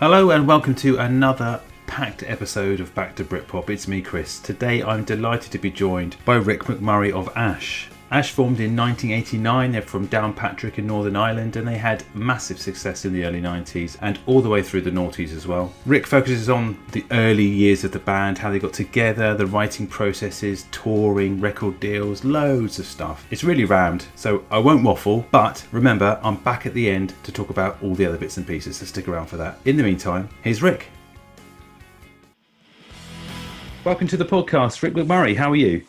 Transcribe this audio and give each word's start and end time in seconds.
Hello 0.00 0.30
and 0.30 0.48
welcome 0.48 0.74
to 0.76 0.96
another 0.96 1.60
packed 1.86 2.22
episode 2.22 2.80
of 2.80 2.94
Back 2.94 3.14
to 3.16 3.22
Britpop. 3.22 3.68
It's 3.68 3.86
me, 3.86 4.00
Chris. 4.00 4.38
Today 4.38 4.82
I'm 4.82 5.04
delighted 5.04 5.52
to 5.52 5.58
be 5.58 5.70
joined 5.70 6.16
by 6.24 6.36
Rick 6.36 6.60
McMurray 6.60 7.12
of 7.12 7.28
Ash. 7.36 7.90
Ash 8.12 8.32
formed 8.32 8.58
in 8.58 8.74
1989. 8.74 9.70
They're 9.70 9.82
from 9.82 10.08
Downpatrick 10.08 10.78
in 10.78 10.86
Northern 10.88 11.14
Ireland 11.14 11.54
and 11.54 11.66
they 11.66 11.78
had 11.78 12.02
massive 12.12 12.60
success 12.60 13.04
in 13.04 13.12
the 13.12 13.24
early 13.24 13.40
90s 13.40 13.96
and 14.00 14.18
all 14.26 14.40
the 14.40 14.48
way 14.48 14.64
through 14.64 14.80
the 14.80 14.90
noughties 14.90 15.32
as 15.32 15.46
well. 15.46 15.72
Rick 15.86 16.08
focuses 16.08 16.50
on 16.50 16.76
the 16.90 17.04
early 17.12 17.44
years 17.44 17.84
of 17.84 17.92
the 17.92 18.00
band, 18.00 18.36
how 18.36 18.50
they 18.50 18.58
got 18.58 18.72
together, 18.72 19.34
the 19.34 19.46
writing 19.46 19.86
processes, 19.86 20.66
touring, 20.72 21.40
record 21.40 21.78
deals, 21.78 22.24
loads 22.24 22.80
of 22.80 22.86
stuff. 22.86 23.24
It's 23.30 23.44
really 23.44 23.64
rammed, 23.64 24.06
so 24.16 24.44
I 24.50 24.58
won't 24.58 24.82
waffle, 24.82 25.24
but 25.30 25.64
remember, 25.70 26.18
I'm 26.24 26.34
back 26.34 26.66
at 26.66 26.74
the 26.74 26.90
end 26.90 27.14
to 27.22 27.30
talk 27.30 27.50
about 27.50 27.80
all 27.80 27.94
the 27.94 28.06
other 28.06 28.18
bits 28.18 28.38
and 28.38 28.46
pieces, 28.46 28.78
so 28.78 28.86
stick 28.86 29.06
around 29.06 29.28
for 29.28 29.36
that. 29.36 29.60
In 29.66 29.76
the 29.76 29.84
meantime, 29.84 30.28
here's 30.42 30.62
Rick. 30.62 30.88
Welcome 33.84 34.08
to 34.08 34.16
the 34.16 34.24
podcast, 34.24 34.82
Rick 34.82 34.94
McMurray. 34.94 35.36
How 35.36 35.52
are 35.52 35.56
you? 35.56 35.86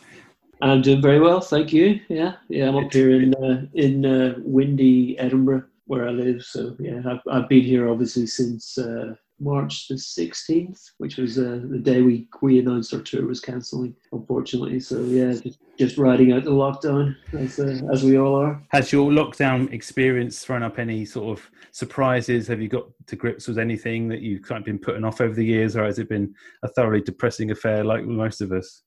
I'm 0.70 0.80
doing 0.80 1.02
very 1.02 1.18
well, 1.18 1.40
thank 1.40 1.72
you. 1.72 2.00
Yeah, 2.08 2.34
yeah, 2.48 2.68
I'm 2.68 2.76
up 2.76 2.92
here 2.92 3.20
in 3.20 3.34
uh, 3.34 3.66
in 3.74 4.06
uh, 4.06 4.34
windy 4.38 5.18
Edinburgh 5.18 5.64
where 5.86 6.08
I 6.08 6.12
live. 6.12 6.42
So 6.42 6.76
yeah, 6.78 7.00
I've, 7.04 7.20
I've 7.30 7.48
been 7.48 7.64
here 7.64 7.88
obviously 7.88 8.26
since 8.26 8.78
uh, 8.78 9.14
March 9.40 9.88
the 9.88 9.96
16th, 9.96 10.92
which 10.98 11.16
was 11.16 11.36
uh, 11.36 11.60
the 11.68 11.78
day 11.78 12.02
we 12.02 12.28
we 12.42 12.60
announced 12.60 12.94
our 12.94 13.00
tour 13.00 13.26
was 13.26 13.40
cancelling, 13.40 13.96
unfortunately. 14.12 14.78
So 14.78 15.00
yeah, 15.02 15.32
just, 15.32 15.58
just 15.78 15.98
riding 15.98 16.32
out 16.32 16.44
the 16.44 16.50
lockdown 16.50 17.16
as 17.36 17.58
uh, 17.58 17.80
as 17.92 18.04
we 18.04 18.16
all 18.16 18.36
are. 18.36 18.62
Has 18.68 18.92
your 18.92 19.10
lockdown 19.10 19.72
experience 19.72 20.44
thrown 20.44 20.62
up 20.62 20.78
any 20.78 21.04
sort 21.04 21.38
of 21.38 21.50
surprises? 21.72 22.46
Have 22.46 22.62
you 22.62 22.68
got 22.68 22.86
to 23.08 23.16
grips 23.16 23.48
with 23.48 23.58
anything 23.58 24.06
that 24.08 24.20
you've 24.20 24.42
kind 24.42 24.60
of 24.60 24.64
been 24.64 24.78
putting 24.78 25.04
off 25.04 25.20
over 25.20 25.34
the 25.34 25.44
years, 25.44 25.76
or 25.76 25.84
has 25.84 25.98
it 25.98 26.08
been 26.08 26.32
a 26.62 26.68
thoroughly 26.68 27.00
depressing 27.00 27.50
affair 27.50 27.82
like 27.82 28.04
most 28.04 28.40
of 28.40 28.52
us? 28.52 28.84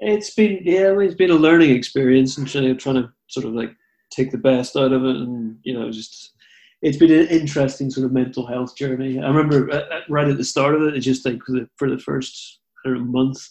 It's 0.00 0.34
been 0.34 0.60
yeah, 0.62 0.98
it's 1.00 1.14
been 1.14 1.30
a 1.30 1.34
learning 1.34 1.70
experience 1.70 2.36
and 2.36 2.48
trying, 2.48 2.76
to 2.76 3.12
sort 3.28 3.46
of 3.46 3.52
like 3.54 3.74
take 4.10 4.30
the 4.30 4.38
best 4.38 4.76
out 4.76 4.92
of 4.92 5.04
it, 5.04 5.16
and 5.16 5.56
you 5.62 5.72
know, 5.72 5.90
just 5.90 6.32
it's 6.82 6.98
been 6.98 7.12
an 7.12 7.28
interesting 7.28 7.90
sort 7.90 8.06
of 8.06 8.12
mental 8.12 8.46
health 8.46 8.76
journey. 8.76 9.18
I 9.18 9.28
remember 9.28 9.66
right 10.08 10.28
at 10.28 10.36
the 10.36 10.44
start 10.44 10.74
of 10.74 10.82
it, 10.82 10.94
it's 10.94 11.04
just 11.04 11.24
like 11.24 11.38
for 11.76 11.88
the 11.88 11.98
first 11.98 12.60
know, 12.84 13.00
month 13.00 13.48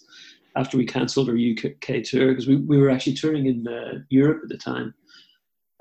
after 0.55 0.77
we 0.77 0.85
cancelled 0.85 1.29
our 1.29 1.35
UK 1.35 2.03
tour 2.03 2.29
because 2.29 2.47
we, 2.47 2.57
we 2.57 2.77
were 2.77 2.91
actually 2.91 3.15
touring 3.15 3.47
in 3.47 3.67
uh, 3.67 3.99
Europe 4.09 4.41
at 4.43 4.49
the 4.49 4.57
time. 4.57 4.93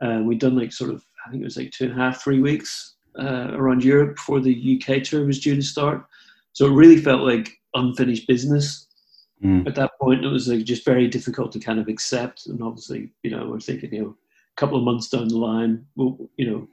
Uh, 0.00 0.20
we'd 0.24 0.38
done 0.38 0.56
like 0.56 0.72
sort 0.72 0.90
of 0.90 1.04
I 1.26 1.30
think 1.30 1.42
it 1.42 1.44
was 1.44 1.56
like 1.56 1.70
two 1.70 1.84
and 1.84 1.92
a 1.92 1.96
half, 1.96 2.22
three 2.22 2.40
weeks 2.40 2.94
uh, 3.18 3.48
around 3.52 3.84
Europe 3.84 4.16
before 4.16 4.40
the 4.40 4.80
UK 4.80 5.02
tour 5.02 5.26
was 5.26 5.40
due 5.40 5.54
to 5.54 5.62
start. 5.62 6.04
So 6.52 6.66
it 6.66 6.72
really 6.72 6.96
felt 7.00 7.22
like 7.22 7.50
unfinished 7.74 8.26
business 8.26 8.88
Mm. 9.42 9.66
At 9.66 9.74
that 9.74 9.98
point, 10.00 10.24
it 10.24 10.28
was 10.28 10.48
like 10.48 10.64
just 10.64 10.84
very 10.84 11.08
difficult 11.08 11.52
to 11.52 11.58
kind 11.58 11.80
of 11.80 11.88
accept. 11.88 12.46
And 12.46 12.62
obviously, 12.62 13.10
you 13.22 13.30
know, 13.30 13.48
we're 13.48 13.60
thinking, 13.60 13.92
you 13.92 14.02
know, 14.02 14.08
a 14.10 14.60
couple 14.60 14.78
of 14.78 14.84
months 14.84 15.08
down 15.08 15.28
the 15.28 15.36
line, 15.36 15.84
we'll, 15.96 16.30
you 16.36 16.50
know, 16.50 16.68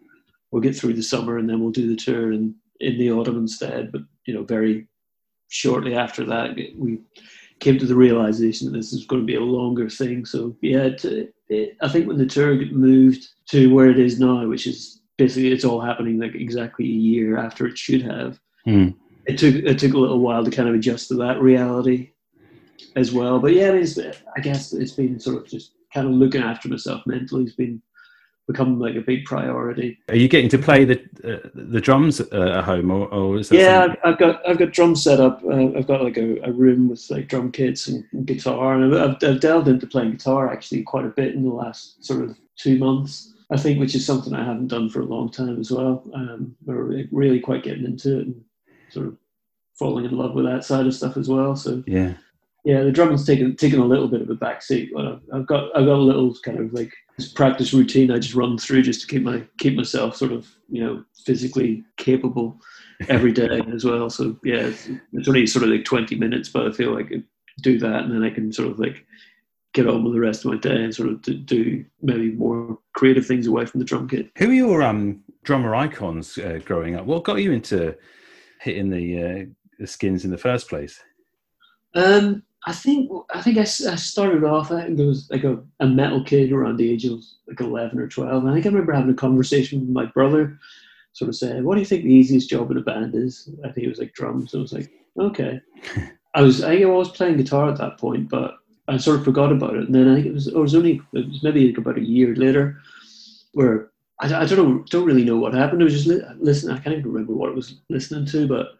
we'll 0.51 0.61
get 0.61 0.75
through 0.75 0.93
the 0.93 1.03
summer 1.03 1.37
and 1.37 1.49
then 1.49 1.59
we'll 1.59 1.71
do 1.71 1.87
the 1.87 1.95
tour 1.95 2.31
in, 2.31 2.55
in 2.79 2.97
the 2.97 3.11
autumn 3.11 3.37
instead. 3.37 3.91
But, 3.91 4.01
you 4.25 4.33
know, 4.33 4.43
very 4.43 4.87
shortly 5.47 5.95
after 5.95 6.25
that, 6.25 6.55
we 6.77 6.99
came 7.59 7.79
to 7.79 7.85
the 7.85 7.95
realization 7.95 8.71
that 8.71 8.77
this 8.77 8.93
is 8.93 9.05
going 9.05 9.21
to 9.21 9.25
be 9.25 9.35
a 9.35 9.41
longer 9.41 9.89
thing. 9.89 10.25
So, 10.25 10.55
yeah, 10.61 10.83
it, 10.83 11.33
it, 11.49 11.77
I 11.81 11.89
think 11.89 12.07
when 12.07 12.17
the 12.17 12.25
tour 12.25 12.55
moved 12.71 13.27
to 13.49 13.73
where 13.73 13.89
it 13.89 13.99
is 13.99 14.19
now, 14.19 14.47
which 14.47 14.67
is 14.67 15.01
basically 15.17 15.51
it's 15.51 15.65
all 15.65 15.81
happening 15.81 16.19
like 16.19 16.35
exactly 16.35 16.85
a 16.85 16.87
year 16.87 17.37
after 17.37 17.67
it 17.67 17.77
should 17.77 18.01
have. 18.01 18.39
Mm. 18.65 18.95
It 19.25 19.37
took 19.37 19.55
it 19.55 19.77
took 19.77 19.93
a 19.93 19.97
little 19.97 20.19
while 20.19 20.43
to 20.43 20.49
kind 20.49 20.69
of 20.69 20.75
adjust 20.75 21.09
to 21.09 21.15
that 21.15 21.41
reality, 21.41 22.11
as 22.95 23.11
well. 23.11 23.39
But 23.39 23.53
yeah, 23.53 23.71
it's, 23.71 23.97
I 23.99 24.39
guess 24.41 24.73
it's 24.73 24.91
been 24.91 25.19
sort 25.19 25.37
of 25.37 25.47
just 25.47 25.71
kind 25.93 26.07
of 26.07 26.13
looking 26.13 26.43
after 26.43 26.69
myself 26.69 27.01
mentally 27.05 27.43
has 27.43 27.53
been 27.53 27.81
become 28.49 28.79
like 28.79 28.95
a 28.95 29.01
big 29.01 29.25
priority. 29.25 29.99
Are 30.09 30.15
you 30.15 30.27
getting 30.27 30.49
to 30.49 30.57
play 30.57 30.83
the 30.83 30.99
uh, 31.23 31.49
the 31.53 31.79
drums 31.79 32.19
uh, 32.19 32.55
at 32.57 32.63
home, 32.63 32.89
or, 32.89 33.07
or 33.09 33.37
is 33.37 33.49
that 33.49 33.55
yeah? 33.55 33.81
Something... 33.81 34.01
I've 34.03 34.17
got 34.17 34.49
I've 34.49 34.57
got 34.57 34.71
drums 34.71 35.03
set 35.03 35.19
up. 35.19 35.43
Uh, 35.45 35.77
I've 35.77 35.87
got 35.87 36.03
like 36.03 36.17
a, 36.17 36.39
a, 36.41 36.51
room 36.51 36.89
with 36.89 37.05
like 37.11 37.27
drum 37.27 37.51
kits 37.51 37.87
and, 37.87 38.03
and 38.11 38.25
guitar, 38.25 38.73
and 38.73 38.95
I've, 38.95 39.17
I've, 39.23 39.39
delved 39.39 39.67
into 39.67 39.85
playing 39.85 40.13
guitar 40.13 40.51
actually 40.51 40.81
quite 40.81 41.05
a 41.05 41.09
bit 41.09 41.35
in 41.35 41.43
the 41.43 41.53
last 41.53 42.03
sort 42.03 42.23
of 42.23 42.35
two 42.57 42.79
months. 42.79 43.33
I 43.51 43.57
think, 43.57 43.79
which 43.79 43.95
is 43.95 44.05
something 44.05 44.33
I 44.33 44.43
haven't 44.43 44.67
done 44.67 44.89
for 44.89 45.01
a 45.01 45.05
long 45.05 45.29
time 45.31 45.59
as 45.59 45.71
well. 45.71 46.03
Um, 46.13 46.55
we're 46.65 47.05
really 47.11 47.39
quite 47.39 47.63
getting 47.63 47.85
into 47.85 48.19
it 48.19 48.27
and 48.27 48.43
sort 48.89 49.07
of 49.07 49.17
falling 49.73 50.05
in 50.05 50.17
love 50.17 50.33
with 50.33 50.45
that 50.45 50.63
side 50.63 50.85
of 50.85 50.93
stuff 50.93 51.17
as 51.17 51.29
well. 51.29 51.55
So 51.55 51.83
yeah, 51.85 52.13
yeah, 52.65 52.83
the 52.83 52.91
drumming's 52.91 53.25
taken 53.25 53.55
taken 53.55 53.79
a 53.79 53.85
little 53.85 54.07
bit 54.07 54.21
of 54.21 54.29
a 54.29 54.35
backseat. 54.35 54.89
But 54.93 55.21
I've 55.33 55.47
got 55.47 55.75
I've 55.75 55.85
got 55.85 55.95
a 55.95 56.07
little 56.09 56.35
kind 56.43 56.59
of 56.59 56.73
like 56.73 56.93
practice 57.35 57.73
routine 57.73 58.11
I 58.11 58.19
just 58.19 58.35
run 58.35 58.57
through 58.57 58.83
just 58.83 59.01
to 59.01 59.07
keep 59.07 59.23
my 59.23 59.43
keep 59.57 59.75
myself 59.75 60.15
sort 60.15 60.31
of 60.31 60.47
you 60.69 60.83
know 60.83 61.03
physically 61.25 61.83
capable 61.97 62.59
every 63.07 63.31
day 63.31 63.61
as 63.73 63.85
well. 63.85 64.09
So 64.09 64.37
yeah, 64.43 64.67
it's, 64.67 64.89
it's 65.13 65.27
only 65.27 65.47
sort 65.47 65.63
of 65.63 65.69
like 65.69 65.85
twenty 65.85 66.15
minutes, 66.15 66.49
but 66.49 66.67
I 66.67 66.71
feel 66.71 66.93
like 66.93 67.11
I 67.13 67.23
do 67.61 67.79
that 67.79 68.03
and 68.03 68.13
then 68.13 68.23
I 68.23 68.29
can 68.29 68.51
sort 68.51 68.69
of 68.69 68.79
like 68.79 69.05
get 69.73 69.87
on 69.87 70.03
with 70.03 70.13
the 70.13 70.19
rest 70.19 70.45
of 70.45 70.51
my 70.51 70.57
day 70.57 70.83
and 70.83 70.93
sort 70.93 71.09
of 71.09 71.21
do 71.45 71.85
maybe 72.01 72.31
more 72.31 72.77
creative 72.95 73.25
things 73.25 73.47
away 73.47 73.65
from 73.65 73.79
the 73.79 73.85
drum 73.85 74.07
kit. 74.07 74.29
Who 74.37 74.49
are 74.49 74.53
your 74.53 74.81
um, 74.81 75.21
drummer 75.43 75.75
icons 75.75 76.37
uh, 76.37 76.59
growing 76.65 76.95
up? 76.95 77.05
What 77.05 77.23
got 77.23 77.35
you 77.35 77.51
into 77.51 77.95
hitting 78.61 78.89
the, 78.89 79.23
uh, 79.23 79.45
the 79.77 79.87
skins 79.87 80.25
in 80.25 80.31
the 80.31 80.37
first 80.37 80.69
place? 80.69 80.99
Um, 81.93 82.43
I 82.65 82.73
think 82.73 83.09
I 83.33 83.41
think 83.41 83.57
I, 83.57 83.61
I 83.61 83.65
started 83.65 84.43
off. 84.43 84.71
I 84.71 84.83
think 84.83 84.97
there 84.97 85.07
was 85.07 85.29
like 85.31 85.43
a, 85.43 85.59
a 85.79 85.87
metal 85.87 86.23
kid 86.23 86.51
around 86.51 86.77
the 86.77 86.91
age 86.91 87.05
of 87.05 87.23
like 87.47 87.61
eleven 87.61 87.99
or 87.99 88.07
twelve. 88.07 88.43
And 88.43 88.51
I 88.51 88.53
think 88.53 88.65
I 88.65 88.69
remember 88.69 88.93
having 88.93 89.11
a 89.11 89.15
conversation 89.15 89.79
with 89.79 89.89
my 89.89 90.05
brother, 90.05 90.59
sort 91.13 91.29
of 91.29 91.35
saying, 91.35 91.63
"What 91.63 91.75
do 91.75 91.81
you 91.81 91.85
think 91.85 92.03
the 92.03 92.13
easiest 92.13 92.49
job 92.49 92.69
in 92.69 92.77
a 92.77 92.81
band 92.81 93.15
is?" 93.15 93.49
I 93.63 93.71
think 93.71 93.85
it 93.85 93.89
was 93.89 93.99
like 93.99 94.13
drums. 94.13 94.53
I 94.53 94.57
was 94.57 94.73
like, 94.73 94.91
"Okay." 95.17 95.61
I 96.35 96.41
was 96.41 96.63
I 96.63 96.83
was 96.85 97.09
playing 97.09 97.37
guitar 97.37 97.69
at 97.69 97.77
that 97.77 97.97
point, 97.97 98.29
but 98.29 98.55
I 98.87 98.97
sort 98.97 99.19
of 99.19 99.25
forgot 99.25 99.51
about 99.51 99.75
it. 99.75 99.85
And 99.85 99.95
then 99.95 100.09
I 100.09 100.15
think 100.15 100.27
it 100.27 100.33
was 100.33 100.47
it 100.47 100.55
was 100.55 100.75
only 100.75 101.01
it 101.13 101.27
was 101.27 101.43
maybe 101.43 101.67
like 101.67 101.77
about 101.77 101.97
a 101.97 102.05
year 102.05 102.35
later, 102.35 102.81
where 103.53 103.89
I, 104.19 104.33
I 104.33 104.45
don't 104.45 104.57
know 104.57 104.83
don't 104.89 105.05
really 105.05 105.23
know 105.23 105.37
what 105.37 105.53
happened. 105.53 105.81
I 105.81 105.85
was 105.85 105.93
just 105.93 106.07
li- 106.07 106.21
listening. 106.39 106.75
I 106.75 106.79
can't 106.79 106.97
even 106.97 107.11
remember 107.11 107.33
what 107.33 107.51
I 107.51 107.55
was 107.55 107.75
listening 107.89 108.25
to, 108.27 108.47
but 108.47 108.78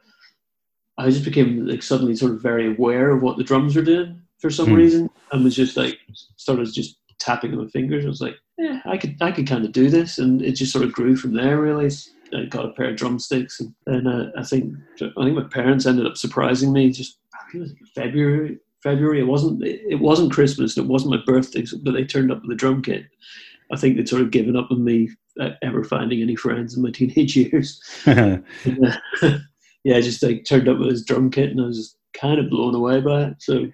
I 1.00 1.10
just 1.10 1.24
became 1.24 1.66
like 1.66 1.82
suddenly 1.82 2.16
sort 2.16 2.34
of 2.34 2.42
very 2.42 2.68
aware 2.68 3.12
of 3.12 3.22
what 3.22 3.38
the 3.38 3.44
drums 3.44 3.76
were 3.76 3.82
doing 3.82 4.22
for 4.38 4.50
some 4.50 4.68
mm. 4.68 4.76
reason, 4.76 5.10
and 5.32 5.44
was 5.44 5.56
just 5.56 5.78
like 5.78 5.98
started 6.36 6.72
just 6.74 6.98
tapping 7.20 7.54
on 7.54 7.64
my 7.64 7.68
fingers. 7.70 8.06
I 8.06 8.10
was 8.10 8.22
like, 8.22 8.36
yeah, 8.58 8.82
I 8.86 8.98
could 8.98 9.16
I 9.22 9.32
could 9.32 9.48
kind 9.48 9.64
of 9.64 9.72
do 9.72 9.90
this, 9.90 10.18
and 10.18 10.42
it 10.42 10.54
just 10.54 10.74
sort 10.74 10.84
of 10.84 10.92
grew 10.92 11.16
from 11.16 11.34
there. 11.34 11.60
Really, 11.62 11.90
I 12.36 12.46
got 12.46 12.66
a 12.66 12.74
pair 12.74 12.90
of 12.90 12.98
drumsticks, 12.98 13.62
and 13.62 13.74
then 13.86 14.08
uh, 14.08 14.32
I 14.38 14.44
think 14.44 14.76
I 15.02 15.24
think 15.24 15.36
my 15.36 15.48
parents 15.50 15.86
ended 15.86 16.06
up 16.06 16.18
surprising 16.18 16.74
me. 16.74 16.92
Just 16.92 17.18
I 17.34 17.52
think 17.52 17.56
it 17.56 17.60
was 17.82 17.90
February. 17.96 18.58
February. 18.84 19.22
It 19.22 19.28
wasn't. 19.28 19.64
It 19.64 20.00
wasn't 20.00 20.34
Christmas. 20.34 20.78
It 20.78 20.86
wasn't 20.86 21.16
my 21.16 21.22
birthday, 21.26 21.64
but 21.82 21.94
they 21.94 22.04
turned 22.04 22.32
up 22.32 22.42
with 22.42 22.52
a 22.52 22.56
drum 22.56 22.82
kit. 22.82 23.06
I 23.72 23.78
think 23.78 23.96
they'd 23.96 24.10
sort 24.10 24.22
of 24.22 24.32
given 24.32 24.56
up 24.56 24.72
on 24.72 24.84
me 24.84 25.10
uh, 25.40 25.52
ever 25.62 25.84
finding 25.84 26.22
any 26.22 26.36
friends 26.36 26.76
in 26.76 26.84
my 26.84 26.92
teenage 26.92 27.36
years. 27.38 27.82
and, 28.06 28.44
uh, 28.84 28.98
yeah, 29.84 30.00
just 30.00 30.24
like 30.24 30.46
turned 30.46 30.68
up 30.68 30.80
with 30.80 30.90
his 30.90 31.06
drum 31.06 31.30
kit 31.30 31.52
and 31.52 31.62
I 31.62 31.66
was 31.66 31.96
kind 32.14 32.40
of 32.40 32.50
blown 32.50 32.76
away 32.76 33.02
by 33.02 33.24
it. 33.24 33.36
So 33.40 33.68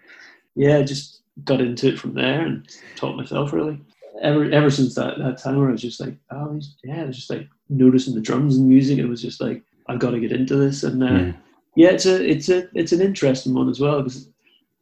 yeah, 0.56 0.82
just 0.82 1.22
got 1.44 1.62
into 1.62 1.90
it 1.90 2.00
from 2.00 2.14
there 2.14 2.42
and 2.42 2.68
taught 2.96 3.18
myself 3.18 3.54
really. 3.54 3.82
Ever 4.22 4.50
ever 4.52 4.70
since 4.70 4.96
that, 4.96 5.18
that 5.18 5.38
time 5.38 5.60
where 5.60 5.70
I 5.70 5.74
was 5.74 5.82
just 5.82 6.00
like, 6.00 6.16
oh 6.32 6.60
yeah, 6.84 7.02
I 7.02 7.06
was 7.06 7.18
just 7.18 7.30
like 7.30 7.48
noticing 7.70 8.16
the 8.16 8.22
drums 8.22 8.56
and 8.56 8.68
music. 8.68 8.98
It 8.98 9.08
was 9.08 9.22
just 9.22 9.42
like 9.42 9.62
I've 9.88 10.00
got 10.00 10.12
to 10.12 10.20
get 10.20 10.32
into 10.32 10.56
this, 10.56 10.84
and 10.84 11.04
uh, 11.04 11.08
yeah. 11.08 11.32
yeah, 11.76 11.90
it's 11.90 12.06
a 12.06 12.26
it's 12.26 12.48
a 12.48 12.70
it's 12.74 12.94
an 12.94 13.02
interesting 13.02 13.54
one 13.54 13.70
as 13.70 13.80
well 13.80 14.02
because 14.02 14.30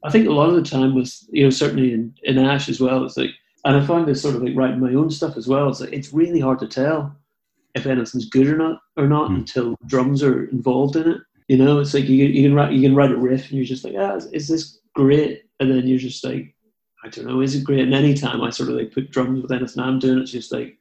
I 0.04 0.12
think 0.12 0.28
a 0.28 0.31
lot 0.31 0.50
of 0.50 0.56
the 0.56 0.62
time 0.62 0.94
was 0.94 1.28
you 1.31 1.46
know 1.46 1.50
certainly 1.50 1.94
in, 1.94 2.14
in 2.24 2.38
Ash 2.38 2.69
as 2.69 2.80
well, 2.80 3.04
it's 3.04 3.18
like, 3.18 3.31
and 3.66 3.76
I 3.76 3.84
find 3.84 4.08
this 4.08 4.22
sort 4.22 4.36
of 4.36 4.44
like 4.44 4.56
writing 4.56 4.80
my 4.80 4.94
own 4.94 5.10
stuff 5.10 5.36
as 5.36 5.48
well. 5.48 5.68
It's 5.69 5.80
like 5.80 5.94
it's 5.94 6.14
really 6.14 6.40
hard 6.40 6.60
to 6.60 6.68
tell 6.68 7.16
if 7.75 7.86
anything's 7.86 8.30
good 8.30 8.48
or 8.48 8.58
not 8.58 8.80
or 8.98 9.08
not 9.08 9.31
mm. 9.31 9.38
until 9.38 9.75
drums 9.88 10.24
are 10.24 10.46
involved 10.46 10.96
in 10.96 11.10
it. 11.10 11.22
You 11.48 11.58
know, 11.58 11.80
it's 11.80 11.94
like 11.94 12.06
you, 12.06 12.25
you 12.25 12.44
can 12.44 12.54
write 12.54 12.72
you 12.72 12.81
can 12.81 12.96
write 12.96 13.12
a 13.12 13.18
riff 13.18 13.50
and 13.50 13.58
you're 13.58 13.66
just 13.66 13.84
like, 13.84 13.96
ah, 13.98 14.16
is, 14.16 14.25
is 14.28 14.48
this 14.48 14.80
great? 14.96 15.44
And 15.60 15.70
then 15.70 15.88
you're 15.88 16.00
just 16.00 16.24
like, 16.24 16.56
I 17.04 17.10
don't 17.10 17.28
know, 17.28 17.42
is 17.42 17.56
it 17.56 17.64
great? 17.64 17.81
And 17.81 17.94
anytime 17.94 18.42
I 18.42 18.50
sort 18.50 18.70
of 18.70 18.75
like 18.75 18.94
put 18.94 19.12
drums 19.12 19.42
with 19.42 19.52
anything 19.52 19.84
I'm 19.84 20.00
doing, 20.00 20.20
it's 20.20 20.31
just 20.31 20.54
like, 20.54 20.78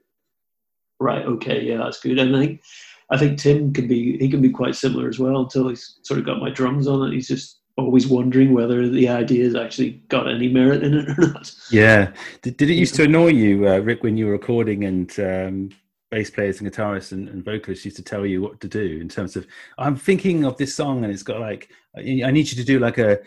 right, 1.00 1.24
okay, 1.24 1.62
yeah, 1.62 1.78
that's 1.78 2.00
good. 2.00 2.18
And 2.18 2.36
I 2.36 2.40
think 2.40 2.62
I 3.10 3.18
think 3.18 3.38
Tim 3.38 3.72
can 3.72 3.88
be 3.88 4.18
he 4.18 4.28
can 4.28 4.40
be 4.40 4.50
quite 4.50 4.76
similar 4.76 5.08
as 5.08 5.18
well 5.18 5.40
until 5.40 5.68
he's 5.68 5.98
sort 6.02 6.20
of 6.20 6.26
got 6.26 6.40
my 6.40 6.50
drums 6.50 6.86
on 6.86 7.08
it. 7.08 7.14
He's 7.14 7.28
just 7.28 7.58
always 7.76 8.06
wondering 8.06 8.52
whether 8.52 8.88
the 8.88 9.08
idea 9.08 9.44
has 9.44 9.54
actually 9.54 10.02
got 10.08 10.28
any 10.28 10.48
merit 10.48 10.82
in 10.82 10.94
it 10.94 11.08
or 11.08 11.28
not. 11.28 11.52
Yeah. 11.70 12.12
Did, 12.42 12.56
did 12.56 12.70
it 12.70 12.74
used 12.74 12.94
to 12.96 13.04
annoy 13.04 13.28
you, 13.28 13.66
uh, 13.66 13.78
Rick, 13.78 14.02
when 14.02 14.16
you 14.16 14.26
were 14.26 14.32
recording 14.32 14.84
and 14.84 15.10
um, 15.20 15.70
bass 16.12 16.30
players 16.30 16.60
and 16.60 16.70
guitarists 16.70 17.12
and, 17.12 17.26
and, 17.30 17.42
vocalists 17.42 17.86
used 17.86 17.96
to 17.96 18.02
tell 18.02 18.26
you 18.26 18.42
what 18.42 18.60
to 18.60 18.68
do 18.68 18.98
in 19.00 19.08
terms 19.08 19.34
of 19.34 19.46
I'm 19.78 19.96
thinking 19.96 20.44
of 20.44 20.58
this 20.58 20.74
song 20.74 21.02
and 21.02 21.12
it's 21.12 21.22
got 21.22 21.40
like 21.40 21.70
I 21.96 22.30
need 22.30 22.52
you 22.52 22.56
to 22.56 22.64
do 22.64 22.78
like 22.78 22.98
a 22.98 23.18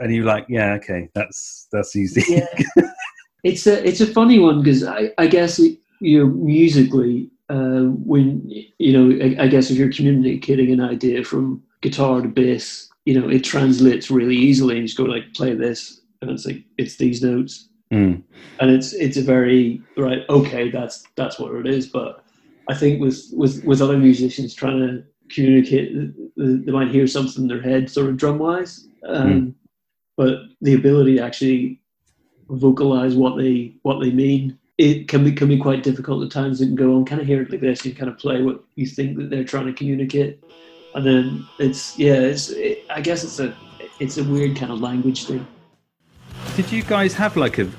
and 0.00 0.14
you're 0.14 0.24
like 0.24 0.46
yeah 0.48 0.74
okay 0.74 1.08
that's 1.14 1.68
that's 1.72 1.96
easy. 1.96 2.22
Yeah. 2.28 2.46
it's 3.42 3.66
a 3.66 3.86
it's 3.86 4.00
a 4.00 4.06
funny 4.06 4.38
one 4.38 4.62
because 4.62 4.84
I, 4.84 5.10
I 5.18 5.26
guess 5.26 5.58
you 5.58 6.18
know 6.18 6.26
musically 6.26 7.30
uh, 7.50 7.86
when 8.06 8.48
you 8.78 8.92
know 8.92 9.24
I, 9.24 9.44
I 9.44 9.46
guess 9.48 9.70
if 9.70 9.76
you're 9.76 9.92
communicating 9.92 10.70
an 10.70 10.80
idea 10.80 11.24
from 11.24 11.62
guitar 11.80 12.22
to 12.22 12.28
bass 12.28 12.88
you 13.06 13.20
know 13.20 13.28
it 13.28 13.42
translates 13.42 14.08
really 14.08 14.36
easily 14.36 14.74
and 14.76 14.82
you 14.82 14.86
just 14.86 14.98
go 14.98 15.04
like 15.04 15.34
play 15.34 15.54
this 15.54 16.00
and 16.20 16.30
it's 16.30 16.46
like 16.46 16.62
it's 16.78 16.96
these 16.96 17.22
notes 17.22 17.68
mm. 17.92 18.22
and 18.60 18.70
it's 18.70 18.92
it's 18.94 19.16
a 19.16 19.22
very 19.22 19.82
right 19.96 20.22
okay 20.28 20.70
that's 20.70 21.04
that's 21.14 21.38
what 21.38 21.54
it 21.54 21.66
is. 21.66 21.86
But 21.86 22.24
i 22.68 22.74
think 22.74 23.00
with 23.00 23.20
with 23.32 23.64
with 23.64 23.82
other 23.82 23.98
musicians 23.98 24.54
trying 24.54 24.80
to 24.80 25.04
communicate 25.34 25.88
they 26.36 26.72
might 26.72 26.90
hear 26.90 27.06
something 27.06 27.42
in 27.42 27.48
their 27.48 27.60
head 27.60 27.90
sort 27.90 28.08
of 28.08 28.16
drum 28.16 28.38
wise 28.38 28.86
um, 29.08 29.28
mm. 29.28 29.54
but 30.16 30.34
the 30.60 30.74
ability 30.74 31.16
to 31.16 31.22
actually 31.22 31.80
vocalize 32.48 33.14
what 33.14 33.36
they 33.36 33.74
what 33.82 33.98
they 34.00 34.10
mean 34.10 34.58
it 34.78 35.06
can 35.06 35.22
be 35.24 35.32
can 35.32 35.48
be 35.48 35.58
quite 35.58 35.82
difficult 35.82 36.24
at 36.24 36.30
times. 36.30 36.60
And 36.60 36.76
go 36.76 36.96
on 36.96 37.04
kind 37.04 37.20
of 37.20 37.26
hear 37.26 37.42
it 37.42 37.50
like 37.50 37.60
this. 37.60 37.84
You 37.84 37.94
kind 37.94 38.10
of 38.10 38.18
play 38.18 38.42
what 38.42 38.64
you 38.74 38.86
think 38.86 39.16
that 39.18 39.30
they're 39.30 39.44
trying 39.44 39.66
to 39.66 39.72
communicate. 39.72 40.42
And 40.94 41.06
then 41.06 41.46
it's 41.58 41.98
yeah 41.98 42.20
it's 42.20 42.50
it, 42.50 42.84
i 42.90 43.00
guess 43.00 43.24
it's 43.24 43.40
a 43.40 43.56
it's 43.98 44.18
a 44.18 44.24
weird 44.24 44.56
kind 44.56 44.70
of 44.70 44.80
language 44.80 45.24
thing 45.24 45.46
did 46.56 46.70
you 46.70 46.82
guys 46.82 47.14
have 47.14 47.34
like 47.38 47.58
a, 47.58 47.70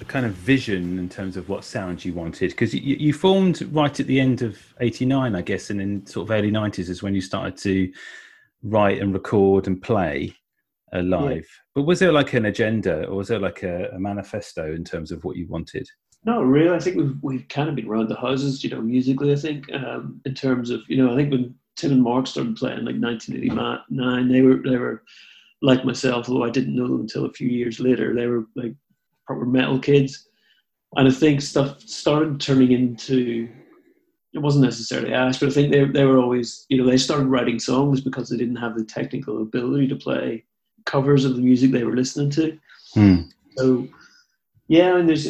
a 0.00 0.04
kind 0.04 0.26
of 0.26 0.32
vision 0.32 0.98
in 0.98 1.08
terms 1.08 1.38
of 1.38 1.48
what 1.48 1.64
sound 1.64 2.04
you 2.04 2.12
wanted 2.12 2.50
because 2.50 2.74
you, 2.74 2.96
you 2.96 3.14
formed 3.14 3.62
right 3.72 3.98
at 3.98 4.06
the 4.06 4.20
end 4.20 4.42
of 4.42 4.58
89 4.80 5.34
i 5.34 5.40
guess 5.40 5.70
and 5.70 5.80
in 5.80 6.06
sort 6.06 6.26
of 6.26 6.30
early 6.30 6.50
90s 6.50 6.90
is 6.90 7.02
when 7.02 7.14
you 7.14 7.22
started 7.22 7.56
to 7.56 7.90
write 8.62 9.00
and 9.00 9.14
record 9.14 9.66
and 9.66 9.80
play 9.80 10.34
uh, 10.92 11.00
live 11.00 11.36
yeah. 11.36 11.72
but 11.74 11.84
was 11.84 11.98
there 11.98 12.12
like 12.12 12.34
an 12.34 12.44
agenda 12.44 13.06
or 13.06 13.16
was 13.16 13.28
there 13.28 13.38
like 13.38 13.62
a, 13.62 13.88
a 13.88 13.98
manifesto 13.98 14.70
in 14.74 14.84
terms 14.84 15.12
of 15.12 15.24
what 15.24 15.36
you 15.36 15.46
wanted 15.48 15.88
not 16.22 16.44
really. 16.44 16.68
I 16.68 16.78
think 16.78 16.98
we've 16.98 17.16
we've 17.22 17.48
kind 17.48 17.70
of 17.70 17.74
been 17.74 17.88
around 17.88 18.10
the 18.10 18.14
houses, 18.14 18.62
you 18.62 18.68
know, 18.68 18.82
musically. 18.82 19.32
I 19.32 19.36
think 19.36 19.72
um, 19.72 20.20
in 20.26 20.34
terms 20.34 20.68
of 20.68 20.82
you 20.86 21.02
know, 21.02 21.10
I 21.10 21.16
think 21.16 21.32
when 21.32 21.54
Tim 21.76 21.92
and 21.92 22.02
Mark 22.02 22.26
started 22.26 22.56
playing 22.56 22.84
like 22.84 23.00
1989. 23.00 24.28
They 24.28 24.42
were 24.42 24.56
they 24.56 24.76
were 24.76 25.02
like 25.62 25.84
myself, 25.84 26.28
although 26.28 26.44
I 26.44 26.50
didn't 26.50 26.74
know 26.74 26.88
them 26.88 27.00
until 27.00 27.26
a 27.26 27.32
few 27.32 27.48
years 27.48 27.80
later. 27.80 28.14
They 28.14 28.26
were 28.26 28.44
like 28.56 28.74
proper 29.26 29.44
metal 29.44 29.78
kids, 29.78 30.28
and 30.96 31.08
I 31.08 31.10
think 31.10 31.40
stuff 31.40 31.80
started 31.80 32.40
turning 32.40 32.72
into. 32.72 33.48
It 34.32 34.38
wasn't 34.38 34.64
necessarily 34.64 35.12
Ash, 35.12 35.38
but 35.38 35.48
I 35.48 35.52
think 35.52 35.72
they 35.72 35.84
they 35.84 36.04
were 36.04 36.18
always 36.18 36.66
you 36.68 36.78
know 36.78 36.88
they 36.88 36.96
started 36.96 37.26
writing 37.26 37.58
songs 37.58 38.00
because 38.00 38.28
they 38.28 38.36
didn't 38.36 38.56
have 38.56 38.76
the 38.76 38.84
technical 38.84 39.42
ability 39.42 39.88
to 39.88 39.96
play 39.96 40.44
covers 40.86 41.24
of 41.24 41.36
the 41.36 41.42
music 41.42 41.70
they 41.70 41.84
were 41.84 41.96
listening 41.96 42.30
to. 42.30 42.58
Hmm. 42.94 43.22
So 43.56 43.88
yeah, 44.68 44.96
and 44.96 45.08
there's 45.08 45.28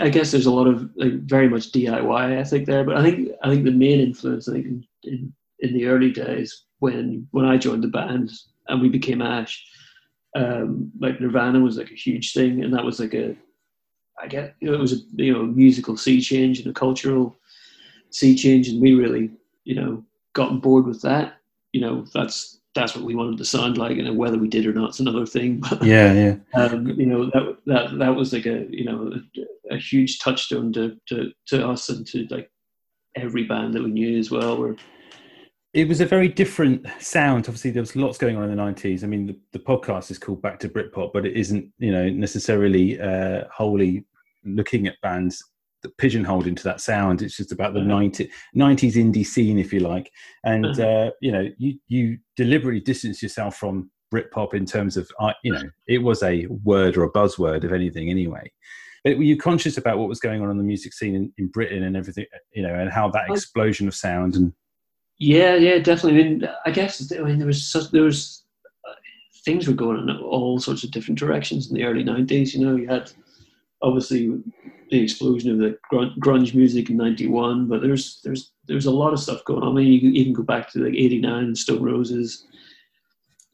I 0.00 0.08
guess 0.08 0.32
there's 0.32 0.46
a 0.46 0.50
lot 0.50 0.66
of 0.66 0.90
like 0.96 1.12
very 1.20 1.48
much 1.48 1.70
DIY 1.70 2.32
ethic 2.36 2.66
there, 2.66 2.82
but 2.82 2.96
I 2.96 3.02
think 3.02 3.30
I 3.42 3.48
think 3.48 3.64
the 3.64 3.70
main 3.70 4.00
influence 4.00 4.48
I 4.48 4.54
think 4.54 4.66
in, 4.66 4.84
in, 5.04 5.32
in 5.60 5.74
the 5.74 5.86
early 5.86 6.10
days 6.10 6.64
when 6.80 7.28
when 7.30 7.44
I 7.44 7.58
joined 7.58 7.84
the 7.84 7.88
band 7.88 8.32
and 8.68 8.80
we 8.80 8.88
became 8.88 9.22
Ash, 9.22 9.64
um, 10.34 10.92
like 11.00 11.20
Nirvana 11.20 11.60
was 11.60 11.76
like 11.76 11.90
a 11.90 11.94
huge 11.94 12.32
thing, 12.32 12.62
and 12.62 12.72
that 12.74 12.84
was 12.84 13.00
like 13.00 13.14
a 13.14 13.36
I 14.18 14.26
get 14.26 14.54
you 14.60 14.68
know, 14.68 14.74
it 14.74 14.80
was 14.80 14.92
a 14.92 14.96
you 15.16 15.32
know 15.32 15.42
musical 15.44 15.96
sea 15.96 16.20
change 16.20 16.60
and 16.60 16.68
a 16.68 16.72
cultural 16.72 17.36
sea 18.10 18.34
change, 18.34 18.68
and 18.68 18.80
we 18.80 18.94
really 18.94 19.30
you 19.64 19.74
know 19.74 20.04
got 20.32 20.50
on 20.50 20.60
board 20.60 20.86
with 20.86 21.02
that. 21.02 21.38
You 21.72 21.80
know 21.80 22.06
that's 22.14 22.60
that's 22.74 22.94
what 22.94 23.04
we 23.04 23.14
wanted 23.14 23.38
to 23.38 23.44
sound 23.44 23.78
like, 23.78 23.98
and 23.98 24.16
whether 24.16 24.38
we 24.38 24.48
did 24.48 24.66
or 24.66 24.72
not 24.72 24.90
is 24.90 25.00
another 25.00 25.26
thing. 25.26 25.62
yeah, 25.82 26.12
yeah. 26.12 26.36
Um, 26.54 26.86
you 26.88 27.06
know 27.06 27.26
that 27.26 27.56
that 27.66 27.98
that 27.98 28.14
was 28.14 28.32
like 28.32 28.46
a 28.46 28.66
you 28.70 28.84
know 28.84 29.12
a, 29.70 29.74
a, 29.74 29.78
huge 29.78 30.18
touchstone 30.18 30.72
to, 30.74 30.96
to 31.06 31.32
to 31.46 31.68
us 31.68 31.88
and 31.88 32.06
to 32.08 32.26
like 32.30 32.50
every 33.16 33.44
band 33.44 33.74
that 33.74 33.82
we 33.82 33.90
knew 33.90 34.18
as 34.18 34.30
well. 34.30 34.58
Where 34.58 34.76
it 35.76 35.86
was 35.86 36.00
a 36.00 36.06
very 36.06 36.26
different 36.26 36.86
sound. 37.00 37.44
Obviously, 37.44 37.70
there 37.70 37.82
was 37.82 37.94
lots 37.94 38.16
going 38.16 38.34
on 38.36 38.44
in 38.44 38.50
the 38.50 38.56
nineties. 38.56 39.04
I 39.04 39.06
mean, 39.06 39.26
the, 39.26 39.36
the, 39.52 39.58
podcast 39.58 40.10
is 40.10 40.18
called 40.18 40.40
Back 40.40 40.58
to 40.60 40.70
Britpop, 40.70 41.12
but 41.12 41.26
it 41.26 41.36
isn't 41.36 41.70
you 41.78 41.92
know 41.92 42.08
necessarily 42.08 42.98
uh, 42.98 43.44
wholly 43.52 44.06
looking 44.44 44.86
at 44.86 44.98
bands 45.02 45.44
that 45.82 45.94
pigeonholed 45.98 46.46
into 46.46 46.62
that 46.64 46.80
sound. 46.80 47.20
It's 47.20 47.36
just 47.36 47.52
about 47.52 47.74
the 47.74 47.80
mm 47.80 47.86
90, 47.88 48.30
90s 48.56 48.94
indie 48.94 49.26
scene, 49.26 49.58
if 49.58 49.70
you 49.70 49.80
like. 49.80 50.10
And, 50.44 50.64
mm-hmm. 50.64 51.08
uh, 51.08 51.10
you 51.20 51.30
know, 51.30 51.48
you, 51.58 51.78
you 51.88 52.18
deliberately 52.36 52.80
distance 52.80 53.22
yourself 53.22 53.56
from 53.56 53.90
Britpop 54.12 54.54
in 54.54 54.64
terms 54.64 54.96
of, 54.96 55.10
uh, 55.20 55.32
you 55.44 55.52
know, 55.52 55.62
it 55.86 55.98
was 55.98 56.22
a 56.22 56.46
word 56.64 56.96
or 56.96 57.04
a 57.04 57.12
buzzword, 57.12 57.64
of 57.64 57.72
anything, 57.72 58.08
anyway. 58.08 58.50
But 59.04 59.18
were 59.18 59.24
you 59.24 59.36
conscious 59.36 59.76
about 59.76 59.98
what 59.98 60.08
was 60.08 60.20
going 60.20 60.42
on 60.42 60.50
in 60.50 60.56
the 60.56 60.64
music 60.64 60.94
scene 60.94 61.14
in, 61.14 61.32
in 61.36 61.48
Britain 61.48 61.82
and 61.82 61.96
everything, 61.96 62.26
you 62.52 62.62
know, 62.62 62.74
and 62.74 62.90
how 62.90 63.08
that 63.10 63.30
explosion 63.30 63.86
of 63.86 63.94
sound 63.94 64.34
and 64.34 64.52
yeah, 65.18 65.54
yeah, 65.54 65.78
definitely. 65.78 66.20
I 66.20 66.24
mean, 66.24 66.48
I 66.66 66.70
guess 66.70 67.12
I 67.12 67.22
mean 67.22 67.38
there 67.38 67.46
was 67.46 67.66
such, 67.66 67.90
there 67.90 68.02
was 68.02 68.44
uh, 68.88 68.94
things 69.44 69.66
were 69.66 69.74
going 69.74 70.08
in 70.08 70.16
all 70.18 70.58
sorts 70.60 70.84
of 70.84 70.90
different 70.90 71.18
directions 71.18 71.68
in 71.68 71.74
the 71.74 71.84
early 71.84 72.04
'90s. 72.04 72.52
You 72.52 72.64
know, 72.64 72.76
you 72.76 72.86
had 72.86 73.10
obviously 73.82 74.30
the 74.90 75.02
explosion 75.02 75.50
of 75.50 75.58
the 75.58 75.78
grunge 76.20 76.54
music 76.54 76.90
in 76.90 76.98
'91, 76.98 77.66
but 77.66 77.80
there's 77.80 78.20
there's 78.24 78.52
there's 78.66 78.86
a 78.86 78.90
lot 78.90 79.14
of 79.14 79.20
stuff 79.20 79.44
going 79.44 79.62
on. 79.62 79.72
I 79.72 79.74
mean, 79.74 79.92
you 79.92 80.00
can 80.00 80.14
even 80.14 80.34
go 80.34 80.42
back 80.42 80.70
to 80.72 80.80
like 80.80 80.94
'89, 80.94 81.54
Stone 81.54 81.82
Roses, 81.82 82.46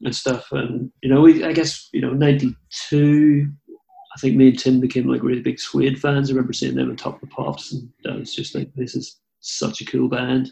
and 0.03 0.15
stuff. 0.15 0.51
And 0.51 0.91
you 1.01 1.09
know, 1.09 1.21
we, 1.21 1.45
I 1.45 1.53
guess 1.53 1.89
you 1.93 2.01
know 2.01 2.11
'92. 2.11 3.49
I 4.15 4.19
think 4.19 4.35
me 4.35 4.49
and 4.49 4.59
Tim 4.59 4.79
became 4.79 5.07
like 5.07 5.23
really 5.23 5.41
big 5.41 5.59
Suede 5.59 5.99
fans. 5.99 6.29
I 6.29 6.33
remember 6.33 6.53
seeing 6.53 6.75
them 6.75 6.89
on 6.89 6.97
Top 6.97 7.15
of 7.15 7.21
the 7.21 7.27
Pops, 7.27 7.71
and 7.71 7.89
that 8.03 8.19
was 8.19 8.35
just 8.35 8.53
like 8.53 8.71
this 8.75 8.95
is 8.95 9.19
such 9.39 9.81
a 9.81 9.85
cool 9.85 10.09
band. 10.09 10.51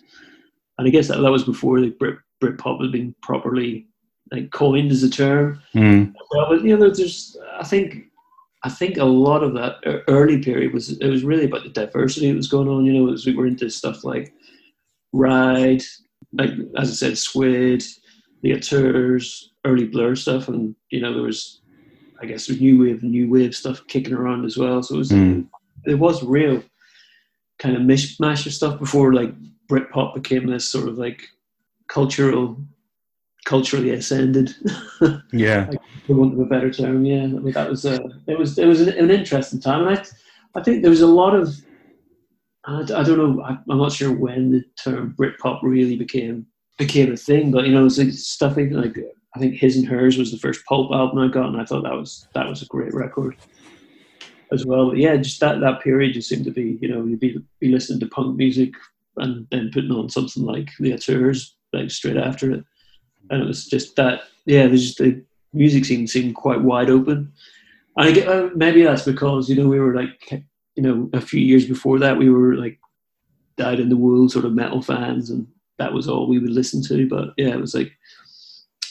And 0.81 0.87
I 0.87 0.91
guess 0.91 1.09
that, 1.09 1.21
that 1.21 1.31
was 1.31 1.43
before 1.43 1.79
the 1.79 1.91
Brit 1.91 2.17
Britpop 2.41 2.81
had 2.81 2.91
been 2.91 3.13
properly 3.21 3.85
like 4.31 4.49
coined 4.49 4.91
as 4.91 5.03
a 5.03 5.09
term. 5.11 5.61
Mm. 5.75 6.11
But 6.31 6.63
you 6.63 6.75
know, 6.75 6.89
there's 6.89 7.37
I 7.59 7.63
think 7.63 8.05
I 8.63 8.69
think 8.69 8.97
a 8.97 9.05
lot 9.05 9.43
of 9.43 9.53
that 9.53 9.75
early 10.07 10.41
period 10.41 10.73
was 10.73 10.89
it 10.89 11.07
was 11.07 11.23
really 11.23 11.45
about 11.45 11.61
the 11.61 11.69
diversity 11.69 12.31
that 12.31 12.35
was 12.35 12.47
going 12.47 12.67
on. 12.67 12.83
You 12.83 12.93
know, 12.93 13.13
as 13.13 13.27
we 13.27 13.35
were 13.35 13.45
into 13.45 13.69
stuff 13.69 14.03
like 14.03 14.33
Ride, 15.13 15.83
like 16.33 16.49
as 16.79 16.89
I 16.89 16.93
said, 16.93 17.19
Suede, 17.19 17.83
the 18.41 18.55
Auteurs, 18.55 19.53
early 19.63 19.85
Blur 19.85 20.15
stuff, 20.15 20.47
and 20.47 20.75
you 20.89 20.99
know 20.99 21.13
there 21.13 21.21
was, 21.21 21.61
I 22.23 22.25
guess, 22.25 22.49
new 22.49 22.79
wave, 22.79 23.03
new 23.03 23.29
wave 23.29 23.53
stuff 23.53 23.85
kicking 23.87 24.15
around 24.15 24.45
as 24.45 24.57
well. 24.57 24.81
So 24.81 24.95
it 24.95 24.97
was 24.97 25.11
mm. 25.11 25.47
it 25.85 25.99
was 25.99 26.23
real 26.23 26.63
kind 27.59 27.75
of 27.75 27.83
mishmash 27.83 28.47
of 28.47 28.53
stuff 28.53 28.79
before 28.79 29.13
like 29.13 29.31
Britpop 29.71 30.15
became 30.15 30.47
this 30.47 30.67
sort 30.67 30.89
of 30.89 30.97
like 30.97 31.29
cultural 31.87 32.57
culturally 33.45 33.91
ascended. 33.91 34.53
Yeah, 35.33 35.71
for 36.05 36.13
want 36.13 36.33
of 36.33 36.39
a 36.41 36.45
better 36.45 36.69
term. 36.69 37.05
Yeah, 37.05 37.23
I 37.23 37.27
mean, 37.27 37.53
that 37.53 37.69
was 37.69 37.85
a 37.85 37.99
it 38.27 38.37
was 38.37 38.59
it 38.59 38.65
was 38.65 38.81
an, 38.81 38.89
an, 38.89 39.09
interesting 39.09 39.59
time, 39.59 39.87
and 39.87 39.97
I 39.97 40.03
I 40.53 40.61
think 40.61 40.81
there 40.81 40.91
was 40.91 41.01
a 41.01 41.07
lot 41.07 41.33
of 41.33 41.55
I, 42.65 42.81
I 42.81 43.03
don't 43.03 43.17
know 43.17 43.41
I, 43.41 43.51
am 43.51 43.77
not 43.79 43.93
sure 43.93 44.13
when 44.13 44.51
the 44.51 44.63
term 44.83 45.15
Britpop 45.17 45.61
really 45.63 45.95
became 45.95 46.45
became 46.77 47.11
a 47.11 47.17
thing, 47.17 47.49
but 47.49 47.65
you 47.65 47.71
know, 47.71 47.81
it 47.81 47.85
was 47.85 47.97
like 47.97 48.11
stuff 48.11 48.57
like, 48.57 48.71
like 48.71 48.95
I 49.35 49.39
think 49.39 49.55
His 49.55 49.77
and 49.77 49.87
Hers 49.87 50.17
was 50.17 50.31
the 50.31 50.37
first 50.37 50.65
pulp 50.65 50.91
album 50.93 51.17
I 51.17 51.27
got, 51.29 51.47
and 51.47 51.59
I 51.59 51.65
thought 51.65 51.83
that 51.83 51.97
was 51.97 52.27
that 52.33 52.47
was 52.47 52.61
a 52.61 52.67
great 52.67 52.93
record 52.93 53.37
as 54.51 54.65
well. 54.65 54.89
But 54.89 54.97
yeah, 54.97 55.15
just 55.15 55.39
that 55.39 55.61
that 55.61 55.81
period 55.81 56.13
just 56.13 56.29
seemed 56.29 56.45
to 56.45 56.51
be 56.51 56.77
you 56.79 56.89
know 56.89 57.05
you'd 57.05 57.19
be 57.19 57.39
be 57.59 57.69
listening 57.69 58.01
to 58.01 58.07
punk 58.07 58.37
music 58.37 58.73
and 59.17 59.47
then 59.51 59.71
putting 59.73 59.91
on 59.91 60.09
something 60.09 60.43
like 60.43 60.69
the 60.79 60.93
Auteurs 60.93 61.55
like 61.73 61.91
straight 61.91 62.17
after 62.17 62.51
it 62.51 62.63
and 63.31 63.41
it 63.41 63.47
was 63.47 63.65
just 63.65 63.95
that. 63.95 64.23
Yeah, 64.45 64.67
there's 64.67 64.83
just 64.83 64.97
the 64.97 65.23
music 65.53 65.85
scene 65.85 66.07
seemed 66.07 66.35
quite 66.35 66.61
wide 66.61 66.89
open. 66.89 67.31
And 67.97 68.09
I 68.09 68.11
get 68.11 68.27
uh, 68.27 68.49
maybe 68.55 68.83
that's 68.83 69.03
because 69.03 69.49
you 69.49 69.55
know 69.55 69.67
we 69.67 69.79
were 69.79 69.95
like 69.95 70.43
you 70.75 70.83
know 70.83 71.09
a 71.13 71.21
few 71.21 71.39
years 71.39 71.65
before 71.65 71.99
that 71.99 72.17
we 72.17 72.29
were 72.29 72.55
like 72.55 72.79
dyed 73.57 73.79
in 73.79 73.89
the 73.89 73.97
wool 73.97 74.29
sort 74.29 74.45
of 74.45 74.53
metal 74.53 74.81
fans, 74.81 75.29
and 75.29 75.47
that 75.77 75.93
was 75.93 76.07
all 76.07 76.27
we 76.27 76.39
would 76.39 76.51
listen 76.51 76.83
to. 76.83 77.07
But 77.07 77.33
yeah, 77.37 77.49
it 77.49 77.61
was 77.61 77.73
like 77.73 77.91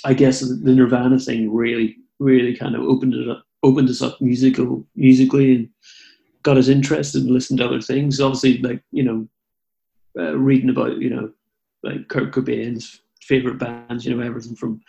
I 0.04 0.14
guess 0.14 0.40
the 0.40 0.74
Nirvana 0.74 1.18
thing 1.18 1.52
really 1.52 1.96
really 2.18 2.56
kind 2.56 2.74
of 2.74 2.82
opened 2.82 3.14
it 3.14 3.28
up, 3.28 3.44
opened 3.62 3.88
us 3.88 4.02
up 4.02 4.20
musical 4.20 4.86
musically 4.94 5.54
and 5.54 5.68
got 6.42 6.56
us 6.56 6.68
interested 6.68 7.22
and 7.22 7.30
listened 7.30 7.58
to 7.58 7.66
other 7.66 7.80
things. 7.80 8.20
Obviously, 8.20 8.58
like 8.58 8.82
you 8.90 9.02
know, 9.02 9.28
uh, 10.18 10.36
reading 10.36 10.70
about 10.70 10.98
you 10.98 11.10
know 11.10 11.30
like 11.82 12.08
Kurt 12.08 12.32
Cobain's 12.32 13.00
favorite 13.22 13.58
bands, 13.58 14.04
you 14.04 14.14
know, 14.14 14.24
everything 14.24 14.56
from 14.56 14.80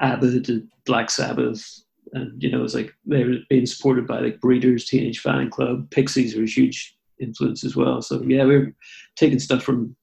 ABBA 0.00 0.40
to 0.42 0.66
Black 0.86 1.10
Sabbath. 1.10 1.82
And, 2.12 2.42
you 2.42 2.50
know, 2.50 2.62
it's 2.62 2.74
like 2.74 2.92
they 3.06 3.24
were 3.24 3.36
being 3.48 3.66
supported 3.66 4.06
by 4.06 4.20
like 4.20 4.40
Breeders, 4.40 4.84
Teenage 4.84 5.22
Fanclub. 5.22 5.90
Pixies 5.90 6.36
were 6.36 6.42
a 6.42 6.48
huge, 6.48 6.96
influence 7.18 7.64
as 7.64 7.76
well. 7.76 8.02
So 8.02 8.20
yeah, 8.22 8.44
we 8.44 8.58
were 8.58 8.74
taking 9.16 9.38
stuff 9.38 9.62
from 9.62 9.96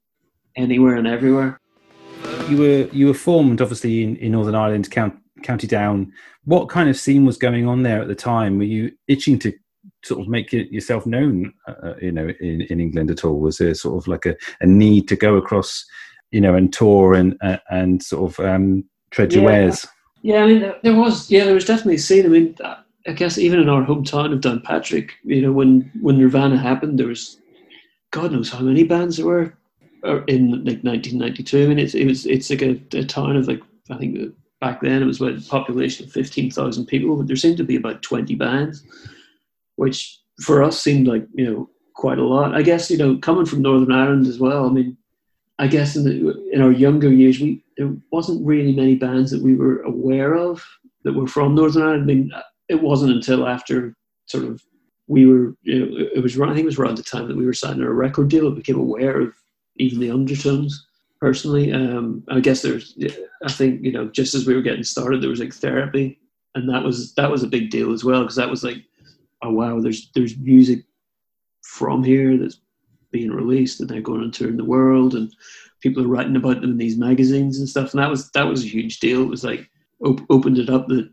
anywhere 0.55 0.95
and 0.95 1.07
everywhere. 1.07 1.59
You 2.47 2.57
were 2.57 2.89
you 2.91 3.07
were 3.07 3.13
formed 3.13 3.61
obviously 3.61 4.03
in, 4.03 4.15
in 4.17 4.31
Northern 4.31 4.55
Ireland, 4.55 4.89
Count, 4.89 5.15
County 5.43 5.67
Down. 5.67 6.11
What 6.45 6.69
kind 6.69 6.89
of 6.89 6.97
scene 6.97 7.25
was 7.25 7.37
going 7.37 7.67
on 7.67 7.83
there 7.83 8.01
at 8.01 8.07
the 8.07 8.15
time? 8.15 8.57
Were 8.57 8.63
you 8.63 8.91
itching 9.07 9.37
to 9.39 9.53
sort 10.03 10.21
of 10.21 10.27
make 10.27 10.51
yourself 10.53 11.05
known, 11.05 11.53
uh, 11.67 11.93
you 12.01 12.11
know, 12.11 12.29
in, 12.39 12.61
in 12.61 12.79
England 12.79 13.11
at 13.11 13.25
all? 13.25 13.39
Was 13.39 13.57
there 13.57 13.73
sort 13.73 13.97
of 14.01 14.07
like 14.07 14.25
a, 14.25 14.35
a 14.61 14.65
need 14.65 15.07
to 15.09 15.15
go 15.15 15.35
across, 15.35 15.85
you 16.31 16.41
know, 16.41 16.55
and 16.55 16.71
tour 16.71 17.13
and 17.13 17.37
uh, 17.41 17.57
and 17.69 18.01
sort 18.01 18.31
of 18.31 18.45
um, 18.45 18.83
tread 19.11 19.33
your 19.33 19.43
Yeah. 19.43 19.49
wares? 19.49 19.87
Yeah, 20.21 20.43
I 20.43 20.47
mean, 20.47 20.59
there- 20.61 20.79
there 20.83 20.95
was 20.95 21.29
yeah, 21.31 21.45
there 21.45 21.53
was 21.53 21.65
definitely 21.65 21.95
a 21.95 21.99
scene. 21.99 22.25
I 22.25 22.29
mean, 22.29 22.55
I 23.07 23.13
guess 23.13 23.37
even 23.37 23.59
in 23.59 23.69
our 23.69 23.85
hometown 23.85 24.33
of 24.33 24.41
Downpatrick, 24.41 25.11
you 25.23 25.41
know, 25.41 25.51
when 25.51 25.91
when 26.01 26.17
Nirvana 26.17 26.57
happened, 26.57 26.99
there 26.99 27.07
was 27.07 27.39
God 28.11 28.31
knows 28.31 28.49
how 28.49 28.59
many 28.59 28.83
bands 28.83 29.17
there 29.17 29.25
were 29.25 29.53
uh, 30.03 30.23
in 30.25 30.51
like 30.65 30.83
1992. 30.83 31.63
I 31.63 31.67
mean, 31.67 31.79
it's 31.79 31.95
it 31.95 32.05
was 32.05 32.25
it's 32.25 32.49
like 32.49 32.61
a, 32.61 32.81
a 32.93 33.03
town 33.05 33.35
of 33.37 33.47
like 33.47 33.61
I 33.89 33.97
think 33.97 34.33
back 34.59 34.81
then 34.81 35.01
it 35.01 35.05
was 35.05 35.21
about 35.21 35.37
a 35.37 35.49
population 35.49 36.05
of 36.05 36.11
15,000 36.11 36.85
people, 36.85 37.15
but 37.15 37.27
there 37.27 37.35
seemed 37.37 37.55
to 37.57 37.63
be 37.63 37.77
about 37.77 38.01
20 38.01 38.35
bands, 38.35 38.83
which 39.79 40.19
for 40.41 40.61
us 40.63 40.79
seemed 40.79 41.07
like 41.07 41.25
you 41.33 41.45
know 41.49 41.69
quite 41.95 42.19
a 42.19 42.23
lot. 42.23 42.55
I 42.55 42.61
guess 42.61 42.91
you 42.91 42.97
know 42.97 43.17
coming 43.17 43.45
from 43.45 43.61
Northern 43.61 43.91
Ireland 43.91 44.27
as 44.27 44.39
well. 44.39 44.65
I 44.65 44.69
mean, 44.69 44.97
I 45.57 45.67
guess 45.67 45.95
in 45.95 46.03
the, 46.03 46.49
in 46.51 46.61
our 46.61 46.71
younger 46.71 47.11
years, 47.11 47.39
we 47.39 47.63
there 47.77 47.93
wasn't 48.11 48.45
really 48.45 48.73
many 48.73 48.95
bands 48.95 49.31
that 49.31 49.41
we 49.41 49.55
were 49.55 49.81
aware 49.83 50.35
of 50.35 50.63
that 51.03 51.13
were 51.13 51.27
from 51.27 51.55
Northern 51.55 51.83
Ireland. 51.83 52.03
I 52.03 52.05
mean, 52.05 52.31
it 52.67 52.81
wasn't 52.81 53.13
until 53.13 53.47
after 53.47 53.95
sort 54.27 54.43
of 54.45 54.61
we 55.07 55.25
were, 55.25 55.55
you 55.63 55.79
know, 55.79 56.07
it 56.15 56.21
was 56.21 56.39
I 56.39 56.47
think 56.47 56.59
it 56.59 56.65
was 56.65 56.77
around 56.77 56.97
the 56.97 57.03
time 57.03 57.27
that 57.27 57.37
we 57.37 57.45
were 57.45 57.53
signing 57.53 57.83
our 57.83 57.93
record 57.93 58.29
deal 58.29 58.45
that 58.45 58.55
became 58.55 58.79
aware 58.79 59.19
of 59.19 59.33
even 59.77 59.99
the 59.99 60.11
undertones. 60.11 60.85
Personally, 61.19 61.73
um, 61.73 62.23
I 62.29 62.39
guess 62.39 62.61
there's, 62.61 62.97
I 63.43 63.51
think 63.51 63.83
you 63.83 63.91
know, 63.91 64.07
just 64.07 64.33
as 64.35 64.45
we 64.47 64.55
were 64.55 64.61
getting 64.61 64.83
started, 64.83 65.21
there 65.21 65.29
was 65.29 65.41
like 65.41 65.53
therapy, 65.53 66.17
and 66.55 66.69
that 66.69 66.83
was 66.83 67.13
that 67.15 67.29
was 67.29 67.43
a 67.43 67.47
big 67.47 67.69
deal 67.69 67.91
as 67.91 68.05
well 68.05 68.21
because 68.21 68.37
that 68.37 68.49
was 68.49 68.63
like, 68.63 68.81
oh 69.41 69.51
wow, 69.51 69.79
there's 69.79 70.11
there's 70.13 70.37
music 70.37 70.83
from 71.63 72.03
here 72.03 72.37
that's 72.37 72.59
being 73.11 73.31
released 73.31 73.79
and 73.79 73.89
they're 73.89 74.01
going 74.01 74.21
on 74.21 74.31
tour 74.31 74.49
in 74.49 74.57
the 74.57 74.63
world 74.63 75.15
and 75.15 75.33
people 75.81 76.03
are 76.03 76.07
writing 76.07 76.35
about 76.35 76.61
them 76.61 76.71
in 76.71 76.77
these 76.77 76.97
magazines 76.97 77.57
and 77.59 77.67
stuff. 77.67 77.93
And 77.93 78.01
that 78.01 78.09
was 78.09 78.29
that 78.31 78.47
was 78.47 78.63
a 78.63 78.67
huge 78.67 78.99
deal. 78.99 79.23
It 79.23 79.29
was 79.29 79.43
like 79.43 79.69
op- 80.05 80.29
opened 80.29 80.57
it 80.57 80.69
up 80.69 80.87
that 80.87 81.09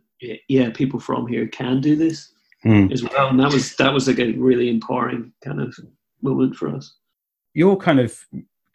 yeah, 0.49 0.71
people 0.71 0.99
from 1.01 1.27
here 1.27 1.47
can 1.47 1.81
do 1.81 1.97
this 1.97 2.33
Hmm. 2.63 2.89
as 2.91 3.03
well. 3.03 3.29
And 3.29 3.39
that 3.39 3.53
was 3.53 3.77
that 3.77 3.93
was 3.93 4.09
like 4.09 4.19
a 4.19 4.33
really 4.33 4.69
empowering 4.71 5.33
kind 5.45 5.61
of 5.61 5.77
moment 6.23 6.57
for 6.57 6.69
us. 6.69 6.97
Your 7.55 7.77
kind 7.77 8.01
of 8.01 8.19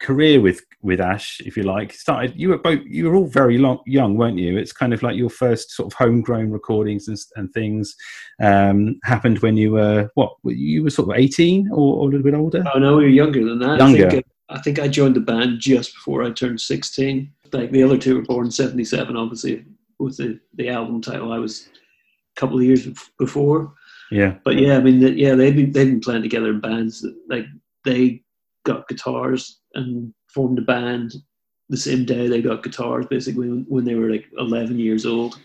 career 0.02 0.40
with 0.40 0.60
with 0.82 1.00
Ash, 1.00 1.40
if 1.46 1.56
you 1.56 1.62
like, 1.62 1.92
started. 1.92 2.34
You 2.36 2.48
were 2.50 2.58
both. 2.58 2.80
You 2.84 3.08
were 3.08 3.14
all 3.14 3.26
very 3.26 3.56
long, 3.56 3.80
young, 3.86 4.16
weren't 4.16 4.38
you? 4.38 4.58
It's 4.58 4.72
kind 4.72 4.92
of 4.92 5.02
like 5.02 5.16
your 5.16 5.30
first 5.30 5.70
sort 5.70 5.92
of 5.92 5.96
homegrown 5.96 6.50
recordings 6.50 7.08
and, 7.08 7.16
and 7.36 7.52
things 7.52 7.94
um, 8.42 8.98
happened 9.04 9.38
when 9.38 9.56
you 9.56 9.70
were 9.72 10.10
what? 10.14 10.32
You 10.44 10.82
were 10.82 10.90
sort 10.90 11.08
of 11.10 11.16
eighteen 11.16 11.70
or, 11.70 11.96
or 11.96 12.02
a 12.08 12.10
little 12.10 12.22
bit 12.24 12.34
older. 12.34 12.64
oh 12.74 12.78
no 12.78 12.96
we 12.96 13.04
were 13.04 13.08
younger 13.08 13.44
than 13.44 13.58
that 13.60 13.78
Younger. 13.78 14.06
I, 14.06 14.10
think, 14.10 14.26
uh, 14.48 14.54
I 14.54 14.60
think 14.60 14.78
I 14.80 14.88
joined 14.88 15.16
the 15.16 15.20
band 15.20 15.60
just 15.60 15.94
before 15.94 16.22
I 16.24 16.30
turned 16.30 16.60
16 16.60 17.30
like 17.52 17.70
the 17.70 17.82
other 17.82 17.98
two 17.98 18.16
were 18.16 18.22
born 18.22 18.46
in 18.46 18.50
77 18.50 19.16
obviously 19.16 19.64
with 19.98 20.16
the, 20.16 20.40
the 20.54 20.68
album 20.68 21.00
title 21.00 21.32
I 21.32 21.38
was 21.38 21.68
a 22.36 22.40
couple 22.40 22.56
of 22.56 22.64
years 22.64 22.88
before 23.18 23.74
Yeah. 24.10 24.36
but 24.44 24.56
yeah, 24.56 24.76
I 24.76 24.80
mean, 24.80 25.00
yeah, 25.16 25.34
they've 25.34 25.54
been 25.54 25.72
they've 25.72 25.88
been 25.88 26.00
playing 26.00 26.22
together 26.22 26.50
in 26.50 26.60
bands. 26.60 27.06
Like 27.28 27.46
they 27.84 28.21
got 28.64 28.88
guitars 28.88 29.60
and 29.74 30.12
formed 30.32 30.58
a 30.58 30.62
band 30.62 31.14
the 31.68 31.76
same 31.76 32.04
day 32.04 32.28
they 32.28 32.42
got 32.42 32.62
guitars, 32.62 33.06
basically 33.06 33.48
when, 33.48 33.84
they 33.84 33.94
were 33.94 34.10
like 34.10 34.26
eleven 34.38 34.78
years 34.78 35.06
old. 35.06 35.40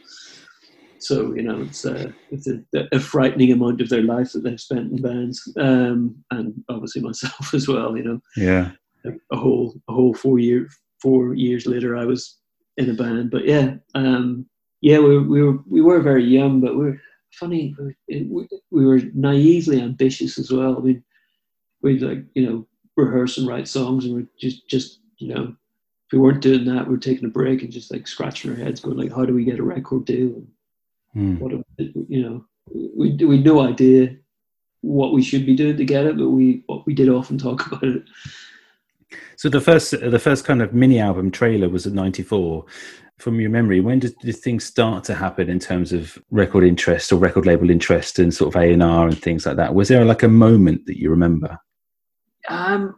So 0.99 1.33
you 1.35 1.43
know, 1.43 1.61
it's 1.61 1.85
uh, 1.85 2.11
it's 2.31 2.47
a, 2.47 2.59
a 2.91 2.99
frightening 2.99 3.51
amount 3.51 3.81
of 3.81 3.89
their 3.89 4.01
life 4.01 4.31
that 4.33 4.43
they've 4.43 4.59
spent 4.59 4.91
in 4.91 5.01
bands, 5.01 5.41
um, 5.57 6.15
and 6.31 6.53
obviously 6.69 7.01
myself 7.01 7.53
as 7.53 7.67
well. 7.67 7.95
You 7.95 8.03
know, 8.03 8.19
Yeah. 8.35 8.71
a 9.31 9.37
whole 9.37 9.79
a 9.87 9.93
whole 9.93 10.13
four 10.13 10.39
year 10.39 10.67
four 11.01 11.33
years 11.33 11.65
later, 11.65 11.95
I 11.95 12.05
was 12.05 12.39
in 12.77 12.89
a 12.89 12.93
band. 12.93 13.31
But 13.31 13.45
yeah, 13.45 13.75
um, 13.95 14.47
yeah, 14.81 14.99
we, 14.99 15.19
we 15.19 15.43
were 15.43 15.59
we 15.69 15.81
were 15.81 16.01
very 16.01 16.25
young, 16.25 16.59
but 16.59 16.75
we 16.75 16.85
were 16.85 17.01
funny. 17.33 17.75
We, 17.79 18.23
we, 18.23 18.47
we 18.71 18.85
were 18.85 19.01
naively 19.13 19.81
ambitious 19.81 20.37
as 20.37 20.51
well. 20.51 20.77
I 20.77 20.81
mean, 20.81 21.03
we'd 21.83 22.01
like 22.01 22.25
you 22.33 22.45
know 22.45 22.67
rehearse 22.97 23.37
and 23.37 23.47
write 23.47 23.67
songs, 23.67 24.05
and 24.05 24.13
we're 24.13 24.27
just 24.39 24.67
just 24.67 24.99
you 25.17 25.33
know 25.33 25.55
if 26.07 26.13
we 26.13 26.19
weren't 26.19 26.41
doing 26.41 26.65
that, 26.65 26.87
we 26.87 26.93
we're 26.93 26.99
taking 26.99 27.25
a 27.25 27.29
break 27.29 27.61
and 27.63 27.71
just 27.71 27.91
like 27.91 28.07
scratching 28.07 28.51
our 28.51 28.57
heads, 28.57 28.79
going 28.79 28.97
like, 28.97 29.11
how 29.11 29.25
do 29.25 29.33
we 29.33 29.43
get 29.43 29.59
a 29.59 29.63
record 29.63 30.05
deal? 30.05 30.33
And 30.35 30.47
Hmm. 31.13 31.35
what 31.35 31.51
you 32.09 32.21
know, 32.21 32.45
we 32.95 33.15
we 33.15 33.37
had 33.37 33.45
no 33.45 33.61
idea 33.61 34.15
what 34.81 35.13
we 35.13 35.23
should 35.23 35.45
be 35.45 35.55
doing 35.55 35.77
to 35.77 35.85
get 35.85 36.05
it, 36.05 36.17
but 36.17 36.29
we 36.29 36.63
what 36.67 36.85
we 36.85 36.93
did 36.93 37.09
often 37.09 37.37
talk 37.37 37.67
about 37.71 37.83
it. 37.83 38.03
So 39.35 39.49
the 39.49 39.61
first 39.61 39.91
the 39.91 40.19
first 40.19 40.45
kind 40.45 40.61
of 40.61 40.73
mini 40.73 40.99
album 40.99 41.31
trailer 41.31 41.69
was 41.69 41.87
at 41.87 41.93
'94. 41.93 42.65
From 43.17 43.41
your 43.41 43.49
memory, 43.49 43.79
when 43.79 43.97
did, 43.97 44.13
did 44.19 44.35
things 44.35 44.63
start 44.63 45.03
to 45.05 45.15
happen 45.15 45.49
in 45.49 45.57
terms 45.57 45.91
of 45.91 46.19
record 46.29 46.63
interest 46.63 47.11
or 47.11 47.15
record 47.15 47.47
label 47.47 47.71
interest 47.71 48.19
and 48.19 48.31
sort 48.31 48.55
of 48.55 48.61
A 48.61 48.71
and 48.71 48.83
R 48.83 49.07
and 49.07 49.19
things 49.19 49.43
like 49.43 49.55
that? 49.55 49.73
Was 49.73 49.87
there 49.87 50.05
like 50.05 50.21
a 50.21 50.27
moment 50.27 50.85
that 50.85 50.99
you 50.99 51.09
remember? 51.09 51.57
Um, 52.47 52.97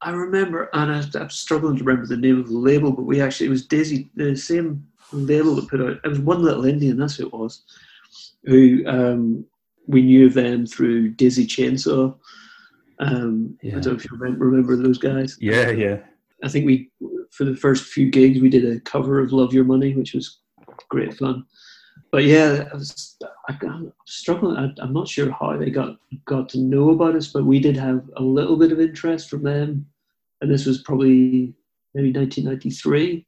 I 0.00 0.10
remember, 0.10 0.68
and 0.72 0.92
I, 0.92 1.20
I'm 1.20 1.30
struggling 1.30 1.76
to 1.76 1.84
remember 1.84 2.06
the 2.06 2.16
name 2.16 2.40
of 2.40 2.48
the 2.48 2.58
label, 2.58 2.90
but 2.90 3.02
we 3.02 3.20
actually, 3.20 3.46
it 3.46 3.50
was 3.50 3.66
Daisy, 3.66 4.10
the 4.16 4.34
same 4.36 4.86
label 5.12 5.54
that 5.54 5.68
put 5.68 5.80
out, 5.80 6.00
it 6.04 6.08
was 6.08 6.18
One 6.18 6.42
Little 6.42 6.64
Indian, 6.64 6.96
that's 6.96 7.16
who 7.16 7.26
it 7.26 7.32
was, 7.32 7.62
who 8.44 8.82
um, 8.86 9.44
we 9.86 10.02
knew 10.02 10.26
of 10.26 10.34
them 10.34 10.66
through 10.66 11.10
Daisy 11.10 11.46
Chainsaw. 11.46 12.16
Um, 12.98 13.56
I 13.64 13.70
don't 13.70 13.86
know 13.86 13.92
if 13.92 14.04
you 14.04 14.16
remember, 14.16 14.46
remember 14.46 14.76
those 14.76 14.98
guys. 14.98 15.36
Yeah, 15.40 15.70
yeah. 15.70 15.98
I 16.42 16.48
think 16.48 16.66
we, 16.66 16.90
for 17.30 17.44
the 17.44 17.56
first 17.56 17.84
few 17.84 18.10
gigs, 18.10 18.40
we 18.40 18.48
did 18.48 18.64
a 18.64 18.80
cover 18.80 19.20
of 19.20 19.32
Love 19.32 19.52
Your 19.52 19.64
Money, 19.64 19.94
which 19.94 20.14
was 20.14 20.38
great 20.88 21.14
fun. 21.14 21.44
But 22.10 22.24
yeah, 22.24 22.68
I 22.72 22.74
was, 22.74 23.16
I, 23.48 23.56
struggling. 24.12 24.56
I, 24.56 24.82
I'm 24.82 24.92
not 24.92 25.08
sure 25.08 25.30
how 25.30 25.56
they 25.56 25.70
got 25.70 25.96
got 26.24 26.48
to 26.50 26.58
know 26.58 26.90
about 26.90 27.16
us, 27.16 27.28
but 27.28 27.44
we 27.44 27.58
did 27.58 27.76
have 27.76 28.02
a 28.16 28.22
little 28.22 28.56
bit 28.56 28.72
of 28.72 28.80
interest 28.80 29.30
from 29.30 29.42
them, 29.42 29.86
and 30.40 30.50
this 30.50 30.66
was 30.66 30.82
probably 30.82 31.54
maybe 31.94 32.12
1993. 32.12 33.26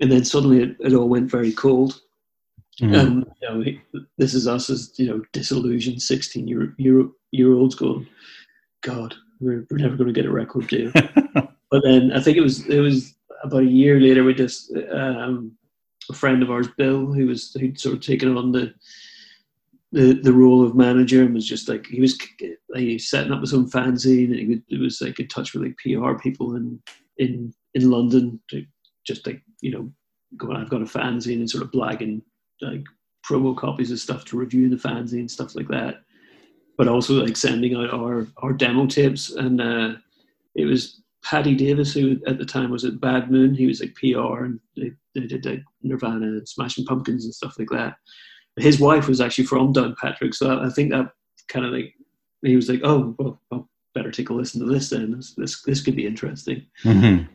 And 0.00 0.10
then 0.10 0.24
suddenly 0.24 0.62
it, 0.62 0.76
it 0.80 0.94
all 0.94 1.08
went 1.08 1.30
very 1.30 1.52
cold. 1.52 2.00
Mm. 2.80 2.98
And 2.98 3.26
you 3.40 3.48
know, 3.94 4.02
this 4.18 4.34
is 4.34 4.48
us 4.48 4.70
as 4.70 4.92
you 4.96 5.06
know 5.06 5.22
disillusioned 5.32 6.02
16 6.02 6.48
year 6.48 6.74
year, 6.78 7.08
year 7.30 7.52
olds 7.52 7.74
going, 7.74 8.08
God, 8.82 9.14
we're, 9.40 9.66
we're 9.70 9.78
never 9.78 9.96
going 9.96 10.08
to 10.08 10.12
get 10.12 10.26
a 10.26 10.32
record 10.32 10.68
deal. 10.68 10.92
But 11.72 11.84
then 11.84 12.12
I 12.12 12.20
think 12.20 12.36
it 12.36 12.42
was 12.42 12.66
it 12.66 12.80
was 12.80 13.14
about 13.42 13.62
a 13.62 13.66
year 13.66 13.98
later. 13.98 14.24
We 14.24 14.34
just 14.34 14.70
um, 14.92 15.56
a 16.10 16.12
friend 16.12 16.42
of 16.42 16.50
ours, 16.50 16.68
Bill, 16.76 17.06
who 17.06 17.26
was 17.26 17.50
who'd 17.54 17.80
sort 17.80 17.94
of 17.94 18.02
taken 18.02 18.36
on 18.36 18.52
the 18.52 18.74
the 19.92 20.14
the 20.14 20.32
role 20.32 20.64
of 20.64 20.74
manager 20.74 21.22
and 21.22 21.34
was 21.34 21.46
just 21.46 21.68
like 21.68 21.86
he 21.86 22.00
was 22.00 22.18
like, 22.40 22.82
he 22.82 22.94
was 22.94 23.08
setting 23.10 23.32
up 23.32 23.40
his 23.40 23.54
own 23.54 23.70
fanzine 23.70 24.30
and 24.30 24.36
he 24.36 24.46
would, 24.46 24.62
it 24.68 24.80
was 24.80 25.00
like 25.00 25.20
in 25.20 25.28
touch 25.28 25.52
with 25.52 25.62
like 25.62 25.76
PR 25.78 26.14
people 26.18 26.56
in 26.56 26.80
in 27.18 27.52
in 27.74 27.90
London 27.90 28.40
to 28.50 28.64
just 29.06 29.26
like 29.26 29.42
you 29.60 29.70
know 29.70 29.92
going 30.36 30.56
I've 30.56 30.70
got 30.70 30.82
a 30.82 30.86
fanzine 30.86 31.36
and 31.36 31.50
sort 31.50 31.64
of 31.64 31.70
blagging 31.70 32.22
like 32.62 32.84
promo 33.24 33.56
copies 33.56 33.90
of 33.90 33.98
stuff 33.98 34.24
to 34.26 34.38
review 34.38 34.68
the 34.68 34.76
fanzine 34.76 35.30
stuff 35.30 35.54
like 35.54 35.68
that. 35.68 36.02
But 36.78 36.88
also 36.88 37.14
like 37.14 37.36
sending 37.36 37.74
out 37.74 37.92
our 37.92 38.26
our 38.38 38.52
demo 38.52 38.86
tapes. 38.86 39.30
And 39.30 39.60
uh, 39.60 39.94
it 40.54 40.64
was 40.64 41.02
Paddy 41.22 41.54
Davis, 41.54 41.92
who 41.92 42.18
at 42.26 42.38
the 42.38 42.46
time 42.46 42.70
was 42.70 42.84
at 42.84 43.00
Bad 43.00 43.30
Moon, 43.30 43.54
he 43.54 43.66
was 43.66 43.80
like 43.80 43.94
PR 43.94 44.44
and 44.44 44.60
they, 44.76 44.92
they 45.14 45.26
did 45.26 45.44
like 45.44 45.62
Nirvana 45.82 46.26
and 46.26 46.48
Smashing 46.48 46.86
Pumpkins 46.86 47.24
and 47.24 47.34
stuff 47.34 47.58
like 47.58 47.68
that. 47.70 47.96
His 48.56 48.78
wife 48.78 49.08
was 49.08 49.20
actually 49.20 49.44
from 49.44 49.72
Downpatrick, 49.72 50.34
so 50.34 50.60
I 50.60 50.68
think 50.68 50.90
that 50.90 51.12
kind 51.48 51.64
of 51.64 51.72
like 51.72 51.94
he 52.42 52.56
was 52.56 52.68
like, 52.68 52.80
oh, 52.84 53.14
well, 53.18 53.40
well, 53.50 53.68
better 53.94 54.10
take 54.10 54.30
a 54.30 54.34
listen 54.34 54.60
to 54.60 54.72
this 54.72 54.90
then. 54.90 55.12
This 55.16 55.34
this, 55.34 55.62
this 55.62 55.82
could 55.82 55.96
be 55.96 56.06
interesting. 56.06 56.66
Mhm. 56.84 57.28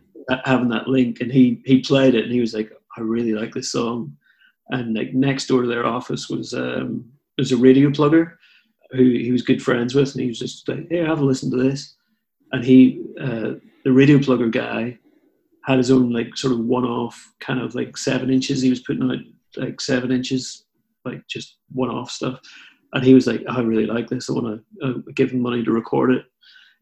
Having 0.45 0.69
that 0.69 0.87
link, 0.87 1.21
and 1.21 1.31
he 1.31 1.61
he 1.65 1.79
played 1.81 2.13
it, 2.15 2.25
and 2.25 2.33
he 2.33 2.41
was 2.41 2.53
like, 2.53 2.71
I 2.97 3.01
really 3.01 3.33
like 3.33 3.53
this 3.53 3.71
song. 3.71 4.15
And 4.69 4.95
like 4.95 5.13
next 5.13 5.47
door 5.47 5.61
to 5.61 5.67
their 5.67 5.85
office 5.85 6.29
was 6.29 6.53
um 6.53 7.05
was 7.37 7.51
a 7.51 7.57
radio 7.57 7.89
plugger 7.89 8.33
who 8.91 9.03
he 9.03 9.31
was 9.31 9.41
good 9.41 9.61
friends 9.61 9.95
with, 9.95 10.13
and 10.13 10.21
he 10.21 10.27
was 10.27 10.39
just 10.39 10.67
like, 10.67 10.87
hey, 10.89 10.97
have 10.97 11.19
a 11.19 11.25
listen 11.25 11.51
to 11.51 11.57
this. 11.57 11.95
And 12.51 12.63
he 12.63 13.01
uh, 13.21 13.53
the 13.83 13.91
radio 13.91 14.17
plugger 14.17 14.51
guy 14.51 14.97
had 15.65 15.77
his 15.77 15.91
own 15.91 16.11
like 16.11 16.35
sort 16.37 16.53
of 16.53 16.59
one-off 16.59 17.33
kind 17.39 17.59
of 17.59 17.75
like 17.75 17.97
seven 17.97 18.29
inches. 18.31 18.61
He 18.61 18.69
was 18.69 18.79
putting 18.81 19.09
out 19.09 19.17
like 19.57 19.81
seven 19.81 20.11
inches, 20.11 20.65
like 21.07 21.27
just 21.27 21.57
one-off 21.73 22.11
stuff. 22.11 22.39
and 22.93 23.03
he 23.03 23.13
was 23.13 23.27
like, 23.27 23.43
"I 23.49 23.61
really 23.61 23.85
like 23.85 24.09
this. 24.09 24.29
I 24.29 24.33
want 24.33 24.61
to 24.81 24.87
uh, 24.87 24.93
give 25.15 25.31
him 25.31 25.41
money 25.41 25.63
to 25.63 25.71
record 25.71 26.11
it 26.11 26.25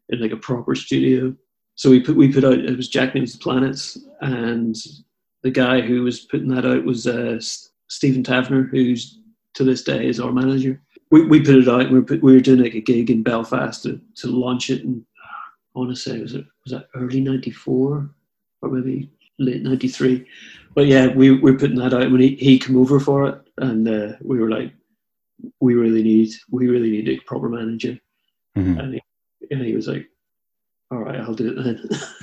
in 0.10 0.20
like 0.20 0.32
a 0.32 0.38
proper 0.38 0.76
studio." 0.76 1.36
So 1.76 1.90
we 1.90 2.00
put 2.00 2.16
we 2.16 2.32
put 2.32 2.44
out 2.44 2.54
it 2.60 2.78
was 2.78 2.88
Jack 2.88 3.16
Names 3.16 3.34
the 3.34 3.40
Planets, 3.40 3.98
and 4.22 4.76
the 5.44 5.52
guy 5.52 5.82
who 5.82 6.04
was 6.04 6.22
putting 6.22 6.48
that 6.50 6.66
out 6.66 6.86
was 6.86 7.06
uh, 7.06 7.40
Stephen 7.88 8.24
Taverner, 8.24 8.64
who's 8.64 9.20
to 9.56 9.64
this 9.64 9.84
day 9.84 10.08
is 10.08 10.20
our 10.20 10.32
manager. 10.32 10.82
We, 11.12 11.26
we 11.26 11.40
put 11.42 11.56
it 11.56 11.68
out. 11.68 11.90
We 11.92 12.00
were, 12.00 12.06
put, 12.06 12.24
we 12.24 12.34
were 12.34 12.42
doing 12.42 12.62
like 12.62 12.74
a 12.74 12.82
gig 12.82 13.10
in 13.10 13.24
Belfast 13.24 13.84
to, 13.84 14.02
to 14.16 14.28
launch 14.28 14.70
it, 14.70 14.84
and 14.84 15.06
I 15.76 15.80
want 15.80 15.92
to 15.92 15.96
say 15.96 16.20
was 16.20 16.34
it 16.34 16.46
was 16.64 16.74
that 16.74 16.88
early 16.96 17.22
'94 17.22 18.10
or 18.62 18.70
maybe 18.70 19.12
late 19.40 19.62
'93. 19.62 20.26
But 20.74 20.88
yeah, 20.88 21.08
we, 21.08 21.32
we 21.32 21.52
were 21.52 21.58
putting 21.58 21.78
that 21.78 21.94
out 21.94 22.12
when 22.12 22.22
he, 22.22 22.36
he 22.36 22.60
came 22.60 22.78
over 22.78 23.00
for 23.00 23.28
it, 23.28 23.45
and 23.58 23.88
uh, 23.88 24.14
we 24.22 24.40
were 24.40 24.50
like, 24.50 24.74
we 25.60 25.76
really 25.76 26.04
need 26.04 26.30
we 26.50 26.68
really 26.68 26.90
need 26.90 27.10
a 27.10 27.18
proper 27.22 27.50
manager, 27.50 27.98
mm-hmm. 28.56 28.80
and, 28.80 28.94
he, 28.94 29.02
and 29.52 29.62
he 29.62 29.76
was 29.76 29.88
like, 29.88 30.08
all 30.92 31.00
right, 31.00 31.20
I'll 31.20 31.34
do 31.34 31.56
it 31.58 31.64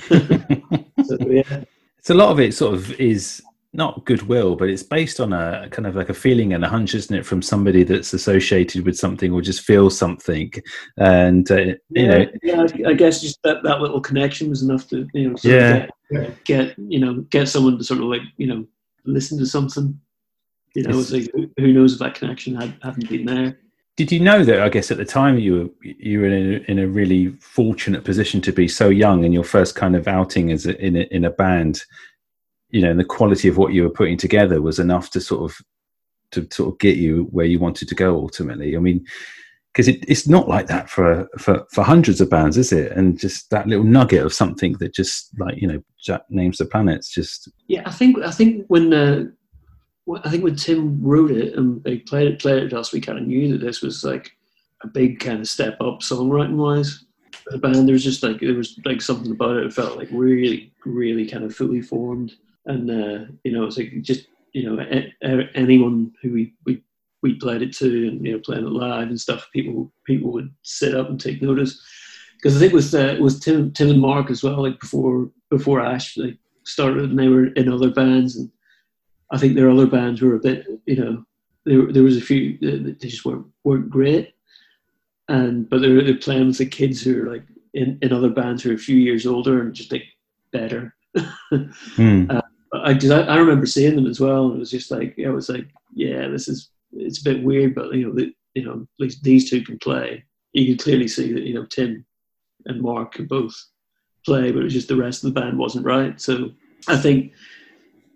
then. 0.09 0.85
so, 1.05 1.17
yeah. 1.27 1.63
So 2.01 2.13
a 2.13 2.15
lot 2.15 2.31
of 2.31 2.39
it 2.39 2.53
sort 2.53 2.73
of 2.73 2.91
is 2.99 3.41
not 3.73 4.05
goodwill, 4.05 4.55
but 4.55 4.69
it's 4.69 4.83
based 4.83 5.19
on 5.19 5.33
a 5.33 5.67
kind 5.71 5.87
of 5.87 5.95
like 5.95 6.09
a 6.09 6.13
feeling 6.13 6.53
and 6.53 6.63
a 6.63 6.69
hunch, 6.69 6.93
isn't 6.93 7.15
it, 7.15 7.25
from 7.25 7.41
somebody 7.41 7.83
that's 7.83 8.13
associated 8.13 8.85
with 8.85 8.95
something 8.95 9.31
or 9.31 9.41
just 9.41 9.61
feels 9.61 9.97
something, 9.97 10.51
and 10.97 11.49
uh, 11.49 11.55
you 11.55 11.77
yeah, 11.89 12.17
know. 12.43 12.67
Yeah, 12.75 12.87
I 12.87 12.93
guess 12.93 13.21
just 13.21 13.41
that, 13.43 13.63
that 13.63 13.81
little 13.81 13.99
connection 13.99 14.49
was 14.49 14.61
enough 14.61 14.87
to 14.89 15.07
you 15.13 15.29
know 15.29 15.35
yeah. 15.43 15.87
Get, 16.11 16.43
get, 16.45 16.75
you 16.77 16.99
know 16.99 17.21
get 17.31 17.49
someone 17.49 17.77
to 17.77 17.83
sort 17.83 17.99
of 17.99 18.05
like 18.05 18.21
you 18.37 18.47
know 18.47 18.65
listen 19.05 19.37
to 19.39 19.45
something. 19.45 19.99
You 20.75 20.83
know, 20.83 20.99
it's, 20.99 21.11
like 21.11 21.29
who 21.57 21.73
knows 21.73 21.93
if 21.93 21.99
that 21.99 22.15
connection 22.15 22.55
had 22.55 22.75
hadn't 22.81 23.09
been 23.09 23.25
there. 23.25 23.59
Did 23.95 24.11
you 24.11 24.19
know 24.19 24.43
that? 24.43 24.59
I 24.59 24.69
guess 24.69 24.89
at 24.89 24.97
the 24.97 25.05
time 25.05 25.37
you 25.37 25.53
were 25.53 25.69
you 25.83 26.21
were 26.21 26.27
in 26.27 26.53
a, 26.53 26.71
in 26.71 26.79
a 26.79 26.87
really 26.87 27.29
fortunate 27.39 28.03
position 28.03 28.41
to 28.41 28.51
be 28.51 28.67
so 28.67 28.89
young 28.89 29.23
and 29.23 29.33
your 29.33 29.43
first 29.43 29.75
kind 29.75 29.95
of 29.95 30.07
outing 30.07 30.51
as 30.51 30.65
a, 30.65 30.79
in 30.83 30.95
a, 30.95 31.01
in 31.11 31.25
a 31.25 31.29
band 31.29 31.83
you 32.73 32.81
know, 32.81 32.89
and 32.89 32.99
the 32.99 33.05
quality 33.05 33.47
of 33.47 33.57
what 33.57 33.71
you 33.71 33.83
were 33.83 33.89
putting 33.89 34.17
together 34.17 34.59
was 34.59 34.79
enough 34.79 35.11
to 35.11 35.21
sort 35.21 35.49
of 35.49 35.57
to 36.31 36.47
sort 36.51 36.73
of 36.73 36.79
get 36.79 36.97
you 36.97 37.25
where 37.25 37.45
you 37.45 37.59
wanted 37.59 37.87
to 37.87 37.95
go 37.95 38.15
ultimately. 38.15 38.75
I 38.75 38.79
mean, 38.79 39.05
because 39.71 39.87
it, 39.87 40.03
it's 40.07 40.27
not 40.27 40.49
like 40.49 40.65
that 40.67 40.89
for, 40.89 41.29
for 41.37 41.67
for 41.71 41.83
hundreds 41.83 42.19
of 42.19 42.31
bands, 42.31 42.57
is 42.57 42.73
it? 42.73 42.91
And 42.93 43.19
just 43.19 43.51
that 43.51 43.67
little 43.67 43.85
nugget 43.85 44.25
of 44.25 44.33
something 44.33 44.73
that 44.79 44.91
just 44.91 45.29
like 45.39 45.61
you 45.61 45.67
know 45.67 45.83
Jack 46.01 46.23
names 46.29 46.57
the 46.57 46.65
planets. 46.65 47.09
Just 47.13 47.47
yeah, 47.67 47.83
I 47.85 47.91
think 47.91 48.17
I 48.23 48.31
think 48.31 48.65
when 48.69 48.91
uh, 48.91 49.25
I 50.23 50.29
think 50.29 50.43
when 50.43 50.55
Tim 50.55 51.01
wrote 51.01 51.31
it 51.31 51.55
and 51.55 51.83
they 51.83 51.97
played 51.97 52.27
it 52.27 52.39
played 52.39 52.63
it 52.63 52.69
to 52.69 52.79
us, 52.79 52.91
we 52.91 53.01
kind 53.01 53.17
of 53.17 53.25
knew 53.25 53.51
that 53.51 53.65
this 53.65 53.81
was 53.81 54.03
like 54.03 54.31
a 54.83 54.87
big 54.87 55.19
kind 55.19 55.39
of 55.39 55.47
step 55.47 55.77
up 55.79 55.99
songwriting 55.99 56.55
wise. 56.55 57.05
The 57.47 57.57
band 57.57 57.87
there 57.87 57.93
was 57.93 58.03
just 58.03 58.23
like 58.23 58.39
there 58.39 58.53
was 58.53 58.79
like 58.85 59.01
something 59.01 59.31
about 59.31 59.57
it. 59.57 59.65
It 59.65 59.73
felt 59.73 59.97
like 59.97 60.09
really 60.11 60.71
really 60.85 61.27
kind 61.27 61.43
of 61.43 61.55
fully 61.55 61.81
formed 61.81 62.33
and 62.65 62.89
uh, 62.89 63.25
you 63.43 63.51
know, 63.51 63.65
it's 63.65 63.77
like 63.77 63.93
just 64.01 64.27
you 64.53 64.69
know, 64.69 64.85
a, 65.23 65.49
anyone 65.55 66.13
who 66.21 66.31
we, 66.31 66.53
we 66.65 66.81
we 67.21 67.35
played 67.35 67.61
it 67.61 67.73
to, 67.77 68.07
and 68.07 68.25
you 68.25 68.33
know, 68.33 68.39
playing 68.39 68.65
it 68.65 68.71
live 68.71 69.07
and 69.09 69.19
stuff, 69.19 69.49
people 69.51 69.91
people 70.05 70.31
would 70.31 70.53
sit 70.61 70.95
up 70.95 71.09
and 71.09 71.19
take 71.19 71.41
notice. 71.41 71.81
Because 72.37 72.55
I 72.55 72.59
think 72.59 72.73
with 72.73 72.93
uh, 72.93 73.15
with 73.19 73.41
Tim 73.41 73.71
Tim 73.71 73.89
and 73.89 74.01
Mark 74.01 74.29
as 74.29 74.43
well, 74.43 74.61
like 74.61 74.79
before 74.79 75.29
before 75.49 75.81
Ash 75.81 76.17
started, 76.63 77.09
and 77.09 77.19
they 77.19 77.27
were 77.27 77.47
in 77.47 77.69
other 77.69 77.89
bands, 77.89 78.37
and 78.37 78.49
I 79.33 79.37
think 79.37 79.55
their 79.55 79.69
other 79.69 79.87
bands 79.87 80.21
were 80.21 80.35
a 80.35 80.39
bit, 80.39 80.67
you 80.85 80.95
know, 80.95 81.25
there 81.65 81.91
there 81.91 82.03
was 82.03 82.17
a 82.17 82.21
few 82.21 82.57
they 82.59 83.07
just 83.07 83.25
weren't 83.25 83.47
weren't 83.63 83.89
great, 83.89 84.35
and 85.27 85.67
but 85.69 85.81
they're, 85.81 86.03
they're 86.03 86.17
playing 86.17 86.47
with 86.47 86.59
the 86.59 86.65
kids 86.65 87.01
who 87.01 87.23
are 87.23 87.31
like 87.31 87.43
in, 87.73 87.97
in 88.01 88.13
other 88.13 88.29
bands 88.29 88.61
who 88.61 88.71
are 88.71 88.75
a 88.75 88.77
few 88.77 88.95
years 88.95 89.25
older 89.25 89.61
and 89.61 89.73
just 89.73 89.91
like 89.91 90.05
better. 90.51 90.95
mm. 91.17 92.31
uh, 92.31 92.41
I, 92.73 92.91
I, 92.91 93.21
I 93.21 93.37
remember 93.37 93.65
seeing 93.65 93.95
them 93.95 94.05
as 94.05 94.19
well, 94.19 94.47
and 94.47 94.57
it 94.57 94.59
was 94.59 94.71
just 94.71 94.91
like 94.91 95.15
it 95.17 95.29
was 95.29 95.49
like, 95.49 95.67
yeah, 95.95 96.27
this 96.27 96.47
is 96.47 96.69
it's 96.91 97.21
a 97.21 97.23
bit 97.23 97.43
weird, 97.43 97.73
but 97.73 97.93
you 97.93 98.07
know, 98.07 98.13
the, 98.13 98.33
you 98.53 98.65
know, 98.65 98.81
at 98.81 99.03
least 99.03 99.23
these 99.23 99.49
two 99.49 99.63
can 99.63 99.79
play. 99.79 100.23
You 100.53 100.67
can 100.67 100.77
clearly 100.77 101.07
see 101.07 101.33
that 101.33 101.43
you 101.43 101.55
know 101.55 101.65
Tim 101.65 102.05
and 102.65 102.81
Mark 102.81 103.13
can 103.13 103.25
both 103.25 103.55
play, 104.25 104.51
but 104.51 104.59
it 104.59 104.65
was 104.65 104.73
just 104.73 104.89
the 104.89 104.95
rest 104.95 105.23
of 105.23 105.33
the 105.33 105.39
band 105.39 105.57
wasn't 105.57 105.85
right. 105.85 106.19
So 106.21 106.51
I 106.87 106.97
think 106.97 107.33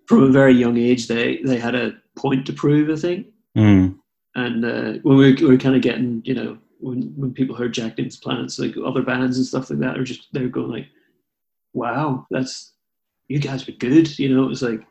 from 0.07 0.23
a 0.23 0.29
very 0.29 0.53
young 0.53 0.77
age 0.77 1.07
they 1.07 1.37
they 1.43 1.59
had 1.59 1.75
a 1.75 1.95
point 2.15 2.45
to 2.47 2.53
prove. 2.53 2.89
I 2.89 2.99
think, 2.99 3.27
mm. 3.55 3.95
and 4.35 4.65
uh, 4.65 4.93
when 5.03 5.17
we 5.17 5.33
were, 5.33 5.37
we 5.39 5.47
were 5.47 5.57
kind 5.57 5.75
of 5.75 5.81
getting, 5.81 6.21
you 6.25 6.33
know, 6.33 6.57
when 6.79 7.13
when 7.15 7.33
people 7.33 7.55
heard 7.55 7.73
Jack 7.73 7.97
Names 7.97 8.17
Planets, 8.17 8.57
like 8.59 8.75
other 8.83 9.03
bands 9.03 9.37
and 9.37 9.45
stuff 9.45 9.69
like 9.69 9.79
that, 9.79 9.97
are 9.97 10.03
just 10.03 10.27
they 10.33 10.41
were 10.41 10.47
going 10.47 10.71
like, 10.71 10.87
wow, 11.73 12.25
that's 12.31 12.73
you 13.27 13.39
guys 13.39 13.67
were 13.67 13.73
good. 13.73 14.17
You 14.17 14.33
know, 14.33 14.43
it 14.43 14.49
was 14.49 14.63
like 14.63 14.81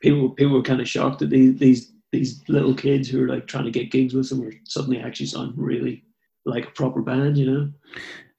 people 0.00 0.30
people 0.30 0.54
were 0.54 0.62
kind 0.62 0.80
of 0.80 0.88
shocked 0.88 1.18
that 1.18 1.30
these 1.30 1.58
these 1.58 1.92
these 2.12 2.42
little 2.48 2.74
kids 2.74 3.08
who 3.08 3.20
were 3.20 3.28
like 3.28 3.46
trying 3.46 3.64
to 3.64 3.70
get 3.70 3.90
gigs 3.90 4.14
with 4.14 4.28
them 4.28 4.44
were 4.44 4.52
suddenly 4.64 5.00
actually 5.00 5.26
sounding 5.26 5.54
really 5.56 6.04
like 6.44 6.66
a 6.66 6.72
proper 6.72 7.02
band. 7.02 7.36
You 7.36 7.50
know. 7.50 7.70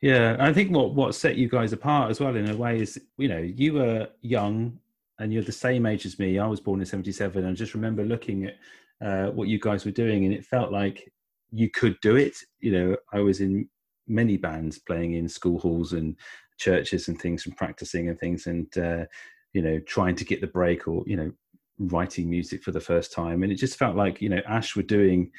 Yeah, 0.01 0.35
I 0.39 0.51
think 0.51 0.71
what 0.71 0.93
what 0.93 1.15
set 1.15 1.35
you 1.35 1.47
guys 1.47 1.73
apart 1.73 2.09
as 2.09 2.19
well 2.19 2.35
in 2.35 2.49
a 2.49 2.55
way 2.55 2.79
is 2.79 2.99
you 3.17 3.27
know 3.27 3.39
you 3.39 3.73
were 3.73 4.07
young 4.21 4.79
and 5.21 5.31
you're 5.31 5.43
the 5.43 5.51
same 5.51 5.85
age 5.85 6.05
as 6.05 6.19
me. 6.19 6.39
I 6.39 6.47
was 6.47 6.59
born 6.59 6.79
in 6.79 6.85
'77, 6.85 7.43
and 7.43 7.51
I 7.51 7.53
just 7.53 7.73
remember 7.73 8.03
looking 8.03 8.45
at 8.45 8.57
uh, 9.05 9.31
what 9.31 9.47
you 9.47 9.59
guys 9.59 9.85
were 9.85 9.91
doing, 9.91 10.25
and 10.25 10.33
it 10.33 10.45
felt 10.45 10.71
like 10.71 11.11
you 11.51 11.69
could 11.69 11.97
do 12.01 12.15
it. 12.15 12.35
You 12.59 12.71
know, 12.71 12.97
I 13.13 13.19
was 13.19 13.39
in 13.39 13.69
many 14.07 14.37
bands 14.37 14.79
playing 14.79 15.13
in 15.13 15.29
school 15.29 15.59
halls 15.59 15.93
and 15.93 16.15
churches 16.57 17.07
and 17.07 17.19
things 17.19 17.45
and 17.45 17.57
practicing 17.57 18.09
and 18.09 18.19
things 18.19 18.45
and 18.45 18.77
uh, 18.77 19.05
you 19.53 19.61
know 19.61 19.79
trying 19.79 20.15
to 20.15 20.25
get 20.25 20.41
the 20.41 20.47
break 20.47 20.87
or 20.87 21.03
you 21.07 21.15
know 21.15 21.31
writing 21.79 22.29
music 22.29 22.61
for 22.63 22.71
the 22.71 22.79
first 22.79 23.11
time 23.11 23.41
and 23.41 23.51
it 23.51 23.55
just 23.55 23.77
felt 23.77 23.95
like 23.95 24.21
you 24.21 24.29
know 24.29 24.41
ash 24.47 24.75
were 24.75 24.83
doing 24.83 25.31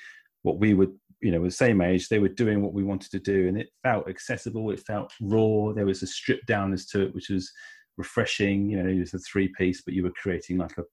what 0.42 0.58
we 0.58 0.74
would 0.74 0.92
you 1.20 1.30
know 1.30 1.42
the 1.44 1.50
same 1.50 1.80
age 1.80 2.08
they 2.08 2.18
were 2.18 2.28
doing 2.28 2.60
what 2.60 2.72
we 2.72 2.82
wanted 2.82 3.10
to 3.10 3.20
do 3.20 3.46
and 3.46 3.56
it 3.56 3.68
felt 3.84 4.08
accessible 4.08 4.72
it 4.72 4.80
felt 4.80 5.12
raw 5.20 5.72
there 5.72 5.86
was 5.86 6.02
a 6.02 6.06
stripped 6.06 6.48
downness 6.48 6.90
to 6.90 7.02
it 7.02 7.14
which 7.14 7.28
was 7.30 7.52
refreshing 7.96 8.70
you 8.70 8.82
know 8.82 8.88
it 8.88 8.98
was 8.98 9.14
a 9.14 9.18
three 9.18 9.48
piece 9.48 9.82
but 9.82 9.94
you 9.94 10.02
were 10.02 10.12
creating 10.12 10.56
like 10.58 10.76
a 10.78 10.84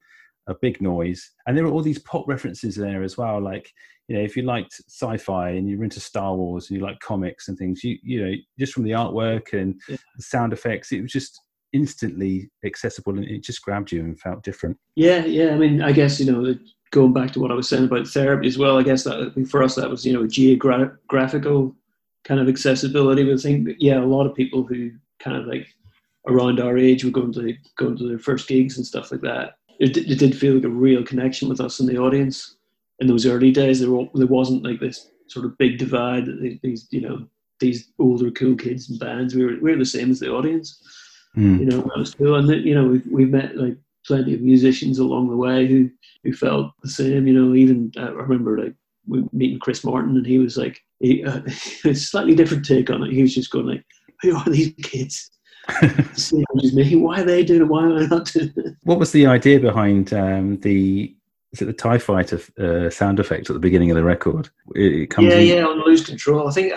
a 0.49 0.55
big 0.55 0.81
noise. 0.81 1.31
And 1.47 1.55
there 1.55 1.63
were 1.63 1.71
all 1.71 1.81
these 1.81 1.99
pop 1.99 2.27
references 2.27 2.75
there 2.75 3.03
as 3.03 3.17
well. 3.17 3.39
Like, 3.39 3.71
you 4.07 4.17
know, 4.17 4.23
if 4.23 4.35
you 4.35 4.43
liked 4.43 4.73
sci-fi 4.87 5.51
and 5.51 5.69
you're 5.69 5.83
into 5.83 5.99
Star 5.99 6.35
Wars 6.35 6.69
and 6.69 6.79
you 6.79 6.85
like 6.85 6.99
comics 6.99 7.47
and 7.47 7.57
things, 7.57 7.83
you 7.83 7.97
you 8.01 8.25
know, 8.25 8.33
just 8.57 8.73
from 8.73 8.83
the 8.83 8.91
artwork 8.91 9.53
and 9.53 9.79
yeah. 9.87 9.97
the 10.17 10.23
sound 10.23 10.51
effects, 10.51 10.91
it 10.91 11.01
was 11.01 11.11
just 11.11 11.39
instantly 11.71 12.49
accessible 12.65 13.15
and 13.15 13.25
it 13.25 13.43
just 13.43 13.61
grabbed 13.61 13.91
you 13.91 14.01
and 14.01 14.19
felt 14.19 14.43
different. 14.43 14.75
Yeah, 14.95 15.23
yeah. 15.25 15.51
I 15.51 15.57
mean, 15.57 15.83
I 15.83 15.91
guess 15.91 16.19
you 16.19 16.31
know, 16.31 16.55
going 16.89 17.13
back 17.13 17.31
to 17.33 17.39
what 17.39 17.51
I 17.51 17.55
was 17.55 17.69
saying 17.69 17.85
about 17.85 18.07
therapy 18.07 18.47
as 18.47 18.57
well. 18.57 18.79
I 18.79 18.83
guess 18.83 19.03
that 19.03 19.47
for 19.49 19.61
us 19.61 19.75
that 19.75 19.89
was 19.89 20.03
you 20.03 20.13
know 20.13 20.23
a 20.23 20.27
geographical 20.27 21.75
kind 22.23 22.39
of 22.39 22.49
accessibility. 22.49 23.23
But 23.23 23.33
I 23.33 23.37
think 23.37 23.69
yeah, 23.77 23.99
a 23.99 24.05
lot 24.05 24.25
of 24.25 24.35
people 24.35 24.63
who 24.63 24.89
kind 25.19 25.37
of 25.37 25.45
like 25.45 25.67
around 26.29 26.59
our 26.59 26.77
age 26.77 27.03
were 27.03 27.11
going 27.11 27.33
to 27.33 27.53
going 27.77 27.97
to 27.97 28.07
their 28.07 28.19
first 28.19 28.47
gigs 28.47 28.77
and 28.77 28.85
stuff 28.85 29.11
like 29.11 29.21
that 29.21 29.55
it, 29.79 29.95
it 29.97 30.19
did 30.19 30.37
feel 30.37 30.55
like 30.55 30.65
a 30.65 30.69
real 30.69 31.03
connection 31.03 31.47
with 31.49 31.61
us 31.61 31.79
in 31.79 31.87
the 31.87 31.97
audience 31.97 32.57
in 32.99 33.07
those 33.07 33.25
early 33.25 33.51
days. 33.51 33.79
There, 33.79 33.89
were, 33.89 34.07
there 34.13 34.27
wasn't 34.27 34.63
like 34.63 34.79
this 34.79 35.09
sort 35.27 35.45
of 35.45 35.57
big 35.57 35.77
divide. 35.77 36.25
That 36.25 36.59
these 36.61 36.87
you 36.91 37.01
know 37.01 37.25
these 37.59 37.89
older 37.97 38.29
cool 38.31 38.55
kids 38.55 38.89
and 38.89 38.99
bands. 38.99 39.33
We 39.33 39.45
were 39.45 39.57
we 39.61 39.71
were 39.71 39.77
the 39.77 39.85
same 39.85 40.11
as 40.11 40.19
the 40.19 40.31
audience. 40.31 40.81
Mm. 41.37 41.59
You 41.59 41.65
know 41.65 41.81
that 41.81 41.97
was 41.97 42.13
cool, 42.13 42.35
and 42.35 42.49
you 42.65 42.75
know 42.75 42.87
we 42.87 43.01
we 43.09 43.25
met 43.25 43.55
like 43.55 43.77
plenty 44.05 44.33
of 44.33 44.41
musicians 44.41 44.99
along 44.99 45.29
the 45.29 45.37
way 45.37 45.65
who 45.65 45.89
who 46.23 46.33
felt 46.33 46.73
the 46.83 46.89
same. 46.89 47.25
You 47.25 47.33
know, 47.33 47.55
even 47.55 47.91
uh, 47.97 48.01
I 48.01 48.09
remember 48.09 48.59
like 48.59 48.75
we 49.07 49.23
meeting 49.31 49.59
Chris 49.59 49.85
Martin, 49.85 50.17
and 50.17 50.25
he 50.25 50.39
was 50.39 50.57
like 50.57 50.81
he, 50.99 51.23
uh, 51.23 51.41
a 51.85 51.95
slightly 51.95 52.35
different 52.35 52.65
take 52.65 52.89
on 52.89 53.03
it. 53.03 53.13
He 53.13 53.21
was 53.21 53.33
just 53.33 53.51
going 53.51 53.67
like, 53.67 53.85
"Who 54.21 54.35
are 54.35 54.49
these 54.49 54.73
kids?" 54.81 55.31
Me. 56.73 56.95
Why 56.95 57.21
are 57.21 57.23
they 57.23 57.43
doing 57.43 57.61
it? 57.61 57.65
Why 57.65 57.85
am 57.85 57.97
I 57.97 58.05
not 58.05 58.25
doing 58.25 58.53
it? 58.55 58.75
What 58.83 58.99
was 58.99 59.11
the 59.11 59.25
idea 59.25 59.59
behind 59.59 60.13
um, 60.13 60.59
the 60.59 61.15
is 61.51 61.61
it 61.61 61.65
the 61.65 61.73
Tie 61.73 61.97
Fighter 61.97 62.39
uh, 62.59 62.89
sound 62.89 63.19
effect 63.19 63.49
at 63.49 63.53
the 63.53 63.59
beginning 63.59 63.89
of 63.89 63.97
the 63.97 64.03
record? 64.03 64.49
It, 64.75 65.09
comes. 65.09 65.27
Yeah, 65.27 65.39
in... 65.39 65.47
yeah, 65.47 65.65
on 65.65 65.83
Lose 65.83 66.05
Control. 66.05 66.47
I 66.47 66.51
think 66.51 66.73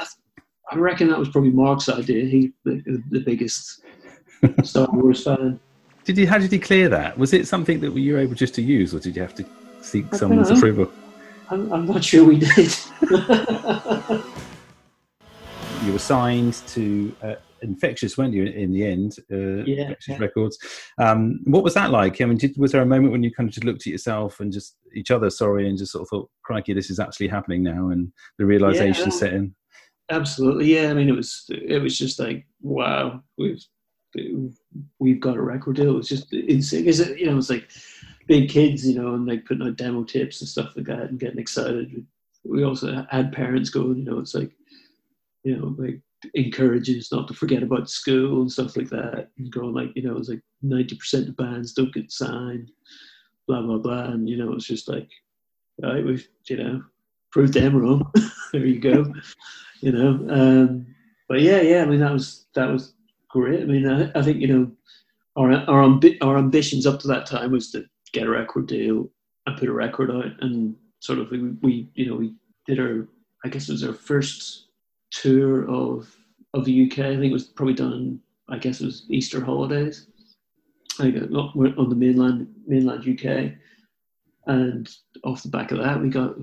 I 0.71 0.77
reckon 0.77 1.09
that 1.09 1.19
was 1.19 1.29
probably 1.29 1.51
Mark's 1.51 1.89
idea. 1.89 2.25
He 2.25 2.53
the, 2.65 3.03
the 3.11 3.21
biggest 3.21 3.83
Star 4.63 4.89
Wars 4.93 5.25
fan. 5.25 5.61
Did 6.05 6.19
you? 6.19 6.27
How 6.27 6.39
did 6.39 6.51
he 6.51 6.59
clear 6.59 6.89
that? 6.89 7.19
Was 7.19 7.33
it 7.33 7.47
something 7.47 7.81
that 7.81 7.95
you 7.95 8.15
were 8.15 8.19
able 8.19 8.35
just 8.35 8.55
to 8.55 8.63
use, 8.63 8.95
or 8.95 8.99
did 8.99 9.15
you 9.15 9.23
have 9.23 9.35
to 9.35 9.45
seek 9.83 10.15
someone's 10.15 10.51
approval? 10.51 10.91
I'm, 11.51 11.71
I'm 11.73 11.87
not 11.87 12.03
sure 12.03 12.25
we 12.25 12.39
did. 12.39 12.75
you 15.85 15.93
were 15.93 15.99
signed 15.99 16.55
to 16.69 17.15
uh, 17.23 17.35
infectious, 17.63 18.19
weren't 18.19 18.35
you? 18.35 18.45
In 18.45 18.73
the 18.73 18.85
end, 18.85 19.17
uh, 19.33 19.65
Yeah, 19.65 19.83
infectious 19.83 20.09
yeah. 20.09 20.19
records. 20.19 20.59
Um, 20.99 21.41
what 21.45 21.65
was 21.65 21.75
that 21.75 21.91
like? 21.91 22.21
I 22.21 22.25
mean, 22.27 22.39
did, 22.39 22.57
was 22.57 22.73
there 22.73 22.83
a 22.83 22.87
moment 22.87 23.13
when 23.13 23.23
you 23.23 23.33
kind 23.33 23.49
of 23.49 23.55
just 23.55 23.65
looked 23.65 23.83
at 23.83 23.93
yourself 23.93 24.41
and 24.41 24.53
just 24.53 24.77
each 24.95 25.11
other, 25.11 25.31
sorry, 25.31 25.69
and 25.69 25.79
just 25.79 25.93
sort 25.93 26.03
of 26.03 26.09
thought, 26.09 26.31
"Crikey, 26.43 26.73
this 26.75 26.91
is 26.91 27.01
actually 27.01 27.29
happening 27.29 27.63
now," 27.63 27.89
and 27.91 28.13
the 28.39 28.47
realization 28.47 29.05
Yeah. 29.11 29.17
set 29.17 29.35
in. 29.35 29.55
Absolutely, 30.11 30.75
yeah. 30.75 30.91
I 30.91 30.95
mean, 30.95 31.09
it 31.09 31.17
was 31.17 31.45
it 31.49 31.81
was 31.81 31.97
just 31.99 32.19
like 32.19 32.47
wow, 32.61 33.23
we've 33.39 33.65
we've 34.99 35.21
got 35.21 35.37
a 35.37 35.43
record 35.43 35.77
deal. 35.77 35.91
It 35.95 35.97
was 35.97 36.09
just 36.09 36.33
insane. 36.33 36.87
Is 36.87 37.01
it? 37.01 37.19
You 37.19 37.27
know, 37.27 37.39
it's 37.39 37.49
like 37.51 37.71
big 38.27 38.49
kids, 38.51 38.87
you 38.87 39.01
know, 39.01 39.15
and 39.15 39.27
like 39.27 39.45
putting 39.47 39.67
out 39.67 39.77
demo 39.77 40.05
tapes 40.05 40.41
and 40.41 40.49
stuff 40.49 40.77
like 40.77 40.87
that, 40.87 41.09
and 41.09 41.19
getting 41.19 41.39
excited. 41.39 42.05
We 42.45 42.65
also 42.65 43.07
had 43.11 43.33
parents 43.33 43.71
going, 43.71 43.99
you 43.99 44.05
know, 44.05 44.19
it's 44.19 44.35
like, 44.35 44.51
you 45.45 45.57
know, 45.57 45.75
like 45.79 46.01
encourages 46.35 47.11
not 47.13 47.29
to 47.29 47.35
forget 47.35 47.63
about 47.63 47.91
school 47.91 48.43
and 48.43 48.53
stuff 48.53 48.77
like 48.77 48.91
that. 48.91 49.29
And 49.39 49.51
going 49.51 49.75
like, 49.75 49.93
you 49.95 50.03
know, 50.03 50.17
it's 50.17 50.29
like 50.29 50.43
ninety 50.63 50.97
percent 50.97 51.29
of 51.29 51.37
bands 51.37 51.73
don't 51.73 51.95
get 51.95 52.11
signed, 52.11 52.71
blah 53.47 53.63
blah 53.63 53.79
blah, 53.79 54.05
and 54.05 54.29
you 54.29 54.37
know, 54.37 54.53
it's 54.53 54.67
just 54.67 54.89
like, 54.89 55.09
right, 55.83 56.05
we've 56.05 56.29
you 56.47 56.57
know 56.57 56.83
proved 57.31 57.55
them 57.55 57.77
wrong. 57.77 58.11
there 58.53 58.67
you 58.67 58.79
go 58.79 59.13
you 59.83 59.93
know. 59.93 60.27
Um, 60.31 60.87
but 61.29 61.43
yeah, 61.43 61.61
yeah. 61.61 61.83
I 61.83 61.87
mean, 61.87 62.01
that 62.01 62.13
was 62.13 62.47
that 62.55 62.71
was 62.71 62.95
great. 63.29 63.61
I 63.61 63.65
mean, 63.65 63.87
I, 63.87 64.19
I 64.19 64.23
think 64.23 64.41
you 64.41 64.49
know, 64.49 64.73
our 65.37 65.53
our 65.53 65.83
ambi- 65.83 66.19
our 66.23 66.39
ambitions 66.39 66.87
up 66.87 67.01
to 67.01 67.09
that 67.09 67.27
time 67.27 67.53
was 67.53 67.71
to 67.73 67.85
get 68.13 68.27
a 68.27 68.31
record 68.31 68.67
deal 68.67 69.11
and 69.47 69.59
put 69.59 69.69
a 69.69 69.73
record 69.73 70.11
out, 70.11 70.33
and 70.41 70.75
sort 71.01 71.19
of 71.19 71.31
we, 71.31 71.43
we 71.63 71.89
you 71.95 72.07
know 72.07 72.17
we 72.17 72.35
did 72.67 72.81
our 72.81 73.07
I 73.45 73.49
guess 73.49 73.69
it 73.69 73.73
was 73.73 73.85
our 73.85 73.93
first 73.93 74.69
tour 75.13 75.69
of 75.69 76.15
of 76.55 76.65
the 76.65 76.87
UK. 76.87 76.99
I 77.01 77.17
think 77.17 77.31
it 77.31 77.33
was 77.33 77.45
probably 77.45 77.75
done. 77.75 78.21
I 78.49 78.59
guess 78.59 78.81
it 78.81 78.85
was 78.87 79.07
Easter 79.09 79.43
holidays. 79.45 80.09
I 80.99 81.05
think 81.11 81.17
uh, 81.33 81.37
on 81.37 81.89
the 81.89 81.95
mainland 81.95 82.49
mainland 82.67 83.07
UK, 83.09 83.53
and 84.47 84.89
off 85.25 85.43
the 85.43 85.49
back 85.49 85.71
of 85.73 85.79
that, 85.79 86.01
we 86.01 86.09
got 86.09 86.35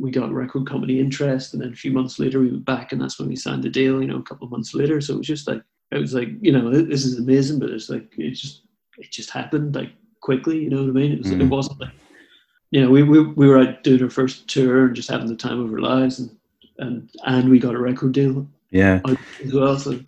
we 0.00 0.10
got 0.10 0.32
record 0.32 0.66
company 0.68 1.00
interest, 1.00 1.52
and 1.54 1.62
then 1.62 1.72
a 1.72 1.76
few 1.76 1.92
months 1.92 2.18
later 2.18 2.40
we 2.40 2.50
went 2.50 2.64
back, 2.64 2.92
and 2.92 3.00
that's 3.00 3.18
when 3.18 3.28
we 3.28 3.36
signed 3.36 3.62
the 3.62 3.68
deal. 3.70 4.00
You 4.00 4.08
know, 4.08 4.18
a 4.18 4.22
couple 4.22 4.46
of 4.46 4.52
months 4.52 4.74
later. 4.74 5.00
So 5.00 5.14
it 5.14 5.18
was 5.18 5.26
just 5.26 5.48
like 5.48 5.62
it 5.90 5.98
was 5.98 6.14
like 6.14 6.28
you 6.40 6.52
know 6.52 6.70
this 6.70 7.04
is 7.04 7.18
amazing, 7.18 7.58
but 7.58 7.70
it's 7.70 7.88
like 7.90 8.12
it 8.16 8.30
just 8.30 8.62
it 8.96 9.10
just 9.12 9.30
happened 9.30 9.74
like 9.74 9.92
quickly. 10.20 10.58
You 10.58 10.70
know 10.70 10.82
what 10.82 10.90
I 10.90 10.92
mean? 10.92 11.12
It 11.12 11.18
was 11.18 11.30
it 11.30 11.38
Mm. 11.38 11.48
wasn't 11.50 11.80
like 11.80 11.92
you 12.70 12.80
know 12.80 12.90
we, 12.90 13.02
we 13.02 13.20
we 13.22 13.46
were 13.48 13.58
out 13.58 13.82
doing 13.84 14.02
our 14.02 14.10
first 14.10 14.48
tour 14.48 14.86
and 14.86 14.96
just 14.96 15.10
having 15.10 15.28
the 15.28 15.36
time 15.36 15.60
of 15.60 15.72
our 15.72 15.80
lives, 15.80 16.18
and 16.18 16.30
and 16.78 17.10
and 17.24 17.48
we 17.48 17.58
got 17.58 17.74
a 17.74 17.78
record 17.78 18.12
deal 18.12 18.46
Yeah. 18.70 19.00
as 19.06 19.52
well. 19.52 19.78
So 19.78 20.00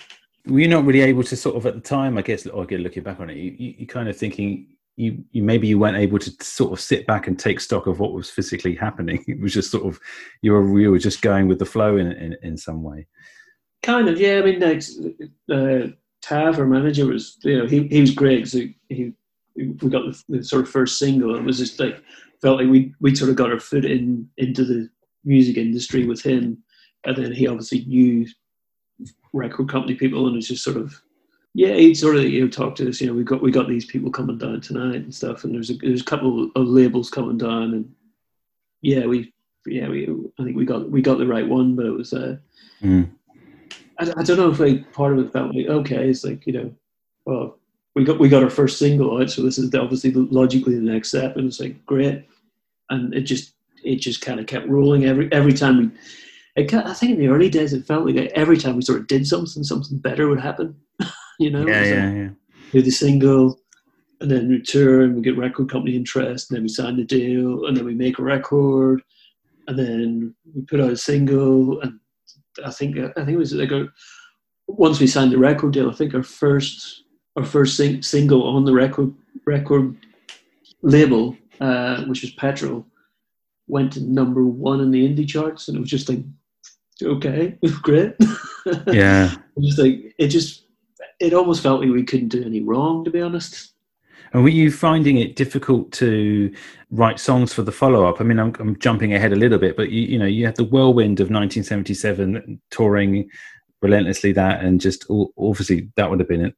were 0.47 0.61
you 0.61 0.69
not 0.69 0.85
really 0.85 1.03
able 1.03 1.23
to 1.25 1.37
sort 1.37 1.57
of 1.57 1.67
at 1.67 1.75
the 1.75 1.81
time 1.81 2.17
i 2.17 2.23
guess 2.23 2.47
or 2.47 2.65
again 2.65 2.81
looking 2.81 3.03
back 3.03 3.21
on 3.21 3.29
it 3.29 3.37
you, 3.37 3.55
you, 3.59 3.75
you 3.81 3.87
kind 3.87 4.09
of 4.09 4.17
thinking 4.17 4.67
you, 4.97 5.23
you 5.33 5.43
maybe 5.43 5.69
you 5.69 5.79
weren't 5.79 5.99
able 5.99 6.19
to 6.19 6.31
sort 6.41 6.73
of 6.73 6.81
sit 6.81 7.07
back 7.07 7.27
and 7.27 7.39
take 7.39 7.61
stock 7.61 7.87
of 7.87 8.01
what 8.01 8.15
was 8.15 8.31
physically 8.31 8.75
happening 8.75 9.23
it 9.29 9.39
was 9.39 9.53
just 9.53 9.71
sort 9.71 9.85
of 9.85 10.01
you 10.41 10.53
were 10.53 10.81
you 10.81 10.91
were 10.91 10.99
just 10.99 11.21
going 11.21 11.47
with 11.47 11.59
the 11.59 11.67
flow 11.67 11.99
in 11.99 12.11
in, 12.13 12.37
in 12.43 12.57
some 12.57 12.83
way 12.83 13.07
Kind 13.83 14.09
of, 14.11 14.21
yeah. 14.21 14.39
I 14.39 14.43
mean, 14.43 14.61
like, 14.61 14.83
uh, 15.51 15.89
Tav, 16.21 16.59
our 16.59 16.67
manager, 16.67 17.07
was 17.07 17.39
you 17.43 17.59
know 17.59 17.67
he, 17.67 17.87
he 17.89 18.01
was 18.03 18.11
great. 18.11 18.47
So 18.47 18.61
he 18.91 19.13
we 19.57 19.89
got 19.89 20.05
the, 20.05 20.23
the 20.29 20.45
sort 20.45 20.63
of 20.65 20.69
first 20.69 20.99
single. 20.99 21.35
It 21.35 21.43
was 21.43 21.59
just 21.59 21.81
like 21.81 22.03
felt 22.43 22.59
like 22.59 22.69
we 22.69 22.93
we 23.01 23.15
sort 23.15 23.31
of 23.31 23.37
got 23.37 23.51
our 23.51 23.59
foot 23.59 23.87
in 23.87 24.29
into 24.37 24.65
the 24.65 24.91
music 25.25 25.57
industry 25.57 26.07
with 26.07 26.23
him, 26.23 26.59
and 27.05 27.17
then 27.17 27.33
he 27.33 27.47
obviously 27.47 27.85
knew 27.85 28.27
record 29.33 29.69
company 29.69 29.95
people, 29.95 30.27
and 30.27 30.35
it 30.35 30.39
was 30.39 30.49
just 30.49 30.65
sort 30.65 30.77
of 30.77 31.01
yeah. 31.55 31.75
He'd 31.75 31.95
sort 31.95 32.17
of 32.17 32.25
you 32.25 32.43
know 32.43 32.49
talk 32.49 32.75
to 32.77 32.89
us. 32.89 33.01
You 33.01 33.09
know, 33.09 33.15
we 33.15 33.25
got 33.25 33.43
we 33.43 33.51
got 33.51 33.69
these 33.69 33.87
people 33.87 34.11
coming 34.11 34.39
down 34.39 34.61
tonight 34.61 34.97
and 34.97 35.15
stuff, 35.15 35.45
and 35.45 35.55
there's 35.55 35.71
a 35.71 35.75
there's 35.75 36.03
a 36.03 36.05
couple 36.05 36.51
of 36.55 36.67
labels 36.67 37.11
coming 37.11 37.39
down, 37.39 37.75
and 37.75 37.95
yeah, 38.83 39.07
we 39.07 39.33
yeah 39.67 39.89
we 39.89 40.09
I 40.39 40.45
think 40.45 40.57
we 40.57 40.65
got 40.65 40.91
we 40.91 41.03
got 41.03 41.19
the 41.19 41.27
right 41.27 41.47
one, 41.47 41.77
but 41.77 41.87
it 41.87 41.91
was 41.91 42.13
uh 42.13 42.37
Mm. 42.83 43.11
I, 43.99 44.13
I 44.17 44.23
don't 44.23 44.39
know 44.39 44.51
if 44.51 44.61
like 44.61 44.93
part 44.93 45.13
of 45.13 45.25
it 45.25 45.33
felt 45.33 45.55
like 45.55 45.67
okay, 45.67 46.09
it's 46.09 46.25
like 46.25 46.47
you 46.47 46.53
know, 46.53 46.75
well, 47.25 47.59
we 47.95 48.05
got 48.05 48.19
we 48.19 48.29
got 48.29 48.43
our 48.43 48.51
first 48.51 48.79
single 48.79 49.19
out, 49.19 49.31
so 49.31 49.43
this 49.43 49.59
is 49.59 49.75
obviously 49.75 50.13
logically 50.13 50.75
the 50.75 50.81
next 50.81 51.09
step, 51.09 51.37
and 51.37 51.47
it's 51.47 51.61
like 51.61 51.85
great, 51.87 52.27
and 52.89 53.15
it 53.15 53.23
just 53.23 53.55
it 53.85 53.97
just 53.97 54.21
kind 54.21 54.41
of 54.41 54.47
kept 54.47 54.69
rolling 54.69 55.05
every 55.05 55.31
every 55.33 55.53
time 55.53 55.79
we. 55.79 55.91
It, 56.57 56.75
I 56.75 56.93
think 56.95 57.13
in 57.13 57.19
the 57.19 57.29
early 57.29 57.49
days, 57.49 57.73
it 57.73 57.87
felt 57.87 58.05
like 58.05 58.17
every 58.35 58.57
time 58.57 58.77
we 58.77 58.83
sort 58.83 59.01
of 59.01 59.07
did 59.07 59.27
something, 59.27 59.63
something 59.63 59.99
better 59.99 60.29
would 60.29 60.41
happen. 60.41 60.75
you 61.39 61.51
know, 61.51 61.63
It 61.63 61.69
yeah 61.69 61.81
like, 61.81 61.89
yeah 61.89 62.13
yeah 62.13 62.29
do 62.73 62.83
the 62.83 62.91
single, 62.91 63.59
and 64.21 64.31
then 64.31 64.49
we 64.49 64.61
tour 64.61 65.03
and 65.03 65.17
we 65.17 65.23
get 65.23 65.37
record 65.37 65.71
company 65.71 65.97
interest, 65.97 66.51
and 66.51 66.57
then 66.57 66.63
we 66.63 66.69
sign 66.69 66.97
the 66.97 67.05
deal, 67.05 67.67
and 67.67 67.77
then 67.77 67.85
we 67.85 67.95
make 67.95 68.19
a 68.19 68.23
record, 68.23 69.03
and 69.69 69.79
then 69.79 70.35
we 70.55 70.63
put 70.63 70.81
out 70.81 70.91
a 70.91 70.97
single, 70.97 71.81
and 71.81 71.99
I 72.65 72.71
think 72.71 72.99
I 72.99 73.13
think 73.25 73.31
it 73.31 73.37
was 73.37 73.53
like 73.53 73.73
a, 73.73 73.89
once 74.67 75.01
we 75.01 75.07
signed 75.07 75.33
the 75.33 75.39
record 75.39 75.73
deal, 75.73 75.91
I 75.91 75.95
think 75.95 76.15
our 76.15 76.23
first 76.23 77.05
our 77.37 77.45
first 77.45 77.77
sing, 77.77 78.03
single 78.03 78.47
on 78.47 78.65
the 78.65 78.73
record 78.73 79.13
record 79.47 79.97
label, 80.83 81.37
uh, 81.61 82.05
which 82.05 82.23
was 82.23 82.33
Petrol, 82.33 82.87
went 83.71 83.93
to 83.93 84.01
number 84.01 84.45
one 84.45 84.81
in 84.81 84.91
the 84.91 85.07
indie 85.09 85.29
charts, 85.29 85.69
and 85.69 85.77
it 85.77 85.81
was 85.81 85.91
just 85.91 86.09
like, 86.09 86.21
okay, 87.03 87.57
great, 87.83 88.15
yeah. 88.87 89.35
Just 89.61 89.79
like 89.79 90.15
it 90.19 90.29
just 90.29 90.65
it 91.19 91.33
almost 91.33 91.63
felt 91.63 91.81
like 91.81 91.91
we 91.91 92.05
couldn't 92.05 92.29
do 92.29 92.45
any 92.45 92.61
wrong, 92.61 93.05
to 93.05 93.11
be 93.11 93.21
honest. 93.21 93.73
and 94.33 94.43
were 94.43 94.49
you 94.49 94.71
finding 94.71 95.19
it 95.19 95.37
difficult 95.37 95.93
to 95.93 96.53
write 96.91 97.19
songs 97.21 97.53
for 97.53 97.63
the 97.63 97.73
follow-up? 97.73 98.21
I 98.21 98.25
mean 98.25 98.39
i'm, 98.39 98.53
I'm 98.59 98.79
jumping 98.79 99.13
ahead 99.15 99.33
a 99.33 99.37
little 99.37 99.59
bit 99.59 99.77
but 99.77 99.91
you, 99.91 100.03
you 100.03 100.19
know 100.19 100.27
you 100.27 100.47
had 100.47 100.57
the 100.57 100.65
whirlwind 100.65 101.21
of 101.21 101.31
1977 101.31 102.61
touring 102.71 103.29
relentlessly 103.83 104.33
that 104.33 104.63
and 104.65 104.81
just 104.81 105.05
obviously 105.39 105.91
that 105.97 106.09
would 106.11 106.21
have 106.21 106.29
been 106.29 106.53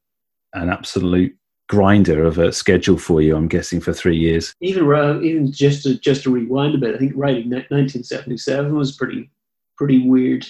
an 0.54 0.68
absolute 0.70 1.34
grinder 1.72 2.22
of 2.22 2.38
a 2.38 2.52
schedule 2.52 2.98
for 2.98 3.22
you 3.22 3.34
i'm 3.34 3.48
guessing 3.48 3.80
for 3.80 3.94
three 3.94 4.16
years 4.16 4.54
Even 4.60 4.84
even 5.24 5.50
just 5.50 5.84
to 5.84 5.98
just 5.98 6.22
to 6.24 6.30
rewind 6.30 6.74
a 6.74 6.78
bit, 6.78 6.94
I 6.94 6.98
think 6.98 7.12
writing 7.16 7.48
1977 7.48 8.74
was 8.74 8.92
pretty 8.92 9.30
pretty 9.78 10.06
weird 10.06 10.46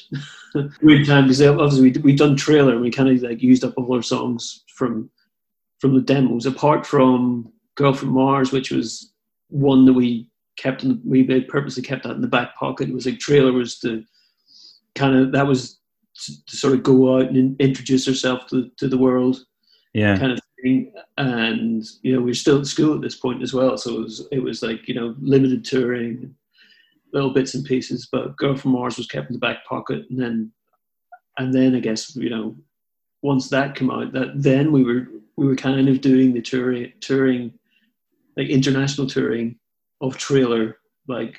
weird 0.83 1.07
time 1.07 1.25
because 1.25 1.41
obviously 1.41 1.93
we 1.93 2.01
we 2.01 2.17
done 2.17 2.35
trailer 2.35 2.73
and 2.73 2.83
we 2.83 2.91
kind 2.91 3.09
of 3.09 3.23
like 3.23 3.41
used 3.41 3.65
up 3.65 3.75
all 3.77 3.95
our 3.95 4.03
songs 4.03 4.65
from 4.67 5.09
from 5.79 5.95
the 5.95 6.01
demos 6.01 6.47
apart 6.47 6.87
from 6.87 7.53
Girl 7.75 7.95
from 7.95 8.11
Mars, 8.11 8.53
which 8.53 8.71
was 8.71 9.13
one 9.49 9.85
that 9.87 9.95
we 9.95 10.29
kept 10.57 10.85
in 10.85 11.01
we 11.05 11.25
purposely 11.43 11.83
kept 11.83 12.03
that 12.05 12.17
in 12.17 12.21
the 12.21 12.29
back 12.29 12.55
pocket. 12.57 12.89
It 12.89 12.95
was 12.95 13.07
like 13.07 13.19
trailer 13.19 13.53
was 13.53 13.79
the 13.81 14.05
kind 14.95 15.17
of 15.17 15.33
that 15.33 15.47
was 15.47 15.79
to, 16.25 16.57
sort 16.57 16.75
of 16.75 16.83
go 16.83 17.17
out 17.17 17.31
and 17.31 17.59
introduce 17.61 18.07
herself 18.07 18.47
to 18.49 18.71
to 18.77 18.89
the 18.89 18.99
world 18.99 19.45
yeah 19.95 20.19
kind 20.19 20.33
of. 20.33 20.41
And 20.65 21.85
you 22.03 22.15
know, 22.15 22.21
we 22.21 22.31
were 22.31 22.35
still 22.35 22.61
at 22.61 22.67
school 22.67 22.95
at 22.95 23.01
this 23.01 23.17
point 23.17 23.43
as 23.43 23.53
well, 23.53 23.77
so 23.77 23.95
it 23.95 24.01
was 24.01 24.29
it 24.33 24.39
was 24.39 24.63
like 24.63 24.87
you 24.89 24.95
know 24.95 25.15
limited 25.21 25.65
touring, 25.65 26.35
little 27.13 27.33
bits 27.33 27.55
and 27.55 27.65
pieces. 27.65 28.09
But 28.11 28.37
Girl 28.37 28.57
from 28.57 28.73
Mars 28.73 28.97
was 28.97 29.07
kept 29.07 29.29
in 29.29 29.33
the 29.33 29.41
back 29.41 29.65
pocket, 29.65 30.05
and 30.09 30.19
then 30.21 30.53
and 31.39 31.53
then 31.53 31.75
I 31.75 31.81
guess 31.81 32.15
you 32.15 32.31
know 32.31 32.57
once 33.23 33.49
that 33.49 33.75
came 33.75 33.91
out, 33.91 34.13
that 34.13 34.41
then 34.41 34.73
we 34.73 34.85
were 34.85 35.09
we 35.37 35.47
were 35.47 35.57
kind 35.57 35.89
of 35.89 36.01
doing 36.01 36.33
the 36.33 36.43
touring 36.43 36.93
touring 37.01 37.53
like 38.37 38.49
international 38.49 39.07
touring 39.07 39.57
of 40.01 40.17
trailer 40.17 40.79
like 41.09 41.39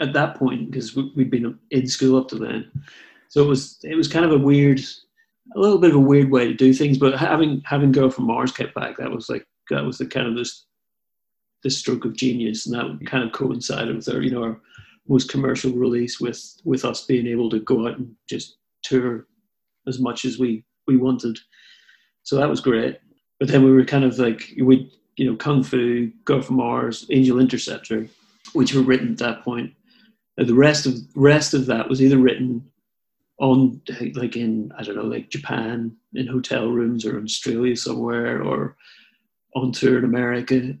at 0.00 0.12
that 0.12 0.36
point 0.36 0.70
because 0.70 0.94
we, 0.96 1.12
we'd 1.16 1.30
been 1.30 1.58
in 1.70 1.86
school 1.86 2.18
up 2.18 2.28
to 2.28 2.36
then. 2.36 2.70
So 3.28 3.42
it 3.42 3.48
was 3.48 3.78
it 3.82 3.94
was 3.94 4.08
kind 4.08 4.24
of 4.24 4.32
a 4.32 4.38
weird 4.38 4.80
a 5.54 5.58
little 5.58 5.78
bit 5.78 5.90
of 5.90 5.96
a 5.96 6.00
weird 6.00 6.30
way 6.30 6.46
to 6.46 6.54
do 6.54 6.72
things 6.72 6.98
but 6.98 7.18
having 7.18 7.62
having 7.64 7.92
girl 7.92 8.10
from 8.10 8.26
mars 8.26 8.52
kept 8.52 8.74
back 8.74 8.96
that 8.96 9.10
was 9.10 9.28
like 9.28 9.46
that 9.70 9.84
was 9.84 9.98
the 9.98 10.06
kind 10.06 10.26
of 10.26 10.34
this 10.34 10.66
this 11.62 11.78
stroke 11.78 12.04
of 12.04 12.16
genius 12.16 12.66
and 12.66 12.74
that 12.74 13.06
kind 13.06 13.24
of 13.24 13.32
coincided 13.32 13.96
with 13.96 14.08
our 14.08 14.20
you 14.20 14.30
know 14.30 14.42
our 14.42 14.60
most 15.08 15.28
commercial 15.28 15.72
release 15.72 16.20
with 16.20 16.56
with 16.64 16.84
us 16.84 17.04
being 17.04 17.26
able 17.26 17.50
to 17.50 17.60
go 17.60 17.86
out 17.86 17.98
and 17.98 18.14
just 18.28 18.56
tour 18.82 19.26
as 19.86 19.98
much 19.98 20.24
as 20.24 20.38
we 20.38 20.64
we 20.86 20.96
wanted. 20.96 21.38
So 22.22 22.36
that 22.36 22.48
was 22.48 22.60
great. 22.60 22.98
But 23.38 23.48
then 23.48 23.64
we 23.64 23.72
were 23.72 23.84
kind 23.84 24.04
of 24.04 24.18
like 24.18 24.54
we 24.62 24.92
you 25.16 25.30
know 25.30 25.36
kung 25.36 25.62
fu 25.62 26.10
girl 26.24 26.42
from 26.42 26.56
mars 26.56 27.06
angel 27.10 27.40
interceptor 27.40 28.06
which 28.52 28.74
were 28.74 28.82
written 28.82 29.12
at 29.12 29.18
that 29.18 29.42
point. 29.42 29.72
The 30.36 30.54
rest 30.54 30.86
of 30.86 30.94
rest 31.14 31.54
of 31.54 31.66
that 31.66 31.88
was 31.88 32.02
either 32.02 32.18
written 32.18 32.64
on 33.38 33.80
like 34.14 34.36
in 34.36 34.72
I 34.78 34.82
don't 34.82 34.96
know 34.96 35.02
like 35.02 35.30
Japan 35.30 35.96
in 36.14 36.26
hotel 36.26 36.68
rooms 36.68 37.04
or 37.04 37.18
in 37.18 37.24
Australia 37.24 37.76
somewhere 37.76 38.42
or 38.42 38.76
on 39.54 39.72
tour 39.72 39.98
in 39.98 40.04
America 40.04 40.74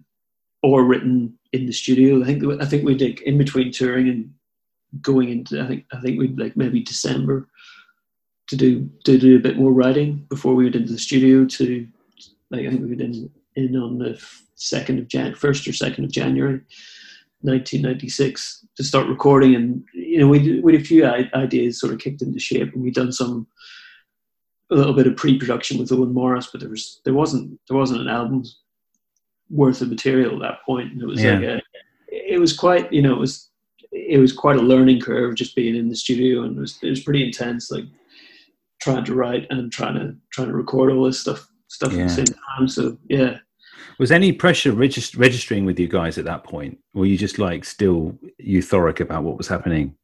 or 0.62 0.84
written 0.84 1.38
in 1.52 1.66
the 1.66 1.72
studio. 1.72 2.22
I 2.22 2.26
think 2.26 2.62
I 2.62 2.64
think 2.64 2.84
we 2.84 2.96
did 2.96 3.20
in 3.20 3.38
between 3.38 3.72
touring 3.72 4.08
and 4.08 4.32
going 5.00 5.30
into 5.30 5.60
I 5.60 5.66
think 5.66 5.84
I 5.92 6.00
think 6.00 6.18
we'd 6.18 6.38
like 6.38 6.56
maybe 6.56 6.80
December 6.80 7.48
to 8.48 8.56
do 8.56 8.88
to 9.04 9.18
do 9.18 9.36
a 9.36 9.40
bit 9.40 9.56
more 9.56 9.72
writing 9.72 10.26
before 10.28 10.54
we 10.54 10.64
went 10.64 10.76
into 10.76 10.92
the 10.92 10.98
studio. 10.98 11.44
To 11.44 11.86
like 12.50 12.66
I 12.66 12.70
think 12.70 12.82
we 12.82 12.88
went 12.88 13.00
in, 13.00 13.30
in 13.56 13.76
on 13.76 13.98
the 13.98 14.20
second 14.54 14.98
of 14.98 15.08
Jan, 15.08 15.34
first 15.34 15.66
or 15.66 15.72
second 15.72 16.04
of 16.04 16.12
January, 16.12 16.60
1996, 17.44 18.64
to 18.76 18.84
start 18.84 19.08
recording. 19.08 19.54
And 19.54 19.84
you 19.92 20.18
know, 20.18 20.28
we 20.28 20.60
we 20.60 20.72
had 20.72 20.82
a 20.82 20.84
few 20.84 21.06
ideas 21.06 21.78
sort 21.78 21.92
of 21.92 21.98
kicked 22.00 22.22
into 22.22 22.38
shape, 22.40 22.72
and 22.74 22.82
we'd 22.82 22.94
done 22.94 23.12
some 23.12 23.46
a 24.70 24.74
little 24.74 24.94
bit 24.94 25.06
of 25.06 25.16
pre-production 25.16 25.78
with 25.78 25.92
Owen 25.92 26.12
Morris, 26.12 26.48
but 26.50 26.60
there 26.60 26.70
was 26.70 27.00
there 27.04 27.14
wasn't 27.14 27.58
there 27.68 27.76
wasn't 27.76 28.00
an 28.00 28.08
album 28.08 28.44
worth 29.50 29.82
of 29.82 29.90
material 29.90 30.34
at 30.34 30.40
that 30.40 30.62
point, 30.64 30.92
and 30.92 31.02
it 31.02 31.06
was 31.06 31.22
Yeah. 31.22 31.34
like 31.34 31.44
a, 31.44 31.62
it 32.08 32.40
was 32.40 32.56
quite 32.56 32.92
you 32.92 33.02
know 33.02 33.12
it 33.14 33.20
was 33.20 33.50
it 33.92 34.18
was 34.18 34.32
quite 34.32 34.56
a 34.56 34.62
learning 34.62 35.00
curve 35.00 35.36
just 35.36 35.54
being 35.54 35.76
in 35.76 35.88
the 35.88 35.96
studio, 35.96 36.42
and 36.42 36.56
it 36.56 36.60
was 36.60 36.78
it 36.82 36.90
was 36.90 37.00
pretty 37.00 37.24
intense, 37.24 37.70
like 37.70 37.84
trying 38.80 39.04
to 39.04 39.14
write 39.14 39.46
and 39.50 39.70
trying 39.70 39.94
to 39.94 40.16
trying 40.30 40.48
to 40.48 40.54
record 40.54 40.90
all 40.90 41.04
this 41.04 41.20
stuff 41.20 41.46
stuff 41.68 41.92
at 41.92 41.96
the 41.98 42.08
same 42.08 42.24
time. 42.56 42.68
So 42.68 42.96
yeah, 43.08 43.38
Was 43.98 44.10
any 44.12 44.32
pressure 44.32 44.72
regist- 44.72 45.18
registering 45.18 45.64
with 45.64 45.78
you 45.78 45.88
guys 45.88 46.18
at 46.18 46.24
that 46.24 46.44
point? 46.44 46.78
Were 46.94 47.06
you 47.06 47.16
just 47.16 47.38
like 47.38 47.64
still 47.64 48.18
euphoric 48.42 49.00
about 49.00 49.22
what 49.24 49.36
was 49.38 49.48
happening? 49.48 49.94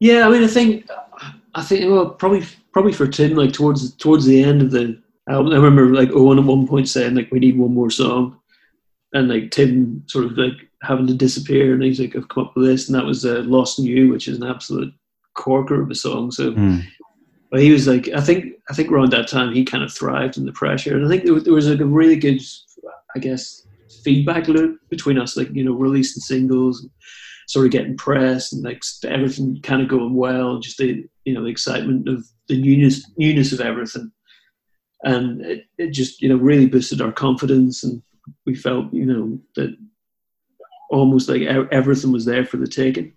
Yeah, 0.00 0.26
I 0.26 0.30
mean, 0.30 0.44
I 0.44 0.48
think, 0.48 0.88
I 1.54 1.62
think, 1.62 1.90
well, 1.90 2.10
probably, 2.10 2.44
probably 2.72 2.92
for 2.92 3.06
Tim, 3.06 3.34
like 3.34 3.52
towards 3.52 3.94
towards 3.96 4.26
the 4.26 4.42
end 4.42 4.62
of 4.62 4.70
the 4.70 5.00
album, 5.28 5.52
I 5.52 5.56
remember 5.56 5.94
like 5.94 6.10
Owen 6.12 6.38
at 6.38 6.44
one 6.44 6.66
point 6.66 6.88
saying 6.88 7.14
like 7.14 7.30
we 7.30 7.38
need 7.38 7.56
one 7.56 7.72
more 7.72 7.90
song, 7.90 8.38
and 9.14 9.28
like 9.28 9.50
Tim 9.52 10.02
sort 10.06 10.26
of 10.26 10.36
like 10.36 10.52
having 10.82 11.06
to 11.06 11.14
disappear, 11.14 11.72
and 11.72 11.82
he's 11.82 11.98
like 12.00 12.14
I've 12.14 12.28
come 12.28 12.44
up 12.44 12.56
with 12.56 12.66
this, 12.66 12.88
and 12.88 12.94
that 12.94 13.06
was 13.06 13.24
uh, 13.24 13.42
Lost 13.46 13.78
in 13.78 13.86
You, 13.86 14.10
which 14.10 14.28
is 14.28 14.36
an 14.38 14.46
absolute 14.46 14.92
corker 15.34 15.80
of 15.80 15.90
a 15.90 15.94
song. 15.94 16.30
So, 16.30 16.52
Hmm. 16.52 16.78
but 17.50 17.60
he 17.62 17.70
was 17.72 17.86
like, 17.86 18.08
I 18.10 18.20
think, 18.20 18.54
I 18.68 18.74
think 18.74 18.90
around 18.90 19.12
that 19.12 19.28
time 19.28 19.52
he 19.54 19.64
kind 19.64 19.82
of 19.84 19.92
thrived 19.92 20.36
in 20.36 20.44
the 20.44 20.52
pressure, 20.52 20.94
and 20.96 21.06
I 21.06 21.08
think 21.08 21.24
there 21.24 21.32
was, 21.34 21.44
there 21.44 21.54
was 21.54 21.68
like 21.68 21.80
a 21.80 21.86
really 21.86 22.16
good, 22.16 22.40
I 23.16 23.18
guess, 23.18 23.66
feedback 24.04 24.46
loop 24.46 24.78
between 24.90 25.18
us, 25.18 25.36
like 25.36 25.48
you 25.52 25.64
know, 25.64 25.72
releasing 25.72 26.20
singles 26.20 26.82
and 26.82 26.90
sort 27.48 27.66
of 27.66 27.72
getting 27.72 27.96
press 27.96 28.52
and 28.52 28.62
like 28.62 28.82
everything 29.04 29.60
kind 29.62 29.82
of 29.82 29.88
going 29.88 30.14
well, 30.14 30.58
just 30.58 30.78
the 30.78 31.04
you 31.24 31.34
know 31.34 31.42
the 31.42 31.48
excitement 31.48 32.08
of 32.08 32.24
the 32.48 32.60
newness 32.60 33.10
newness 33.16 33.52
of 33.52 33.60
everything, 33.60 34.12
and 35.02 35.40
it, 35.40 35.64
it 35.78 35.90
just 35.90 36.20
you 36.20 36.28
know 36.28 36.36
really 36.36 36.66
boosted 36.66 37.00
our 37.00 37.12
confidence, 37.12 37.82
and 37.82 38.02
we 38.44 38.54
felt 38.54 38.92
you 38.92 39.06
know 39.06 39.38
that 39.56 39.74
almost 40.90 41.28
like 41.28 41.42
everything 41.42 42.12
was 42.12 42.26
there 42.26 42.44
for 42.44 42.58
the 42.58 42.66
taking. 42.66 43.12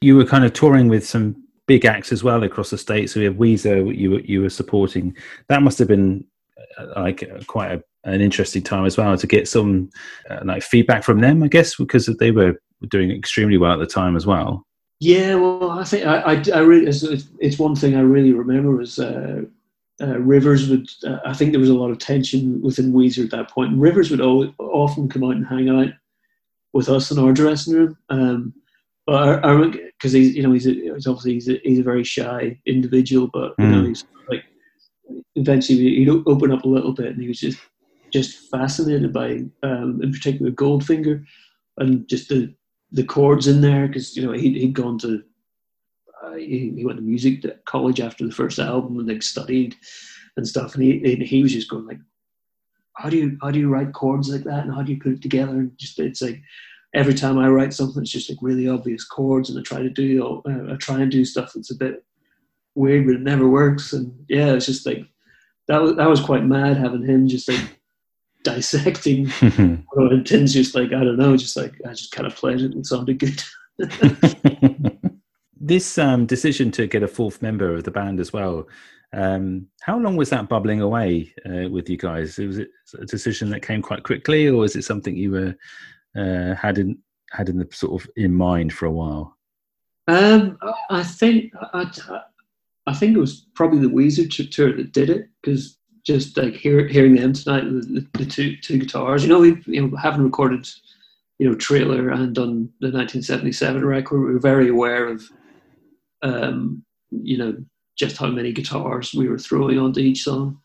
You 0.00 0.16
were 0.16 0.24
kind 0.24 0.44
of 0.44 0.52
touring 0.52 0.88
with 0.88 1.06
some 1.06 1.36
big 1.66 1.84
acts 1.84 2.12
as 2.12 2.24
well 2.24 2.42
across 2.42 2.70
the 2.70 2.78
states. 2.78 3.12
So 3.12 3.20
we 3.20 3.26
have 3.26 3.36
Weezer, 3.36 3.96
you 3.96 4.10
were, 4.12 4.20
you 4.20 4.42
were 4.42 4.50
supporting. 4.50 5.16
That 5.48 5.62
must 5.62 5.78
have 5.78 5.88
been 5.88 6.24
like 6.96 7.22
uh, 7.22 7.42
quite 7.46 7.72
a, 7.72 7.82
an 8.04 8.20
interesting 8.20 8.62
time 8.62 8.84
as 8.84 8.96
well 8.96 9.16
to 9.16 9.26
get 9.26 9.48
some 9.48 9.90
uh, 10.30 10.40
like 10.44 10.62
feedback 10.62 11.04
from 11.04 11.20
them, 11.20 11.42
I 11.42 11.48
guess, 11.48 11.76
because 11.76 12.06
they 12.06 12.30
were 12.30 12.60
doing 12.88 13.10
extremely 13.10 13.56
well 13.56 13.72
at 13.72 13.78
the 13.78 13.86
time 13.86 14.16
as 14.16 14.26
well. 14.26 14.64
Yeah, 15.00 15.34
well, 15.34 15.70
I 15.70 15.84
think 15.84 16.06
I, 16.06 16.18
I, 16.20 16.42
I 16.54 16.58
really 16.60 16.86
it's, 16.86 17.02
it's 17.40 17.58
one 17.58 17.74
thing 17.74 17.96
I 17.96 18.00
really 18.00 18.32
remember 18.32 18.76
was 18.76 18.98
uh, 18.98 19.42
uh, 20.00 20.18
Rivers 20.18 20.68
would. 20.68 20.88
Uh, 21.04 21.18
I 21.24 21.34
think 21.34 21.52
there 21.52 21.60
was 21.60 21.70
a 21.70 21.74
lot 21.74 21.90
of 21.90 21.98
tension 21.98 22.60
within 22.62 22.92
Weezer 22.92 23.24
at 23.24 23.30
that 23.30 23.50
point. 23.50 23.72
And 23.72 23.80
Rivers 23.80 24.10
would 24.10 24.20
always, 24.20 24.50
often 24.58 25.08
come 25.08 25.24
out 25.24 25.36
and 25.36 25.46
hang 25.46 25.68
out 25.68 25.92
with 26.72 26.88
us 26.88 27.10
in 27.10 27.18
our 27.18 27.32
dressing 27.32 27.74
room. 27.74 27.98
Um, 28.10 28.54
but 29.06 29.44
I 29.44 29.66
because 29.66 30.12
he's 30.12 30.34
you 30.34 30.42
know 30.42 30.52
he's, 30.52 30.66
a, 30.66 30.72
he's 30.72 31.06
obviously 31.06 31.34
he's 31.34 31.48
a, 31.48 31.60
he's 31.62 31.78
a 31.78 31.82
very 31.82 32.04
shy 32.04 32.58
individual, 32.66 33.28
but 33.32 33.54
you 33.58 33.66
know 33.66 33.82
Mm. 33.82 33.88
he's 33.88 34.04
like 34.28 34.44
eventually 35.34 35.78
he'd 35.78 36.08
open 36.08 36.52
up 36.52 36.64
a 36.64 36.68
little 36.68 36.92
bit, 36.92 37.06
and 37.06 37.20
he 37.20 37.28
was 37.28 37.40
just 37.40 37.58
just 38.12 38.48
fascinated 38.50 39.12
by 39.12 39.44
um, 39.62 40.00
in 40.02 40.12
particular 40.12 40.52
Goldfinger 40.52 41.24
and 41.78 42.08
just 42.08 42.28
the 42.28 42.54
the 42.92 43.04
chords 43.04 43.48
in 43.48 43.60
there 43.60 43.88
because 43.88 44.16
you 44.16 44.24
know 44.24 44.32
he'd, 44.32 44.56
he'd 44.56 44.72
gone 44.72 44.98
to 44.98 45.22
uh, 46.22 46.34
he, 46.34 46.72
he 46.76 46.84
went 46.84 46.98
to 46.98 47.02
music 47.02 47.44
college 47.64 48.00
after 48.00 48.24
the 48.24 48.32
first 48.32 48.58
album 48.58 48.98
and 48.98 49.08
like 49.08 49.22
studied 49.22 49.74
and 50.36 50.46
stuff. 50.46 50.74
And 50.74 50.84
he 50.84 51.12
and 51.12 51.22
he 51.22 51.42
was 51.42 51.52
just 51.52 51.68
going 51.68 51.86
like 51.86 51.98
how 52.94 53.10
do 53.10 53.16
you 53.16 53.38
how 53.42 53.50
do 53.50 53.58
you 53.58 53.68
write 53.68 53.92
chords 53.92 54.28
like 54.28 54.44
that? 54.44 54.64
And 54.64 54.74
how 54.74 54.82
do 54.82 54.92
you 54.92 55.00
put 55.00 55.12
it 55.12 55.22
together? 55.22 55.52
And 55.52 55.76
just 55.78 55.98
it's 55.98 56.22
like 56.22 56.40
every 56.94 57.14
time 57.14 57.38
I 57.38 57.48
write 57.48 57.74
something 57.74 58.02
it's 58.02 58.12
just 58.12 58.30
like 58.30 58.38
really 58.40 58.68
obvious 58.68 59.04
chords 59.04 59.50
and 59.50 59.58
I 59.58 59.62
try 59.62 59.82
to 59.82 59.90
do 59.90 60.42
uh, 60.46 60.72
I 60.72 60.76
try 60.76 61.00
and 61.00 61.10
do 61.10 61.24
stuff 61.24 61.52
that's 61.54 61.72
a 61.72 61.76
bit 61.76 62.04
weird 62.74 63.06
but 63.06 63.14
it 63.14 63.20
never 63.20 63.48
works 63.48 63.92
and 63.92 64.24
yeah 64.28 64.52
it's 64.52 64.66
just 64.66 64.86
like 64.86 65.04
that 65.68 65.80
was 65.80 65.96
that 65.96 66.08
was 66.08 66.20
quite 66.20 66.44
mad 66.44 66.76
having 66.76 67.04
him 67.04 67.28
just 67.28 67.48
like 67.48 67.80
dissecting 68.44 69.30
Although 69.42 70.14
and 70.14 70.26
Tim's 70.26 70.52
just 70.52 70.74
like, 70.74 70.88
I 70.88 71.02
don't 71.02 71.16
know, 71.16 71.36
just 71.36 71.56
like, 71.56 71.74
I 71.86 71.90
just 71.90 72.12
kind 72.12 72.26
of 72.26 72.36
played 72.36 72.60
it 72.60 72.72
and 72.72 72.86
sounded 72.86 73.18
good. 73.18 73.42
this 75.60 75.98
um, 75.98 76.26
decision 76.26 76.70
to 76.72 76.86
get 76.86 77.02
a 77.02 77.08
fourth 77.08 77.42
member 77.42 77.74
of 77.74 77.84
the 77.84 77.90
band 77.90 78.20
as 78.20 78.32
well. 78.32 78.68
Um, 79.12 79.68
how 79.80 79.98
long 79.98 80.16
was 80.16 80.30
that 80.30 80.48
bubbling 80.48 80.80
away 80.80 81.32
uh, 81.46 81.68
with 81.70 81.88
you 81.88 81.96
guys? 81.96 82.38
Was 82.38 82.58
it 82.58 82.68
a 83.00 83.06
decision 83.06 83.50
that 83.50 83.62
came 83.62 83.80
quite 83.80 84.02
quickly, 84.02 84.46
or 84.48 84.58
was 84.58 84.76
it 84.76 84.82
something 84.82 85.16
you 85.16 85.30
were 85.30 85.54
uh, 86.16 86.54
had 86.54 86.78
in 86.78 86.98
had 87.30 87.48
in 87.48 87.58
the 87.58 87.68
sort 87.72 88.02
of 88.02 88.10
in 88.16 88.34
mind 88.34 88.72
for 88.72 88.86
a 88.86 88.92
while? 88.92 89.38
Um, 90.08 90.58
I 90.90 91.04
think 91.04 91.52
I, 91.72 91.88
I 92.08 92.22
think 92.92 93.16
it 93.16 93.20
was 93.20 93.46
probably 93.54 93.78
the 93.78 93.94
Weezer 93.94 94.28
tour 94.50 94.76
that 94.76 94.92
did 94.92 95.08
it 95.08 95.28
because 95.40 95.78
just 96.04 96.36
like 96.36 96.54
hear, 96.54 96.86
hearing 96.86 97.14
them 97.14 97.32
tonight, 97.32 97.64
the, 98.12 98.26
two 98.26 98.56
two 98.58 98.78
guitars. 98.78 99.22
You 99.22 99.30
know, 99.30 99.40
we 99.40 99.62
you 99.66 99.86
know 99.86 100.16
recorded, 100.18 100.68
you 101.38 101.48
know, 101.48 101.54
trailer 101.54 102.10
and 102.10 102.34
done 102.34 102.68
the 102.80 102.90
1977 102.90 103.84
record, 103.84 104.20
we 104.20 104.34
were 104.34 104.38
very 104.38 104.68
aware 104.68 105.08
of, 105.08 105.24
um, 106.22 106.84
you 107.10 107.38
know, 107.38 107.56
just 107.96 108.18
how 108.18 108.26
many 108.26 108.52
guitars 108.52 109.14
we 109.14 109.28
were 109.28 109.38
throwing 109.38 109.78
onto 109.78 110.00
each 110.00 110.24
song, 110.24 110.58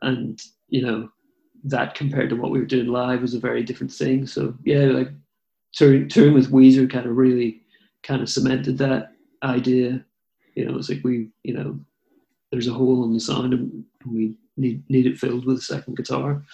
and 0.00 0.40
you 0.68 0.80
know, 0.80 1.10
that 1.64 1.94
compared 1.94 2.30
to 2.30 2.36
what 2.36 2.50
we 2.50 2.58
were 2.58 2.64
doing 2.64 2.86
live 2.86 3.20
was 3.20 3.34
a 3.34 3.40
very 3.40 3.62
different 3.62 3.92
thing. 3.92 4.26
So 4.26 4.54
yeah, 4.64 4.86
like 4.86 5.10
touring, 5.74 6.08
touring 6.08 6.34
with 6.34 6.50
Weezer 6.50 6.90
kind 6.90 7.06
of 7.06 7.16
really 7.16 7.60
kind 8.02 8.22
of 8.22 8.28
cemented 8.28 8.78
that 8.78 9.12
idea. 9.42 10.04
You 10.54 10.66
know, 10.66 10.78
it's 10.78 10.88
like 10.88 11.02
we, 11.04 11.28
you 11.42 11.54
know, 11.54 11.80
there's 12.50 12.68
a 12.68 12.72
hole 12.72 13.04
in 13.04 13.12
the 13.12 13.20
sound 13.20 13.54
and 13.54 13.84
we 14.06 14.36
need 14.56 14.82
need 14.90 15.06
it 15.06 15.18
filled 15.18 15.46
with 15.46 15.58
a 15.58 15.62
second 15.62 15.96
guitar. 15.96 16.44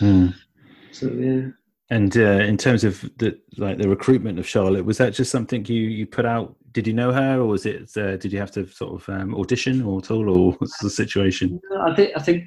So 0.93 1.09
yeah. 1.11 1.49
And 1.91 2.17
uh, 2.17 2.43
in 2.45 2.59
terms 2.59 2.85
of 2.85 3.01
the 3.17 3.39
like 3.57 3.79
the 3.79 3.89
recruitment 3.89 4.39
of 4.39 4.47
Charlotte, 4.47 4.85
was 4.85 4.99
that 4.99 5.15
just 5.15 5.31
something 5.31 5.65
you 5.67 5.83
you 5.83 6.07
put 6.07 6.27
out? 6.27 6.55
Did 6.73 6.87
you 6.87 6.93
know 6.93 7.13
her, 7.13 7.41
or 7.41 7.47
was 7.47 7.65
it? 7.65 7.97
Uh, 7.97 8.17
did 8.17 8.31
you 8.31 8.39
have 8.39 8.51
to 8.53 8.67
sort 8.69 9.01
of 9.01 9.09
um, 9.09 9.35
audition 9.35 9.83
or 9.83 9.99
at 9.99 10.11
all, 10.11 10.29
or 10.29 10.53
what's 10.53 10.79
the 10.79 10.91
situation? 10.91 11.59
No, 11.71 11.81
I 11.91 11.95
think 11.95 12.13
I 12.15 12.21
think 12.21 12.45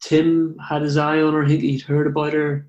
Tim 0.00 0.56
had 0.58 0.82
his 0.82 0.96
eye 0.96 1.20
on 1.20 1.34
her. 1.34 1.44
He, 1.44 1.58
he'd 1.58 1.82
heard 1.82 2.06
about 2.06 2.34
her 2.34 2.68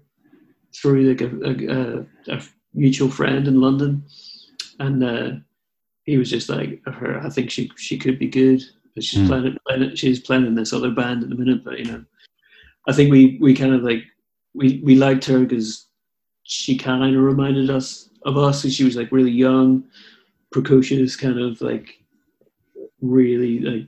through 0.76 1.10
like 1.10 1.22
a, 1.22 1.30
a, 1.46 2.34
a, 2.34 2.38
a 2.38 2.42
mutual 2.74 3.10
friend 3.10 3.48
in 3.48 3.62
London, 3.62 4.04
and 4.80 5.04
uh, 5.04 5.32
he 6.08 6.18
was 6.18 6.30
just 6.32 6.50
like, 6.50 6.82
"Her, 6.88 7.22
I 7.24 7.30
think 7.30 7.52
she 7.52 7.70
she 7.78 7.98
could 8.00 8.18
be 8.18 8.28
good." 8.28 8.64
But 8.96 9.04
she's 9.04 9.20
Hmm. 9.22 9.28
playing, 9.28 9.58
playing 9.68 9.96
she's 9.96 10.20
playing 10.20 10.48
in 10.48 10.56
this 10.56 10.74
other 10.74 10.90
band 10.90 11.22
at 11.22 11.30
the 11.30 11.36
minute. 11.36 11.64
But 11.64 11.78
you 11.78 11.86
know, 11.86 12.04
I 12.88 12.94
think 12.94 13.12
we 13.12 13.38
we 13.40 13.54
kind 13.54 13.74
of 13.76 13.84
like 13.84 14.04
we 14.56 14.82
we 14.84 14.96
liked 14.96 15.26
her 15.26 15.40
because 15.46 15.86
she 16.44 16.78
kind 16.78 17.16
of 17.16 17.22
reminded 17.22 17.70
us 17.70 18.10
of 18.26 18.38
us. 18.38 18.64
And 18.64 18.74
she 18.74 18.86
was 18.86 18.96
like 18.96 19.12
really 19.12 19.32
young, 19.32 19.84
precocious, 20.52 21.16
kind 21.16 21.40
of 21.40 21.62
like 21.62 22.00
really 23.02 23.60
like 23.60 23.88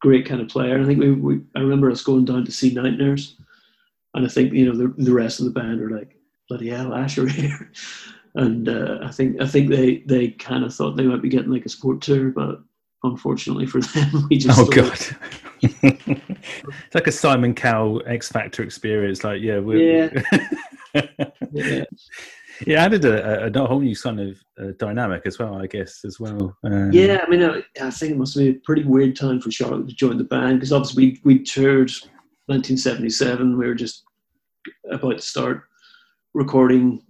great 0.00 0.24
kind 0.26 0.40
of 0.40 0.48
player. 0.48 0.80
I 0.80 0.84
think 0.86 1.00
we, 1.00 1.10
we 1.12 1.40
I 1.56 1.60
remember 1.60 1.90
us 1.90 2.02
going 2.02 2.24
down 2.24 2.44
to 2.44 2.52
see 2.52 2.72
Night 2.72 2.96
Nurse, 2.98 3.36
and 4.14 4.24
I 4.24 4.28
think 4.28 4.52
you 4.52 4.66
know 4.66 4.76
the 4.76 4.94
the 5.02 5.12
rest 5.12 5.40
of 5.40 5.46
the 5.46 5.52
band 5.60 5.80
are 5.82 5.90
like 5.90 6.16
bloody 6.48 6.68
hell, 6.68 6.94
Asher 6.94 7.26
here. 7.40 7.72
And 8.36 8.68
uh, 8.68 8.98
I 9.02 9.10
think 9.10 9.40
I 9.40 9.46
think 9.46 9.70
they, 9.70 9.98
they 10.06 10.28
kind 10.28 10.62
of 10.62 10.74
thought 10.74 10.96
they 10.96 11.04
might 11.04 11.22
be 11.22 11.30
getting 11.30 11.50
like 11.50 11.64
a 11.64 11.70
sport 11.70 12.02
tour, 12.02 12.30
but 12.30 12.60
unfortunately 13.02 13.66
for 13.66 13.80
them, 13.94 14.26
we 14.30 14.36
just 14.36 14.58
Oh 14.58 14.66
god, 14.66 14.98
it's 15.62 16.94
like 16.94 17.06
a 17.06 17.12
Simon 17.12 17.54
Cowell 17.54 18.02
X 18.06 18.28
Factor 18.28 18.62
experience. 18.62 19.24
Like, 19.24 19.40
yeah, 19.40 19.58
we're, 19.58 20.10
yeah, 20.12 20.22
yeah. 21.52 21.84
it 22.66 22.74
added 22.74 23.06
a, 23.06 23.46
a, 23.46 23.50
a 23.50 23.66
whole 23.66 23.80
new 23.80 23.96
kind 23.96 24.20
of 24.20 24.38
uh, 24.60 24.72
dynamic 24.78 25.22
as 25.24 25.38
well, 25.38 25.54
I 25.54 25.66
guess, 25.66 26.04
as 26.04 26.20
well. 26.20 26.58
Um, 26.62 26.92
Yeah, 26.92 27.24
I 27.26 27.30
mean, 27.30 27.42
I, 27.42 27.62
I 27.80 27.90
think 27.90 28.12
it 28.12 28.18
must 28.18 28.36
be 28.36 28.50
a 28.50 28.54
pretty 28.54 28.84
weird 28.84 29.16
time 29.16 29.40
for 29.40 29.50
Charlotte 29.50 29.88
to 29.88 29.94
join 29.94 30.18
the 30.18 30.24
band 30.24 30.58
because 30.58 30.74
obviously 30.74 31.20
we 31.24 31.36
we 31.38 31.42
toured 31.42 31.90
1977. 32.48 33.56
We 33.56 33.66
were 33.66 33.74
just 33.74 34.04
about 34.90 35.16
to 35.16 35.22
start 35.22 35.62
recording 36.34 37.02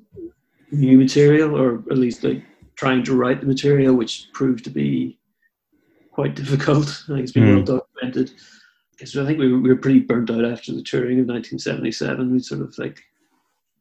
new 0.71 0.99
material, 0.99 1.57
or 1.57 1.83
at 1.91 1.99
least 1.99 2.25
like 2.25 2.43
trying 2.77 3.03
to 3.05 3.15
write 3.15 3.41
the 3.41 3.47
material, 3.47 3.95
which 3.95 4.29
proved 4.33 4.65
to 4.65 4.71
be 4.71 5.19
quite 6.13 6.35
difficult. 6.43 7.05
I 7.05 7.15
think 7.15 7.21
it's 7.21 7.33
been 7.33 7.49
well 7.49 7.59
hmm. 7.59 7.65
documented. 7.65 8.33
because 8.93 9.17
I 9.17 9.25
think 9.25 9.39
we 9.39 9.53
were, 9.53 9.61
we 9.61 9.69
were 9.69 9.77
pretty 9.77 10.01
burnt 10.01 10.31
out 10.31 10.45
after 10.45 10.73
the 10.73 10.83
touring 10.83 11.21
of 11.21 11.27
1977. 11.27 12.33
We 12.33 12.41
sort 12.41 12.63
of 12.63 12.77
like, 12.79 13.03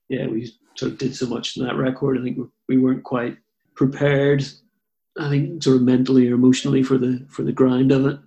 yeah, 0.10 0.28
we 0.28 0.52
sort 0.76 0.92
of 0.92 0.98
did 0.98 1.16
so 1.16 1.28
much 1.28 1.58
in 1.58 1.66
that 1.66 1.76
record. 1.76 2.18
I 2.18 2.24
think 2.24 2.40
we 2.68 2.78
weren't 2.78 3.04
quite 3.04 3.38
prepared. 3.76 4.46
I 5.18 5.30
think 5.30 5.64
sort 5.64 5.78
of 5.78 5.84
mentally 5.84 6.30
or 6.30 6.36
emotionally 6.36 6.84
for 6.84 6.98
the 6.98 7.26
for 7.30 7.44
the 7.44 7.54
grind 7.54 7.92
of 7.92 8.06
it. 8.06 8.20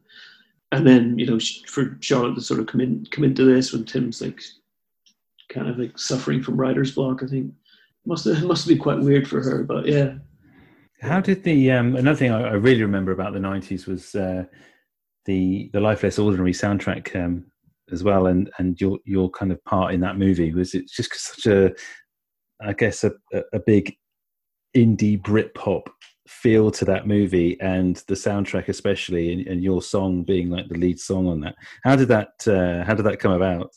And 0.72 0.86
then 0.86 1.18
you 1.18 1.26
know 1.26 1.38
for 1.66 1.96
Charlotte 2.00 2.34
to 2.36 2.40
sort 2.40 2.60
of 2.60 2.66
come 2.66 2.80
in 2.80 3.06
come 3.10 3.24
into 3.24 3.44
this 3.44 3.72
when 3.72 3.84
Tim's 3.84 4.22
like 4.22 4.40
kind 5.48 5.68
of 5.68 5.78
like 5.78 5.98
suffering 5.98 6.42
from 6.42 6.56
writer's 6.56 6.92
block. 6.92 7.22
I 7.22 7.26
think 7.26 7.52
must 8.08 8.24
have, 8.24 8.42
must 8.42 8.66
be 8.66 8.76
quite 8.76 8.98
weird 8.98 9.28
for 9.28 9.40
her. 9.40 9.62
But 9.62 9.86
yeah. 9.86 10.14
How 11.00 11.20
did 11.20 11.44
the 11.44 11.70
um, 11.70 11.94
another 11.94 12.18
thing 12.18 12.32
I, 12.32 12.40
I 12.40 12.52
really 12.54 12.82
remember 12.82 13.12
about 13.12 13.32
the 13.32 13.38
90s 13.38 13.86
was. 13.86 14.14
Uh, 14.14 14.44
the 15.28 15.70
the 15.74 15.80
Life 15.80 16.02
Less 16.02 16.18
Ordinary 16.18 16.52
soundtrack 16.52 17.14
um, 17.14 17.44
as 17.92 18.02
well, 18.02 18.26
and 18.26 18.50
and 18.58 18.80
your 18.80 18.98
your 19.04 19.30
kind 19.30 19.52
of 19.52 19.62
part 19.64 19.94
in 19.94 20.00
that 20.00 20.18
movie 20.18 20.52
was 20.52 20.74
it 20.74 20.88
just 20.88 21.14
such 21.14 21.46
a, 21.46 21.72
I 22.60 22.72
guess 22.72 23.04
a 23.04 23.12
a 23.52 23.60
big 23.60 23.94
indie 24.76 25.20
Britpop 25.20 25.86
feel 26.26 26.70
to 26.70 26.84
that 26.86 27.06
movie 27.06 27.58
and 27.60 27.96
the 28.06 28.14
soundtrack 28.14 28.68
especially 28.68 29.32
and, 29.32 29.46
and, 29.46 29.62
your 29.62 29.80
song 29.80 30.22
being 30.22 30.50
like 30.50 30.68
the 30.68 30.76
lead 30.76 31.00
song 31.00 31.26
on 31.26 31.40
that 31.40 31.54
how 31.84 31.96
did 31.96 32.06
that 32.06 32.28
uh, 32.46 32.84
how 32.84 32.92
did 32.92 33.02
that 33.02 33.18
come 33.18 33.32
about 33.32 33.70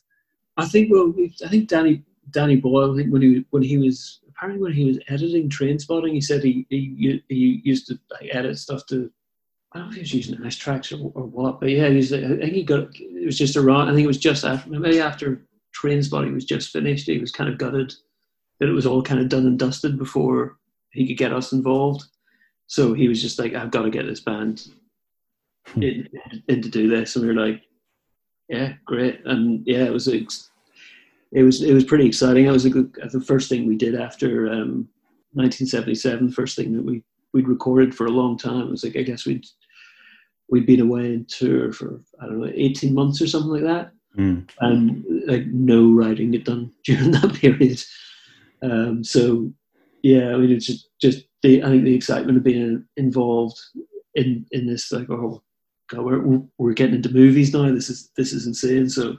i 0.58 0.66
think 0.66 0.92
well 0.92 1.14
i 1.46 1.48
think 1.48 1.70
danny 1.70 2.04
danny 2.32 2.58
boyle 2.58 2.94
i 2.94 2.98
think 2.98 3.10
when 3.10 3.22
he 3.22 3.46
when 3.52 3.64
he 3.64 3.78
was 3.78 4.20
apparently 4.36 4.64
when 4.64 4.74
he 4.74 4.86
was 4.86 5.00
editing 5.08 5.50
Trainspotting, 5.50 6.14
he 6.14 6.22
said 6.22 6.44
he 6.44 6.66
he, 6.70 7.24
he 7.28 7.62
used 7.64 7.88
to 7.88 8.00
like, 8.12 8.30
edit 8.34 8.58
stuff 8.58 8.86
to 8.88 9.12
I 9.74 9.80
don't 9.80 9.88
know 9.88 9.92
if 9.92 9.96
he 9.96 10.02
was 10.02 10.14
using 10.14 10.46
Ash 10.46 10.58
tracks 10.58 10.92
or, 10.92 11.12
or 11.16 11.26
what, 11.26 11.62
but 11.62 11.70
yeah, 11.70 11.88
he 11.88 11.96
was, 11.96 12.12
I 12.12 12.20
think 12.20 12.54
he 12.54 12.64
got 12.64 12.90
it 12.94 13.26
was 13.26 13.38
just 13.38 13.56
around. 13.56 13.90
I 13.90 13.94
think 13.94 14.04
it 14.04 14.08
was 14.08 14.18
just 14.18 14.44
after 14.44 14.70
maybe 14.70 15.00
after 15.00 15.46
Trainspotting 15.80 16.34
was 16.34 16.46
just 16.46 16.72
finished. 16.72 17.08
He 17.08 17.20
was 17.20 17.32
kind 17.32 17.50
of 17.50 17.58
gutted 17.58 17.94
that 18.60 18.70
it 18.70 18.74
was 18.74 18.86
all 18.86 19.02
kind 19.02 19.22
of 19.22 19.30
done 19.30 19.48
and 19.48 19.58
dusted 19.58 19.98
before 19.98 20.58
he 20.92 21.08
could 21.08 21.18
get 21.18 21.34
us 21.34 21.54
involved. 21.54 22.04
So 22.68 22.94
he 22.94 23.08
was 23.08 23.22
just 23.22 23.40
like, 23.40 23.54
I've 23.54 23.72
got 23.72 23.84
to 23.84 23.90
get 23.90 24.06
this 24.06 24.20
band 24.20 24.68
hmm. 25.68 25.84
in, 25.84 26.10
in 26.48 26.62
to 26.62 26.70
do 26.70 26.90
this, 26.90 27.16
and 27.16 27.26
we 27.26 27.34
were 27.34 27.48
like, 27.48 27.64
yeah, 28.50 28.74
great, 28.86 29.22
and 29.26 29.66
yeah, 29.66 29.86
it 29.86 29.94
was 29.94 30.08
it 31.32 31.44
was 31.44 31.62
it 31.62 31.74
was 31.74 31.86
pretty 31.86 32.06
exciting. 32.06 32.46
It 32.46 32.52
was 32.52 32.66
a 32.66 32.70
good, 32.70 32.94
the 33.12 33.22
first 33.22 33.50
thing 33.50 33.66
we 33.66 33.78
did 33.78 33.96
after 33.96 34.48
um, 34.48 34.88
1977. 35.34 36.32
First 36.32 36.56
thing 36.56 36.74
that 36.74 36.84
we 36.84 37.04
we'd 37.34 37.48
recorded 37.48 37.96
for 37.96 38.06
a 38.06 38.12
long 38.12 38.38
time. 38.38 38.62
It 38.62 38.70
was 38.70 38.84
like 38.84 38.98
I 38.98 39.04
guess 39.04 39.26
we'd 39.26 39.46
we'd 40.50 40.66
been 40.66 40.82
away 40.82 41.14
in 41.14 41.26
tour 41.26 41.72
for 41.72 42.02
I 42.20 42.26
don't 42.26 42.42
know 42.42 42.52
eighteen 42.54 42.94
months 42.94 43.22
or 43.22 43.28
something 43.28 43.52
like 43.52 43.64
that, 43.64 43.92
mm. 44.18 44.48
and 44.60 45.06
like 45.26 45.46
no 45.48 45.92
writing 45.92 46.34
had 46.34 46.44
done 46.44 46.72
during 46.84 47.12
that 47.12 47.34
period. 47.36 47.82
Um, 48.62 49.04
so 49.04 49.52
yeah, 50.04 50.34
I 50.34 50.38
mean 50.38 50.52
it's 50.52 50.66
just 50.66 50.90
just 51.00 51.26
the 51.44 51.64
I 51.64 51.68
think 51.68 51.86
the 51.86 51.96
excitement 51.96 52.38
of 52.38 52.44
being 52.44 52.86
involved 52.98 53.60
in 54.16 54.46
in 54.52 54.68
this 54.68 54.92
like 54.92 55.10
oh 55.10 55.42
god 55.88 56.04
we're 56.04 56.42
we're 56.58 56.74
getting 56.74 56.96
into 56.96 57.10
movies 57.10 57.54
now. 57.54 57.72
This 57.72 57.90
is 57.90 58.10
this 58.18 58.34
is 58.34 58.48
insane. 58.48 58.90
So 58.90 59.16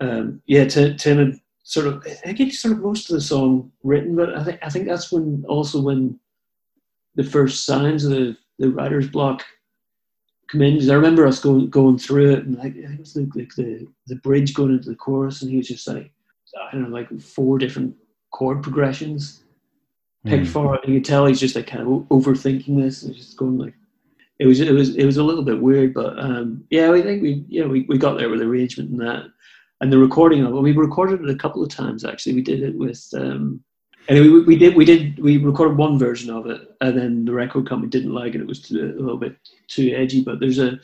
um, 0.00 0.42
yeah, 0.46 0.64
Tim, 0.64 0.96
Tim 0.96 1.18
had 1.18 1.40
sort 1.64 1.86
of 1.86 2.02
I 2.06 2.10
think 2.10 2.40
it's 2.40 2.60
sort 2.60 2.72
of 2.72 2.80
most 2.80 3.10
of 3.10 3.14
the 3.14 3.20
song 3.20 3.70
written, 3.82 4.16
but 4.16 4.36
I 4.36 4.44
think 4.44 4.58
I 4.62 4.68
think 4.68 4.86
that's 4.86 5.12
when 5.12 5.44
also 5.48 5.80
when 5.80 6.18
the 7.14 7.24
first 7.24 7.64
signs 7.64 8.04
of 8.04 8.10
the, 8.10 8.36
the 8.58 8.70
writer's 8.70 9.08
block 9.08 9.44
come 10.50 10.62
in. 10.62 10.74
Because 10.74 10.90
I 10.90 10.94
remember 10.94 11.26
us 11.26 11.40
going 11.40 11.70
going 11.70 11.98
through 11.98 12.32
it, 12.32 12.44
and 12.44 12.58
like 12.58 12.74
it 12.76 12.98
was 12.98 13.16
like, 13.16 13.34
like 13.34 13.54
the 13.54 13.86
the 14.06 14.16
bridge 14.16 14.54
going 14.54 14.72
into 14.72 14.90
the 14.90 14.96
chorus, 14.96 15.42
and 15.42 15.50
he 15.50 15.58
was 15.58 15.68
just 15.68 15.86
like 15.86 16.10
I 16.60 16.72
don't 16.72 16.90
know, 16.90 16.96
like 16.96 17.20
four 17.20 17.58
different 17.58 17.94
chord 18.30 18.62
progressions 18.62 19.44
picked 20.24 20.46
mm. 20.46 20.52
for 20.52 20.74
it. 20.74 20.84
And 20.84 20.94
you 20.94 21.00
could 21.00 21.06
tell 21.06 21.26
he's 21.26 21.40
just 21.40 21.56
like 21.56 21.66
kind 21.66 21.82
of 21.82 21.88
overthinking 22.08 22.80
this, 22.80 23.02
and 23.02 23.14
just 23.14 23.36
going 23.36 23.58
like 23.58 23.74
it 24.38 24.46
was 24.46 24.60
it 24.60 24.72
was 24.72 24.96
it 24.96 25.06
was 25.06 25.18
a 25.18 25.22
little 25.22 25.44
bit 25.44 25.60
weird, 25.60 25.94
but 25.94 26.18
um, 26.18 26.64
yeah, 26.70 26.90
I 26.90 27.02
think 27.02 27.22
we 27.22 27.44
yeah 27.48 27.66
we, 27.66 27.82
we 27.82 27.98
got 27.98 28.18
there 28.18 28.28
with 28.28 28.40
the 28.40 28.46
arrangement 28.46 28.90
and 28.90 29.00
that, 29.00 29.26
and 29.82 29.92
the 29.92 29.98
recording 29.98 30.46
of 30.46 30.54
it. 30.54 30.60
We 30.60 30.72
recorded 30.72 31.20
it 31.22 31.28
a 31.28 31.36
couple 31.36 31.62
of 31.62 31.68
times 31.68 32.04
actually. 32.04 32.34
We 32.34 32.42
did 32.42 32.62
it 32.62 32.74
with 32.76 33.06
um, 33.14 33.62
Anyway, 34.08 34.28
we, 34.28 34.40
we, 34.42 34.56
did 34.56 34.74
we 34.74 34.84
did 34.84 35.18
we 35.18 35.36
recorded 35.36 35.76
one 35.76 35.98
version 35.98 36.28
of 36.30 36.46
it, 36.46 36.60
and 36.80 36.98
then 36.98 37.24
the 37.24 37.32
record 37.32 37.68
company 37.68 37.88
didn't 37.88 38.14
like 38.14 38.34
it. 38.34 38.40
It 38.40 38.46
was 38.46 38.60
too, 38.60 38.96
a 38.98 39.00
little 39.00 39.18
bit 39.18 39.36
too 39.68 39.94
edgy. 39.96 40.22
But 40.24 40.40
there's 40.40 40.58
a 40.58 40.80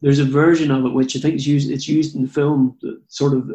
there's 0.00 0.18
a 0.18 0.24
version 0.24 0.70
of 0.70 0.84
it 0.84 0.92
which 0.92 1.16
I 1.16 1.20
think 1.20 1.36
is 1.36 1.46
used. 1.46 1.70
It's 1.70 1.86
used 1.86 2.16
in 2.16 2.22
the 2.22 2.28
film, 2.28 2.76
sort 3.06 3.34
of 3.34 3.52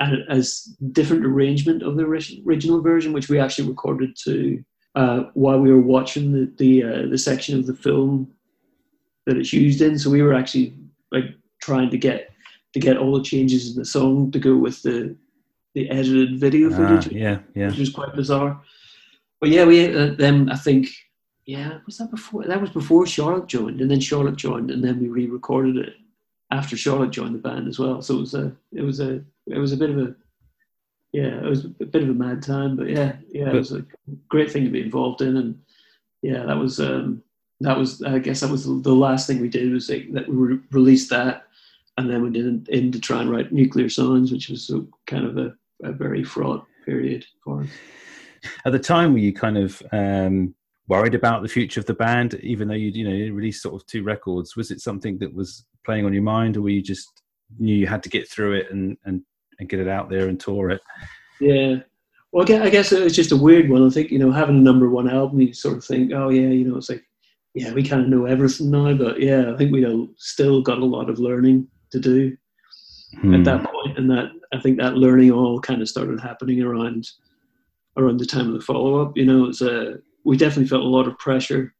as 0.00 0.74
different 0.92 1.24
arrangement 1.24 1.82
of 1.82 1.96
the 1.96 2.04
original 2.04 2.80
version, 2.80 3.12
which 3.12 3.28
we 3.28 3.38
actually 3.38 3.68
recorded 3.68 4.16
to 4.24 4.64
uh, 4.94 5.24
while 5.34 5.60
we 5.60 5.70
were 5.70 5.80
watching 5.80 6.32
the 6.32 6.50
the, 6.56 6.82
uh, 6.82 7.06
the 7.10 7.18
section 7.18 7.58
of 7.58 7.66
the 7.66 7.76
film 7.76 8.32
that 9.26 9.36
it's 9.36 9.52
used 9.52 9.82
in. 9.82 9.98
So 9.98 10.08
we 10.08 10.22
were 10.22 10.34
actually 10.34 10.74
like 11.12 11.26
trying 11.60 11.90
to 11.90 11.98
get 11.98 12.33
to 12.74 12.80
get 12.80 12.98
all 12.98 13.16
the 13.16 13.22
changes 13.22 13.70
in 13.70 13.76
the 13.76 13.84
song 13.84 14.30
to 14.32 14.38
go 14.38 14.56
with 14.56 14.82
the 14.82 15.16
the 15.74 15.90
edited 15.90 16.38
video 16.38 16.72
ah, 16.72 16.76
footage. 16.76 17.12
yeah, 17.12 17.38
yeah. 17.54 17.68
Which 17.68 17.78
was 17.78 17.90
quite 17.90 18.14
bizarre. 18.14 18.60
But 19.40 19.50
yeah, 19.50 19.64
we 19.64 19.94
uh, 19.94 20.14
then 20.16 20.50
I 20.50 20.56
think 20.56 20.88
yeah 21.46 21.78
was 21.86 21.98
that 21.98 22.10
before 22.10 22.44
that 22.44 22.60
was 22.60 22.70
before 22.70 23.06
Charlotte 23.06 23.46
joined, 23.46 23.80
and 23.80 23.90
then 23.90 24.00
Charlotte 24.00 24.36
joined, 24.36 24.70
and 24.70 24.82
then 24.84 25.00
we 25.00 25.08
re-recorded 25.08 25.76
it 25.76 25.94
after 26.50 26.76
Charlotte 26.76 27.10
joined 27.10 27.34
the 27.34 27.38
band 27.38 27.68
as 27.68 27.78
well. 27.78 28.02
So 28.02 28.16
it 28.16 28.20
was 28.20 28.34
a 28.34 28.52
it 28.72 28.82
was 28.82 29.00
a 29.00 29.22
it 29.46 29.58
was 29.58 29.72
a 29.72 29.76
bit 29.76 29.90
of 29.90 29.98
a 29.98 30.14
yeah 31.12 31.38
it 31.44 31.48
was 31.48 31.64
a 31.64 31.68
bit 31.68 32.02
of 32.02 32.10
a 32.10 32.14
mad 32.14 32.42
time, 32.42 32.76
but 32.76 32.88
yeah 32.88 33.16
yeah 33.30 33.50
it 33.50 33.54
was 33.54 33.72
a 33.72 33.84
great 34.28 34.50
thing 34.50 34.64
to 34.64 34.70
be 34.70 34.82
involved 34.82 35.22
in, 35.22 35.36
and 35.36 35.60
yeah 36.22 36.44
that 36.44 36.58
was 36.58 36.80
um 36.80 37.22
that 37.60 37.78
was 37.78 38.02
I 38.02 38.18
guess 38.18 38.40
that 38.40 38.50
was 38.50 38.64
the 38.64 38.94
last 38.94 39.26
thing 39.26 39.40
we 39.40 39.48
did 39.48 39.72
was 39.72 39.88
like, 39.88 40.12
that 40.12 40.28
we 40.28 40.34
re- 40.34 40.60
released 40.70 41.10
that 41.10 41.46
and 41.96 42.10
then 42.10 42.22
we 42.22 42.30
did 42.30 42.68
in 42.68 42.92
to 42.92 43.00
try 43.00 43.20
and 43.20 43.30
write 43.30 43.52
nuclear 43.52 43.88
songs, 43.88 44.32
which 44.32 44.48
was 44.48 44.70
kind 45.06 45.26
of 45.26 45.38
a 45.38 45.54
a 45.82 45.92
very 45.92 46.24
fraught 46.24 46.66
period 46.84 47.24
for 47.42 47.62
us. 47.62 47.68
At 48.64 48.72
the 48.72 48.78
time, 48.78 49.12
were 49.12 49.18
you 49.18 49.32
kind 49.32 49.58
of 49.58 49.82
um, 49.92 50.54
worried 50.88 51.14
about 51.14 51.42
the 51.42 51.48
future 51.48 51.80
of 51.80 51.86
the 51.86 51.94
band, 51.94 52.34
even 52.34 52.68
though 52.68 52.74
you 52.74 52.90
you 52.90 53.04
know 53.04 53.34
released 53.34 53.62
sort 53.62 53.74
of 53.74 53.86
two 53.86 54.02
records? 54.02 54.56
Was 54.56 54.70
it 54.70 54.80
something 54.80 55.18
that 55.18 55.34
was 55.34 55.64
playing 55.84 56.04
on 56.04 56.12
your 56.12 56.22
mind, 56.22 56.56
or 56.56 56.62
were 56.62 56.70
you 56.70 56.82
just 56.82 57.22
knew 57.58 57.74
you 57.74 57.86
had 57.86 58.02
to 58.02 58.08
get 58.08 58.28
through 58.28 58.54
it 58.54 58.70
and 58.70 58.96
and, 59.04 59.22
and 59.58 59.68
get 59.68 59.80
it 59.80 59.88
out 59.88 60.10
there 60.10 60.28
and 60.28 60.38
tour 60.38 60.70
it? 60.70 60.80
Yeah. 61.40 61.76
Well, 62.32 62.50
I 62.60 62.68
guess 62.68 62.90
it 62.90 63.04
was 63.04 63.14
just 63.14 63.30
a 63.30 63.36
weird 63.36 63.70
one. 63.70 63.86
I 63.86 63.90
think 63.90 64.10
you 64.10 64.18
know 64.18 64.32
having 64.32 64.58
a 64.58 64.62
number 64.62 64.88
one 64.88 65.08
album, 65.08 65.40
you 65.40 65.52
sort 65.52 65.76
of 65.76 65.84
think, 65.84 66.12
oh 66.12 66.30
yeah, 66.30 66.48
you 66.48 66.64
know, 66.64 66.76
it's 66.76 66.88
like, 66.88 67.04
yeah, 67.54 67.72
we 67.72 67.82
kind 67.84 68.02
of 68.02 68.08
know 68.08 68.26
everything 68.26 68.70
now. 68.70 68.92
But 68.94 69.20
yeah, 69.20 69.52
I 69.52 69.56
think 69.56 69.72
we 69.72 70.08
still 70.16 70.60
got 70.60 70.78
a 70.78 70.84
lot 70.84 71.08
of 71.08 71.20
learning 71.20 71.68
to 71.94 72.00
do 72.00 72.36
hmm. 73.20 73.34
at 73.34 73.44
that 73.44 73.64
point, 73.64 73.96
and 73.96 74.10
that 74.10 74.30
I 74.52 74.60
think 74.60 74.78
that 74.78 74.96
learning 74.96 75.30
all 75.30 75.60
kind 75.60 75.80
of 75.80 75.88
started 75.88 76.20
happening 76.20 76.60
around 76.62 77.08
around 77.96 78.18
the 78.18 78.26
time 78.26 78.48
of 78.48 78.54
the 78.54 78.60
follow 78.60 79.00
up. 79.00 79.16
You 79.16 79.24
know, 79.24 79.46
it's 79.46 79.62
a 79.62 79.98
we 80.24 80.36
definitely 80.36 80.68
felt 80.68 80.82
a 80.82 80.88
lot 80.88 81.06
of 81.06 81.18
pressure 81.18 81.74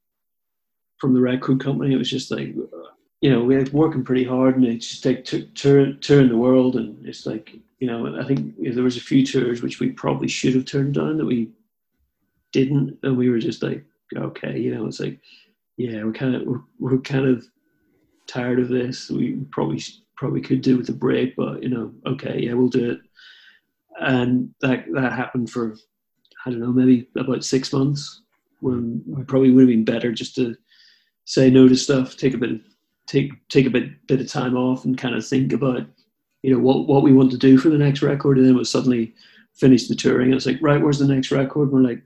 from 0.98 1.14
the 1.14 1.20
record 1.20 1.61
company. 1.61 1.94
It 1.94 1.98
was 1.98 2.11
just 2.11 2.31
like, 2.31 2.55
you 3.20 3.31
know, 3.31 3.42
we 3.42 3.57
were 3.57 3.64
working 3.72 4.05
pretty 4.05 4.24
hard, 4.24 4.57
and 4.57 4.64
it's 4.64 4.88
just 4.88 5.05
like 5.05 5.24
tour, 5.55 5.92
touring 5.94 6.29
the 6.29 6.37
world, 6.37 6.77
and 6.77 7.05
it's 7.07 7.27
like, 7.27 7.55
you 7.81 7.88
know, 7.88 8.18
I 8.18 8.24
think 8.24 8.55
there 8.59 8.85
was 8.85 8.96
a 8.96 9.00
few 9.00 9.27
tours 9.27 9.62
which 9.62 9.81
we 9.81 9.90
probably 9.90 10.29
should 10.29 10.55
have 10.55 10.64
turned 10.64 10.94
down 10.94 11.16
that 11.16 11.27
we 11.27 11.50
didn't, 12.53 12.98
and 13.03 13.16
we 13.16 13.31
were 13.31 13.40
just 13.40 13.62
like, 13.62 13.85
okay, 14.16 14.59
you 14.59 14.74
know, 14.74 14.87
it's 14.87 15.00
like, 15.00 15.18
yeah, 15.77 16.05
we're 16.05 16.12
kind 16.12 16.37
of 16.37 16.42
we're, 16.42 16.61
we're 16.79 16.98
kind 16.98 17.27
of 17.27 17.44
tired 18.27 18.61
of 18.61 18.68
this. 18.68 19.11
We 19.11 19.32
probably 19.51 19.82
probably 20.16 20.40
could 20.40 20.62
do 20.62 20.76
with 20.76 20.88
a 20.88 20.92
break, 20.92 21.36
but 21.36 21.62
you 21.62 21.68
know, 21.68 21.92
okay, 22.06 22.40
yeah, 22.40 22.54
we'll 22.54 22.68
do 22.68 22.90
it. 22.92 22.98
And 24.00 24.54
that 24.60 24.84
that 24.92 25.12
happened 25.12 25.50
for 25.50 25.76
I 26.46 26.50
don't 26.50 26.60
know, 26.60 26.72
maybe 26.72 27.08
about 27.16 27.44
six 27.44 27.72
months 27.72 28.22
when 28.60 29.02
we 29.06 29.24
probably 29.24 29.50
would 29.50 29.62
have 29.62 29.68
been 29.68 29.84
better 29.84 30.12
just 30.12 30.34
to 30.36 30.56
say 31.24 31.50
no 31.50 31.68
to 31.68 31.76
stuff, 31.76 32.16
take 32.16 32.34
a 32.34 32.38
bit 32.38 32.52
of 32.52 32.60
take 33.06 33.32
take 33.48 33.66
a 33.66 33.70
bit 33.70 34.06
bit 34.06 34.20
of 34.20 34.28
time 34.28 34.56
off 34.56 34.84
and 34.84 34.98
kind 34.98 35.14
of 35.14 35.26
think 35.26 35.52
about 35.52 35.86
you 36.42 36.52
know 36.52 36.58
what 36.58 36.86
what 36.86 37.02
we 37.02 37.12
want 37.12 37.30
to 37.30 37.38
do 37.38 37.58
for 37.58 37.68
the 37.68 37.78
next 37.78 38.02
record. 38.02 38.38
And 38.38 38.46
then 38.46 38.56
we 38.56 38.64
suddenly 38.64 39.14
finish 39.54 39.88
the 39.88 39.94
touring. 39.94 40.28
And 40.28 40.34
it's 40.34 40.46
like 40.46 40.58
right 40.60 40.80
where's 40.80 40.98
the 40.98 41.06
next 41.06 41.30
record? 41.30 41.72
And 41.72 41.72
we're 41.72 41.88
like 41.88 42.02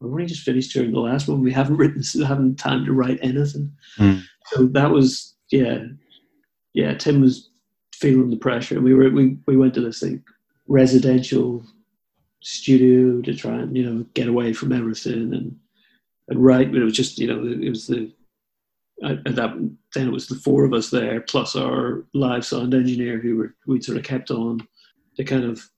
well, 0.00 0.10
we 0.10 0.22
only 0.22 0.26
just 0.26 0.42
finished 0.42 0.72
touring 0.72 0.92
the 0.92 1.00
last 1.00 1.28
one. 1.28 1.42
We 1.42 1.52
haven't 1.52 1.76
written 1.76 2.02
haven't 2.26 2.56
time 2.56 2.84
to 2.84 2.92
write 2.92 3.18
anything. 3.22 3.72
Mm. 3.98 4.22
so 4.46 4.66
that 4.66 4.90
was 4.90 5.34
yeah 5.50 5.84
yeah, 6.74 6.92
Tim 6.94 7.20
was 7.20 7.50
feeling 7.94 8.30
the 8.30 8.36
pressure. 8.36 8.80
We 8.80 8.94
were 8.94 9.08
we 9.10 9.38
we 9.46 9.56
went 9.56 9.74
to 9.74 9.80
this 9.80 10.02
like 10.02 10.20
residential 10.66 11.64
studio 12.42 13.22
to 13.22 13.34
try 13.34 13.54
and 13.54 13.76
you 13.76 13.90
know 13.90 14.04
get 14.14 14.28
away 14.28 14.52
from 14.52 14.72
everything 14.72 15.32
and 15.32 15.56
and 16.28 16.44
write. 16.44 16.72
But 16.72 16.80
it 16.80 16.84
was 16.84 16.96
just 16.96 17.18
you 17.18 17.28
know 17.28 17.46
it 17.46 17.70
was 17.70 17.86
the 17.86 18.12
at, 19.02 19.26
at 19.26 19.36
that 19.36 19.54
then 19.94 20.08
it 20.08 20.12
was 20.12 20.26
the 20.26 20.34
four 20.34 20.64
of 20.64 20.72
us 20.72 20.90
there 20.90 21.20
plus 21.20 21.56
our 21.56 22.04
live 22.12 22.44
sound 22.44 22.74
engineer 22.74 23.18
who 23.18 23.36
were 23.36 23.54
we'd 23.66 23.84
sort 23.84 23.98
of 23.98 24.04
kept 24.04 24.30
on 24.30 24.66
to 25.16 25.24
kind 25.24 25.44
of 25.44 25.68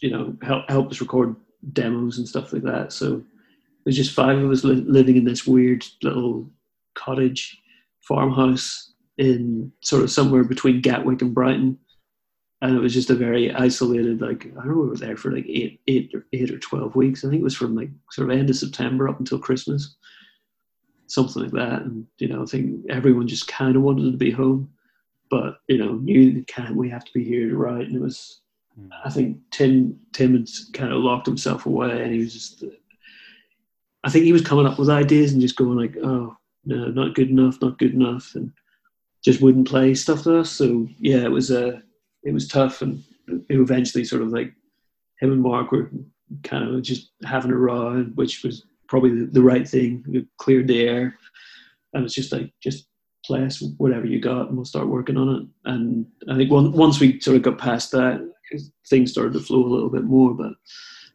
you 0.00 0.10
know 0.10 0.36
help 0.42 0.68
help 0.68 0.90
us 0.90 1.00
record 1.00 1.34
demos 1.72 2.18
and 2.18 2.28
stuff 2.28 2.52
like 2.52 2.62
that. 2.62 2.92
So 2.92 3.22
there's 3.84 3.96
just 3.96 4.14
five 4.14 4.38
of 4.38 4.50
us 4.50 4.64
li- 4.64 4.84
living 4.86 5.16
in 5.16 5.24
this 5.24 5.46
weird 5.46 5.84
little 6.02 6.50
cottage 6.94 7.58
farmhouse 8.00 8.91
in 9.22 9.72
sort 9.80 10.02
of 10.02 10.10
somewhere 10.10 10.42
between 10.42 10.80
Gatwick 10.80 11.22
and 11.22 11.32
Brighton. 11.32 11.78
And 12.60 12.76
it 12.76 12.80
was 12.80 12.94
just 12.94 13.10
a 13.10 13.14
very 13.14 13.52
isolated, 13.52 14.20
like 14.20 14.46
I 14.46 14.64
don't 14.64 14.68
know, 14.68 14.82
we 14.82 14.88
were 14.88 14.96
there 14.96 15.16
for 15.16 15.32
like 15.32 15.46
eight, 15.48 15.80
eight, 15.88 16.10
or 16.14 16.26
eight 16.32 16.50
or 16.50 16.58
twelve 16.58 16.94
weeks. 16.96 17.24
I 17.24 17.28
think 17.28 17.40
it 17.40 17.44
was 17.44 17.56
from 17.56 17.76
like 17.76 17.90
sort 18.10 18.30
of 18.30 18.36
end 18.36 18.50
of 18.50 18.56
September 18.56 19.08
up 19.08 19.18
until 19.18 19.38
Christmas, 19.38 19.96
something 21.06 21.42
like 21.42 21.52
that. 21.52 21.82
And 21.82 22.06
you 22.18 22.28
know, 22.28 22.42
I 22.42 22.46
think 22.46 22.84
everyone 22.88 23.26
just 23.26 23.48
kind 23.48 23.74
of 23.74 23.82
wanted 23.82 24.10
to 24.10 24.16
be 24.16 24.30
home, 24.30 24.70
but 25.28 25.58
you 25.68 25.78
know, 25.78 26.44
can't 26.46 26.76
we 26.76 26.88
have 26.90 27.04
to 27.04 27.12
be 27.12 27.24
here 27.24 27.48
to 27.48 27.56
write. 27.56 27.86
And 27.86 27.96
it 27.96 28.02
was, 28.02 28.40
I 29.04 29.10
think 29.10 29.38
Tim 29.50 29.98
Tim 30.12 30.32
had 30.36 30.48
kind 30.72 30.92
of 30.92 31.00
locked 31.00 31.26
himself 31.26 31.66
away, 31.66 32.02
and 32.02 32.12
he 32.12 32.18
was 32.18 32.32
just. 32.32 32.64
I 34.04 34.10
think 34.10 34.24
he 34.24 34.32
was 34.32 34.42
coming 34.42 34.66
up 34.66 34.80
with 34.80 34.90
ideas 34.90 35.32
and 35.32 35.40
just 35.40 35.56
going 35.56 35.76
like, 35.76 35.96
"Oh 36.02 36.36
no, 36.64 36.86
not 36.88 37.14
good 37.14 37.30
enough, 37.30 37.60
not 37.60 37.78
good 37.78 37.94
enough," 37.94 38.32
and 38.34 38.52
just 39.24 39.40
wouldn't 39.40 39.68
play 39.68 39.94
stuff 39.94 40.24
to 40.24 40.38
us. 40.38 40.50
So 40.50 40.88
yeah, 40.98 41.18
it 41.18 41.30
was 41.30 41.50
uh, 41.50 41.80
it 42.22 42.32
was 42.32 42.48
tough, 42.48 42.82
and 42.82 43.02
eventually, 43.48 44.04
sort 44.04 44.22
of 44.22 44.28
like 44.28 44.52
him 45.20 45.32
and 45.32 45.42
Mark 45.42 45.72
were 45.72 45.90
kind 46.42 46.68
of 46.68 46.82
just 46.82 47.12
having 47.24 47.52
a 47.52 47.56
row, 47.56 48.02
which 48.14 48.42
was 48.42 48.64
probably 48.88 49.24
the, 49.26 49.42
right 49.42 49.68
thing. 49.68 50.04
We 50.08 50.26
cleared 50.38 50.68
the 50.68 50.82
air, 50.82 51.16
and 51.94 52.04
it's 52.04 52.14
just 52.14 52.32
like 52.32 52.52
just 52.62 52.88
play 53.24 53.44
us 53.44 53.62
whatever 53.78 54.06
you 54.06 54.20
got, 54.20 54.48
and 54.48 54.56
we'll 54.56 54.64
start 54.64 54.88
working 54.88 55.16
on 55.16 55.28
it. 55.36 55.70
And 55.70 56.06
I 56.28 56.36
think 56.36 56.50
one, 56.50 56.72
once 56.72 57.00
we 57.00 57.20
sort 57.20 57.36
of 57.36 57.42
got 57.42 57.58
past 57.58 57.92
that, 57.92 58.28
things 58.88 59.12
started 59.12 59.32
to 59.34 59.40
flow 59.40 59.64
a 59.64 59.66
little 59.66 59.90
bit 59.90 60.04
more. 60.04 60.34
But 60.34 60.52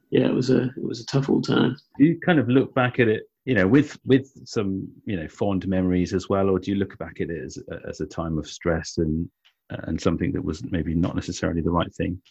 yeah, 0.09 0.27
it 0.27 0.33
was 0.33 0.49
a 0.49 0.63
it 0.63 0.83
was 0.83 1.01
a 1.01 1.05
tough 1.05 1.29
old 1.29 1.47
time. 1.47 1.75
You 1.97 2.19
kind 2.25 2.39
of 2.39 2.47
look 2.47 2.73
back 2.73 2.99
at 2.99 3.07
it, 3.07 3.23
you 3.47 3.55
know, 3.55 3.65
with 3.65 3.97
with 4.03 4.29
some 4.45 4.89
you 5.05 5.15
know 5.15 5.27
fond 5.29 5.65
memories 5.69 6.13
as 6.13 6.27
well, 6.27 6.49
or 6.49 6.59
do 6.59 6.69
you 6.69 6.77
look 6.77 6.97
back 6.97 7.21
at 7.21 7.29
it 7.29 7.41
as 7.41 7.57
as 7.87 8.01
a 8.01 8.05
time 8.05 8.37
of 8.37 8.45
stress 8.45 8.97
and 8.97 9.29
and 9.69 9.99
something 9.99 10.33
that 10.33 10.43
was 10.43 10.69
maybe 10.69 10.93
not 10.93 11.15
necessarily 11.15 11.61
the 11.61 11.71
right 11.71 11.93
thing? 11.95 12.21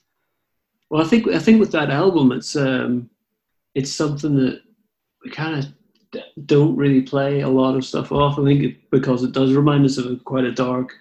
Well, 0.90 1.02
I 1.02 1.08
think 1.08 1.26
I 1.28 1.38
think 1.38 1.58
with 1.58 1.72
that 1.72 1.88
album, 1.88 2.32
it's 2.32 2.54
um, 2.54 3.08
it's 3.74 3.90
something 3.90 4.36
that 4.36 4.60
we 5.24 5.30
kind 5.30 5.58
of 5.58 6.22
don't 6.44 6.76
really 6.76 7.00
play 7.00 7.40
a 7.40 7.48
lot 7.48 7.76
of 7.76 7.86
stuff 7.86 8.12
off. 8.12 8.38
I 8.38 8.44
think 8.44 8.62
it, 8.62 8.90
because 8.90 9.24
it 9.24 9.32
does 9.32 9.54
remind 9.54 9.86
us 9.86 9.96
of 9.96 10.04
a, 10.04 10.16
quite 10.16 10.44
a 10.44 10.52
dark, 10.52 10.92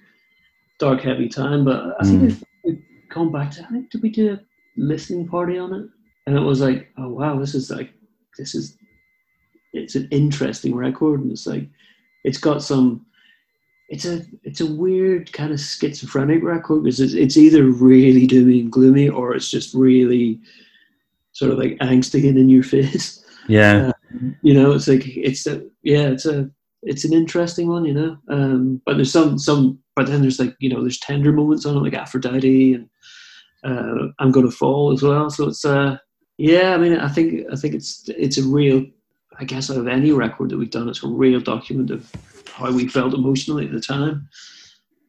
dark, 0.80 1.02
heavy 1.02 1.28
time. 1.28 1.66
But 1.66 1.94
I 2.00 2.06
think 2.06 2.22
mm. 2.22 2.44
we've 2.64 2.82
gone 3.10 3.34
back 3.34 3.52
to. 3.52 3.66
I 3.66 3.68
think 3.68 3.90
did 3.90 4.02
we 4.02 4.12
do 4.12 4.36
a 4.36 4.40
listening 4.78 5.28
party 5.28 5.58
on 5.58 5.74
it? 5.74 5.90
And 6.26 6.38
it 6.38 6.42
was 6.42 6.62
like, 6.62 6.90
oh 6.98 7.10
wow, 7.10 7.38
this 7.38 7.54
is 7.54 7.70
like 7.70 7.92
this 8.38 8.56
is 8.56 8.78
it's 9.76 9.96
an 9.96 10.08
interesting 10.12 10.76
record, 10.76 11.22
and 11.22 11.32
it's 11.32 11.48
like 11.48 11.68
it's 12.24 12.38
got 12.38 12.64
some. 12.64 13.06
It's 13.90 14.06
a 14.06 14.22
it's 14.44 14.62
a 14.62 14.74
weird 14.74 15.32
kind 15.32 15.52
of 15.52 15.60
schizophrenic 15.60 16.44
record 16.44 16.84
because 16.84 17.00
it's, 17.00 17.14
it's 17.14 17.38
either 17.38 17.64
really 17.64 18.28
doomy 18.28 18.62
and 18.62 18.72
gloomy 18.72 19.10
or 19.10 19.36
it's 19.36 19.52
just 19.52 19.76
really 19.76 20.40
sort 21.34 21.52
of 21.52 21.60
like 21.60 21.78
angsty 21.80 22.28
and 22.28 22.38
in 22.38 22.50
your 22.50 22.64
face. 22.64 23.24
Yeah, 23.48 23.90
uh, 23.90 24.18
you 24.42 24.54
know, 24.54 24.72
it's 24.72 24.88
like 24.88 25.06
it's 25.06 25.46
a 25.46 25.64
yeah, 25.84 26.08
it's 26.08 26.26
a 26.26 26.50
it's 26.82 27.06
an 27.06 27.14
interesting 27.14 27.68
one, 27.68 27.86
you 27.86 27.94
know. 27.94 28.18
Um, 28.30 28.82
but 28.86 28.96
there's 28.96 29.12
some 29.12 29.38
some, 29.38 29.80
but 29.96 30.08
then 30.08 30.22
there's 30.22 30.40
like 30.40 30.56
you 30.60 30.70
know, 30.70 30.82
there's 30.82 31.00
tender 31.00 31.32
moments 31.32 31.66
on 31.66 31.76
it, 31.76 31.82
like 31.82 31.94
Aphrodite 31.94 32.74
and 32.74 32.90
uh, 33.64 34.08
I'm 34.20 34.32
Gonna 34.32 34.52
Fall 34.52 34.94
as 34.94 35.02
well. 35.02 35.30
So 35.30 35.50
it's 35.50 35.66
uh, 35.66 35.98
yeah, 36.38 36.74
I 36.74 36.78
mean, 36.78 36.98
I 36.98 37.08
think 37.08 37.46
I 37.52 37.56
think 37.56 37.74
it's 37.76 38.08
it's 38.10 38.38
a 38.38 38.44
real, 38.44 38.86
I 39.40 39.44
guess, 39.44 39.70
out 39.70 39.78
of 39.78 39.88
any 39.88 40.12
record 40.12 40.50
that 40.50 40.58
we've 40.58 40.70
done, 40.70 40.90
it's 40.90 41.04
a 41.04 41.08
real 41.08 41.40
document 41.40 41.92
of 41.92 42.12
how 42.54 42.72
we 42.72 42.88
felt 42.88 43.14
emotionally 43.14 43.66
at 43.66 43.72
the 43.72 43.82
time, 43.82 44.30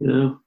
you 0.01 0.07
know. 0.07 0.41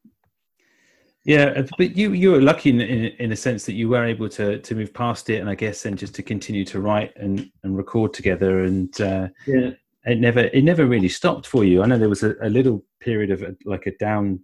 Yeah, 1.26 1.64
but 1.78 1.96
you 1.96 2.14
you 2.14 2.32
were 2.32 2.42
lucky 2.42 2.70
in, 2.70 2.82
in, 2.82 3.06
in 3.20 3.32
a 3.32 3.36
sense 3.36 3.66
that 3.66 3.74
you 3.74 3.90
were 3.90 4.04
able 4.04 4.30
to 4.30 4.60
to 4.60 4.76
move 4.76 4.94
past 4.94 5.30
it, 5.30 5.40
and 5.40 5.50
I 5.50 5.56
guess 5.56 5.84
then 5.84 5.96
just 5.96 6.16
to 6.16 6.24
continue 6.24 6.66
to 6.66 6.80
write 6.80 7.16
and 7.18 7.52
and 7.64 7.78
record 7.78 8.14
together, 8.14 8.64
and 8.64 9.00
uh, 9.02 9.28
yeah, 9.46 9.72
it 10.06 10.20
never 10.20 10.40
it 10.40 10.64
never 10.64 10.86
really 10.86 11.10
stopped 11.10 11.46
for 11.46 11.64
you. 11.64 11.84
I 11.84 11.86
know 11.86 11.98
there 11.98 12.10
was 12.10 12.24
a, 12.24 12.36
a 12.42 12.50
little 12.50 12.84
period 13.00 13.32
of 13.32 13.44
like 13.66 13.86
a 13.86 13.96
down 13.98 14.40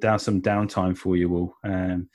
down 0.00 0.18
some 0.18 0.40
downtime 0.40 0.96
for 0.96 1.16
you 1.16 1.34
all. 1.34 1.56
Um, 1.64 2.08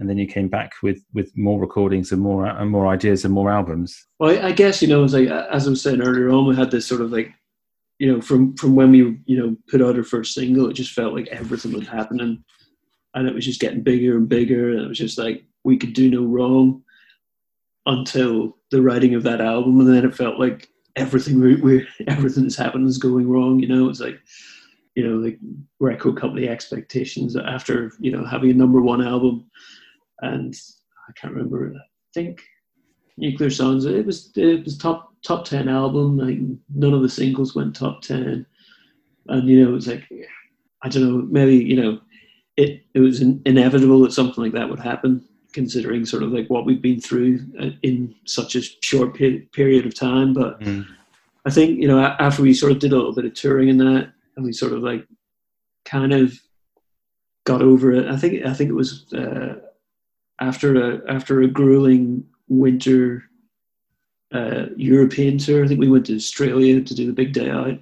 and 0.00 0.08
then 0.08 0.18
you 0.18 0.26
came 0.26 0.48
back 0.48 0.72
with 0.82 1.04
with 1.12 1.36
more 1.36 1.60
recordings 1.60 2.10
and 2.10 2.20
more 2.20 2.46
and 2.46 2.70
more 2.70 2.88
ideas 2.88 3.24
and 3.24 3.32
more 3.32 3.50
albums. 3.50 4.06
Well, 4.18 4.44
I 4.44 4.50
guess 4.50 4.82
you 4.82 4.88
know, 4.88 5.04
as 5.04 5.14
I 5.14 5.24
as 5.24 5.66
I 5.66 5.70
was 5.70 5.82
saying 5.82 6.02
earlier 6.02 6.30
on, 6.30 6.46
we 6.46 6.56
had 6.56 6.70
this 6.70 6.86
sort 6.86 7.02
of 7.02 7.12
like, 7.12 7.32
you 7.98 8.10
know, 8.10 8.20
from 8.20 8.56
from 8.56 8.74
when 8.74 8.90
we 8.90 9.20
you 9.26 9.38
know 9.38 9.56
put 9.68 9.82
out 9.82 9.96
our 9.96 10.02
first 10.02 10.34
single, 10.34 10.68
it 10.68 10.72
just 10.72 10.92
felt 10.92 11.14
like 11.14 11.28
everything 11.28 11.72
was 11.72 11.86
happening, 11.86 12.42
and 13.14 13.28
it 13.28 13.34
was 13.34 13.44
just 13.44 13.60
getting 13.60 13.82
bigger 13.82 14.16
and 14.16 14.28
bigger, 14.28 14.70
and 14.70 14.80
it 14.80 14.88
was 14.88 14.98
just 14.98 15.18
like 15.18 15.44
we 15.64 15.76
could 15.76 15.92
do 15.92 16.10
no 16.10 16.24
wrong 16.24 16.82
until 17.86 18.56
the 18.70 18.80
writing 18.80 19.14
of 19.14 19.22
that 19.24 19.42
album, 19.42 19.80
and 19.80 19.88
then 19.88 20.04
it 20.04 20.14
felt 20.14 20.40
like 20.40 20.68
everything 20.96 21.40
we, 21.40 21.56
we 21.56 21.86
everything 22.08 22.44
that's 22.44 22.56
happening 22.56 22.88
is 22.88 22.98
going 22.98 23.28
wrong. 23.28 23.60
You 23.60 23.68
know, 23.68 23.90
it's 23.90 24.00
like 24.00 24.18
you 24.94 25.06
know 25.06 25.16
like 25.16 25.38
record 25.78 26.16
company 26.16 26.48
expectations 26.48 27.36
after 27.36 27.92
you 28.00 28.10
know 28.10 28.24
having 28.24 28.50
a 28.50 28.54
number 28.54 28.80
one 28.80 29.06
album 29.06 29.50
and 30.22 30.54
I 31.08 31.12
can't 31.12 31.34
remember. 31.34 31.72
I 31.76 31.80
think 32.14 32.42
Nu-Clear 33.16 33.50
Sounds. 33.50 33.84
It 33.84 34.06
was 34.06 34.30
it 34.36 34.64
was 34.64 34.76
top 34.76 35.12
top 35.22 35.44
ten 35.44 35.68
album. 35.68 36.18
Like 36.18 36.38
none 36.74 36.94
of 36.94 37.02
the 37.02 37.08
singles 37.08 37.54
went 37.54 37.76
top 37.76 38.02
ten, 38.02 38.46
and 39.28 39.48
you 39.48 39.62
know 39.62 39.70
it 39.70 39.74
was 39.74 39.86
like 39.86 40.04
I 40.82 40.88
don't 40.88 41.02
know. 41.02 41.26
Maybe 41.30 41.56
you 41.56 41.80
know 41.80 42.00
it 42.56 42.82
it 42.94 43.00
was 43.00 43.20
inevitable 43.20 44.00
that 44.00 44.12
something 44.12 44.42
like 44.42 44.52
that 44.52 44.68
would 44.68 44.80
happen, 44.80 45.24
considering 45.52 46.04
sort 46.06 46.22
of 46.22 46.32
like 46.32 46.48
what 46.48 46.64
we've 46.64 46.82
been 46.82 47.00
through 47.00 47.40
uh, 47.60 47.70
in 47.82 48.14
such 48.24 48.56
a 48.56 48.62
short 48.62 49.14
period 49.14 49.86
of 49.86 49.94
time. 49.94 50.32
But 50.32 50.60
mm. 50.60 50.86
I 51.44 51.50
think 51.50 51.80
you 51.80 51.88
know 51.88 52.00
after 52.00 52.42
we 52.42 52.54
sort 52.54 52.72
of 52.72 52.78
did 52.78 52.92
a 52.92 52.96
little 52.96 53.14
bit 53.14 53.26
of 53.26 53.34
touring 53.34 53.68
in 53.68 53.78
that, 53.78 54.12
and 54.36 54.44
we 54.44 54.52
sort 54.52 54.72
of 54.72 54.82
like 54.82 55.06
kind 55.84 56.12
of 56.12 56.40
got 57.44 57.62
over 57.62 57.92
it. 57.92 58.06
I 58.06 58.16
think 58.16 58.46
I 58.46 58.54
think 58.54 58.70
it 58.70 58.74
was. 58.74 59.12
Uh, 59.12 59.56
after 60.40 60.76
a 60.76 61.12
after 61.12 61.42
a 61.42 61.48
grueling 61.48 62.24
winter 62.48 63.24
uh, 64.32 64.66
European 64.76 65.38
tour. 65.38 65.64
I 65.64 65.68
think 65.68 65.80
we 65.80 65.88
went 65.88 66.06
to 66.06 66.16
Australia 66.16 66.80
to 66.80 66.94
do 66.94 67.06
the 67.06 67.12
big 67.12 67.32
day 67.32 67.50
out. 67.50 67.78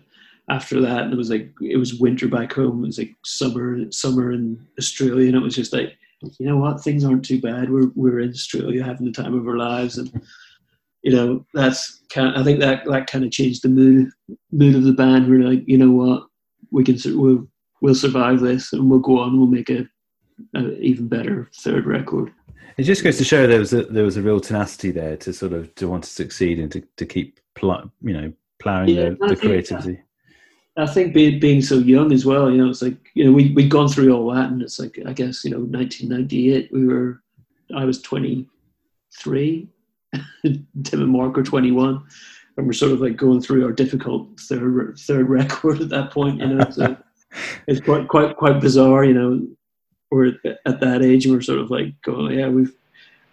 After 0.50 0.80
that, 0.80 1.12
it 1.12 1.16
was 1.16 1.30
like 1.30 1.52
it 1.60 1.76
was 1.76 2.00
winter 2.00 2.26
back 2.26 2.52
home. 2.52 2.82
It 2.82 2.86
was 2.86 2.98
like 2.98 3.14
summer 3.24 3.90
summer 3.90 4.32
in 4.32 4.66
Australia, 4.78 5.28
and 5.28 5.36
it 5.36 5.42
was 5.42 5.54
just 5.54 5.72
like 5.72 5.98
you 6.38 6.46
know 6.46 6.56
what, 6.56 6.82
things 6.82 7.04
aren't 7.04 7.24
too 7.24 7.40
bad. 7.40 7.70
We're 7.70 7.90
we're 7.94 8.20
in 8.20 8.30
Australia 8.30 8.82
having 8.82 9.06
the 9.06 9.12
time 9.12 9.34
of 9.34 9.46
our 9.46 9.56
lives, 9.56 9.98
and 9.98 10.22
you 11.02 11.12
know 11.12 11.44
that's 11.54 12.02
kind. 12.10 12.34
Of, 12.34 12.40
I 12.40 12.44
think 12.44 12.60
that 12.60 12.84
that 12.86 13.06
kind 13.06 13.24
of 13.24 13.30
changed 13.30 13.62
the 13.62 13.68
mood 13.68 14.10
mood 14.50 14.74
of 14.74 14.84
the 14.84 14.92
band. 14.92 15.28
We're 15.28 15.48
like, 15.48 15.64
you 15.66 15.78
know 15.78 15.90
what, 15.90 16.26
we 16.70 16.82
can 16.82 16.96
we'll 17.18 17.46
we'll 17.82 17.94
survive 17.94 18.40
this, 18.40 18.72
and 18.72 18.90
we'll 18.90 19.00
go 19.00 19.20
on. 19.20 19.38
We'll 19.38 19.48
make 19.48 19.70
a, 19.70 19.86
a 20.54 20.78
even 20.80 21.08
better 21.08 21.50
third 21.54 21.86
record. 21.86 22.32
It 22.76 22.84
just 22.84 23.02
goes 23.02 23.18
to 23.18 23.24
show 23.24 23.46
there 23.46 23.58
was 23.58 23.72
a, 23.72 23.84
there 23.84 24.04
was 24.04 24.16
a 24.16 24.22
real 24.22 24.40
tenacity 24.40 24.92
there 24.92 25.16
to 25.18 25.32
sort 25.32 25.52
of 25.52 25.74
to 25.76 25.88
want 25.88 26.04
to 26.04 26.10
succeed 26.10 26.58
and 26.60 26.70
to, 26.72 26.82
to 26.96 27.06
keep 27.06 27.40
pl- 27.54 27.90
you 28.02 28.12
know 28.12 28.32
plowing 28.60 28.88
yeah, 28.88 29.10
the, 29.10 29.16
the 29.16 29.32
uh, 29.32 29.36
creativity. 29.36 30.00
I 30.76 30.86
think 30.86 31.12
being 31.12 31.40
being 31.40 31.60
so 31.60 31.78
young 31.78 32.12
as 32.12 32.24
well, 32.24 32.50
you 32.50 32.58
know, 32.58 32.70
it's 32.70 32.82
like 32.82 32.96
you 33.14 33.24
know 33.24 33.32
we 33.32 33.52
we'd 33.52 33.70
gone 33.70 33.88
through 33.88 34.12
all 34.12 34.32
that, 34.32 34.50
and 34.50 34.62
it's 34.62 34.78
like 34.78 34.98
I 35.06 35.12
guess 35.12 35.44
you 35.44 35.50
know 35.50 35.58
1998 35.58 36.70
we 36.72 36.86
were 36.86 37.20
I 37.74 37.84
was 37.84 38.00
23, 38.02 39.68
Tim 40.44 40.66
and 40.92 41.10
Mark 41.10 41.36
were 41.36 41.42
21, 41.42 42.02
and 42.56 42.66
we're 42.66 42.72
sort 42.72 42.92
of 42.92 43.00
like 43.00 43.16
going 43.16 43.40
through 43.42 43.64
our 43.64 43.72
difficult 43.72 44.28
third 44.40 44.96
third 44.98 45.28
record 45.28 45.80
at 45.80 45.88
that 45.88 46.12
point. 46.12 46.40
You 46.40 46.46
know, 46.46 46.70
so 46.70 46.96
it's 47.66 47.80
quite 47.80 48.06
quite 48.06 48.36
quite 48.36 48.60
bizarre. 48.60 49.04
You 49.04 49.14
know, 49.14 49.48
we're 50.10 50.34
at 50.66 50.80
that 50.80 51.02
age 51.02 51.26
and 51.26 51.34
we're 51.34 51.40
sort 51.42 51.60
of 51.60 51.70
like 51.70 52.00
going, 52.02 52.38
yeah, 52.38 52.48
we've 52.48 52.72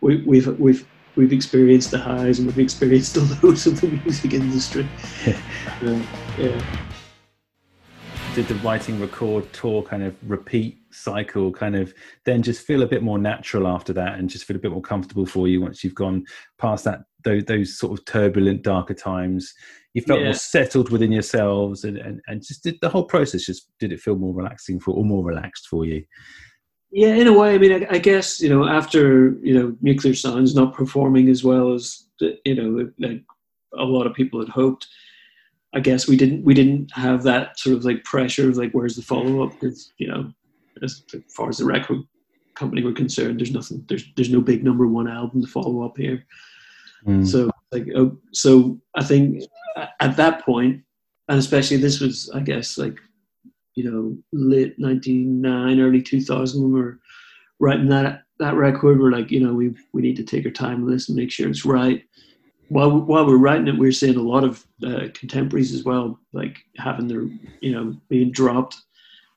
we, 0.02 0.22
we've 0.24 0.60
we've 0.60 0.88
we've 1.16 1.34
experienced 1.34 1.92
the 1.92 1.98
highs 1.98 2.40
and 2.40 2.48
we've 2.48 2.60
experienced 2.60 3.16
the 3.16 3.40
lows 3.44 3.66
of 3.68 3.80
the 3.80 3.88
music 3.88 4.34
industry. 4.34 4.88
uh, 5.28 6.02
yeah. 6.38 6.62
Did 8.34 8.50
the 8.50 8.56
writing 8.56 9.00
record 9.00 9.52
tour 9.54 9.82
kind 9.82 10.04
of 10.04 10.14
repeat 10.30 10.78
cycle 10.92 11.52
kind 11.52 11.76
of 11.76 11.94
then 12.26 12.42
just 12.42 12.66
feel 12.66 12.84
a 12.84 12.88
bit 12.88 13.02
more 13.02 13.18
natural 13.18 13.68
after 13.68 13.94
that 13.94 14.18
and 14.18 14.30
just 14.30 14.46
feel 14.46 14.58
a 14.58 14.60
bit 14.60 14.72
more 14.72 14.82
comfortable 14.82 15.26
for 15.26 15.48
you 15.48 15.62
once 15.62 15.84
you've 15.84 15.96
gone 15.96 16.26
past 16.58 16.84
that 16.84 17.02
those, 17.24 17.44
those 17.46 17.78
sort 17.78 17.98
of 17.98 18.06
turbulent 18.06 18.62
darker 18.62 18.94
times 18.94 19.54
you 19.94 20.02
felt 20.02 20.20
yeah. 20.20 20.28
more 20.28 20.34
settled 20.34 20.90
within 20.92 21.12
yourselves 21.12 21.84
and, 21.84 21.98
and, 21.98 22.22
and 22.28 22.42
just 22.42 22.64
did 22.64 22.76
the 22.82 22.90
whole 22.90 23.06
process 23.06 23.46
just 23.46 23.70
did 23.80 23.92
it 23.92 24.00
feel 24.00 24.16
more 24.16 24.34
relaxing 24.34 24.80
for 24.80 24.92
or 24.92 25.04
more 25.04 25.24
relaxed 25.24 25.68
for 25.68 25.86
you 25.86 26.04
yeah 26.96 27.14
in 27.14 27.28
a 27.28 27.34
way 27.34 27.54
i 27.54 27.58
mean 27.58 27.74
I, 27.84 27.96
I 27.96 27.98
guess 28.00 28.42
you 28.42 28.50
know 28.50 28.66
after 28.66 29.36
you 29.42 29.54
know 29.54 29.76
Nu-Clear 29.82 30.14
Sounds 30.16 30.56
not 30.56 30.74
performing 30.74 31.30
as 31.30 31.44
well 31.44 31.74
as 31.74 32.06
you 32.20 32.56
know 32.56 32.90
like 33.00 33.22
a 33.78 33.84
lot 33.84 34.08
of 34.08 34.14
people 34.14 34.40
had 34.40 34.50
hoped 34.50 34.88
I 35.74 35.82
guess 35.82 36.08
we 36.08 36.16
didn't 36.16 36.44
we 36.46 36.54
didn't 36.54 36.90
have 36.94 37.24
that 37.24 37.60
sort 37.60 37.76
of 37.76 37.84
like 37.84 38.06
pressure 38.06 38.50
of 38.50 38.56
like 38.56 38.72
where's 38.72 38.96
the 38.96 39.02
follow 39.02 39.44
up 39.44 39.52
because 39.52 39.92
you 39.98 40.08
know 40.08 40.32
as 40.82 41.04
far 41.30 41.50
as 41.50 41.58
the 41.58 41.66
record 41.66 42.00
company 42.56 42.84
were 42.84 42.94
concerned, 42.94 43.40
there's 43.40 43.52
nothing, 43.52 43.86
there's 43.88 44.06
there's 44.16 44.32
no 44.32 44.42
big 44.42 44.64
number 44.64 44.88
one 44.88 45.08
album 45.08 45.42
to 45.42 45.48
follow 45.48 45.84
up 45.84 45.98
here. 45.98 46.26
Mm. 47.06 47.28
So 47.28 47.52
like, 47.72 47.88
oh, 47.96 48.18
so 48.34 48.80
I 48.96 49.04
think 49.04 49.44
at 50.00 50.18
that 50.18 50.44
point, 50.44 50.82
and 51.28 51.38
especially 51.38 51.78
this 51.78 52.00
was, 52.00 52.30
I 52.34 52.40
guess, 52.40 52.78
like 52.78 52.98
you 53.76 53.90
know, 53.90 54.18
late 54.32 54.78
'99, 54.80 55.80
early 55.80 56.02
2000 56.02 56.62
when 56.62 56.74
we 56.74 56.80
were 56.80 57.00
writing 57.60 57.90
that 57.90 58.24
that 58.40 58.56
record. 58.56 59.00
We're 59.00 59.12
like, 59.12 59.32
you 59.32 59.40
know, 59.40 59.54
we 59.54 59.76
we 59.94 60.02
need 60.02 60.16
to 60.18 60.24
take 60.24 60.46
our 60.46 60.52
time 60.52 60.84
on 60.84 60.92
this 60.92 61.10
and 61.10 61.18
make 61.18 61.32
sure 61.32 61.50
it's 61.50 61.66
right. 61.66 62.04
While 62.70 63.00
while 63.02 63.26
we're 63.26 63.38
writing 63.38 63.68
it, 63.68 63.74
we 63.74 63.80
we're 63.80 63.92
seeing 63.92 64.18
a 64.18 64.22
lot 64.22 64.44
of 64.44 64.66
uh, 64.84 65.08
contemporaries 65.14 65.74
as 65.74 65.84
well, 65.84 66.20
like 66.34 66.58
having 66.78 67.08
their, 67.08 67.24
you 67.62 67.72
know, 67.72 67.96
being 68.10 68.32
dropped 68.32 68.78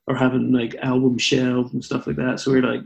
or 0.06 0.16
having 0.16 0.52
like 0.52 0.74
album 0.76 1.18
shelved 1.18 1.74
and 1.74 1.84
stuff 1.84 2.06
like 2.06 2.16
that. 2.16 2.40
So 2.40 2.50
we're 2.50 2.62
like, 2.62 2.82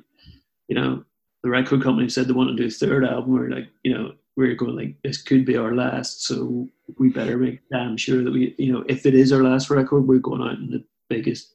you 0.69 0.75
know, 0.75 1.05
the 1.43 1.51
record 1.51 1.83
company 1.83 2.09
said 2.09 2.27
they 2.27 2.33
want 2.33 2.51
to 2.51 2.57
do 2.57 2.67
a 2.67 2.71
third 2.71 3.05
album. 3.05 3.33
We're 3.33 3.51
like, 3.51 3.69
you 3.83 3.95
know, 3.95 4.13
we're 4.37 4.55
going 4.55 4.77
like 4.77 4.97
this 5.05 5.23
could 5.23 5.45
be 5.45 5.57
our 5.57 5.75
last, 5.75 6.25
so 6.25 6.69
we 6.99 7.11
better 7.11 7.37
make 7.37 7.61
damn 7.71 7.97
sure 7.97 8.25
that 8.25 8.33
we, 8.33 8.55
you 8.59 8.73
know, 8.73 8.85
if 8.89 9.07
it 9.07 9.15
is 9.15 9.33
our 9.33 9.43
last 9.43 9.71
record, 9.71 10.07
we're 10.07 10.19
going 10.19 10.43
out 10.43 10.59
in 10.59 10.71
the 10.71 10.85
biggest 11.15 11.55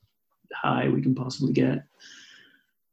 high 0.53 0.88
we 0.88 1.01
can 1.01 1.16
possibly 1.16 1.53
get. 1.53 1.84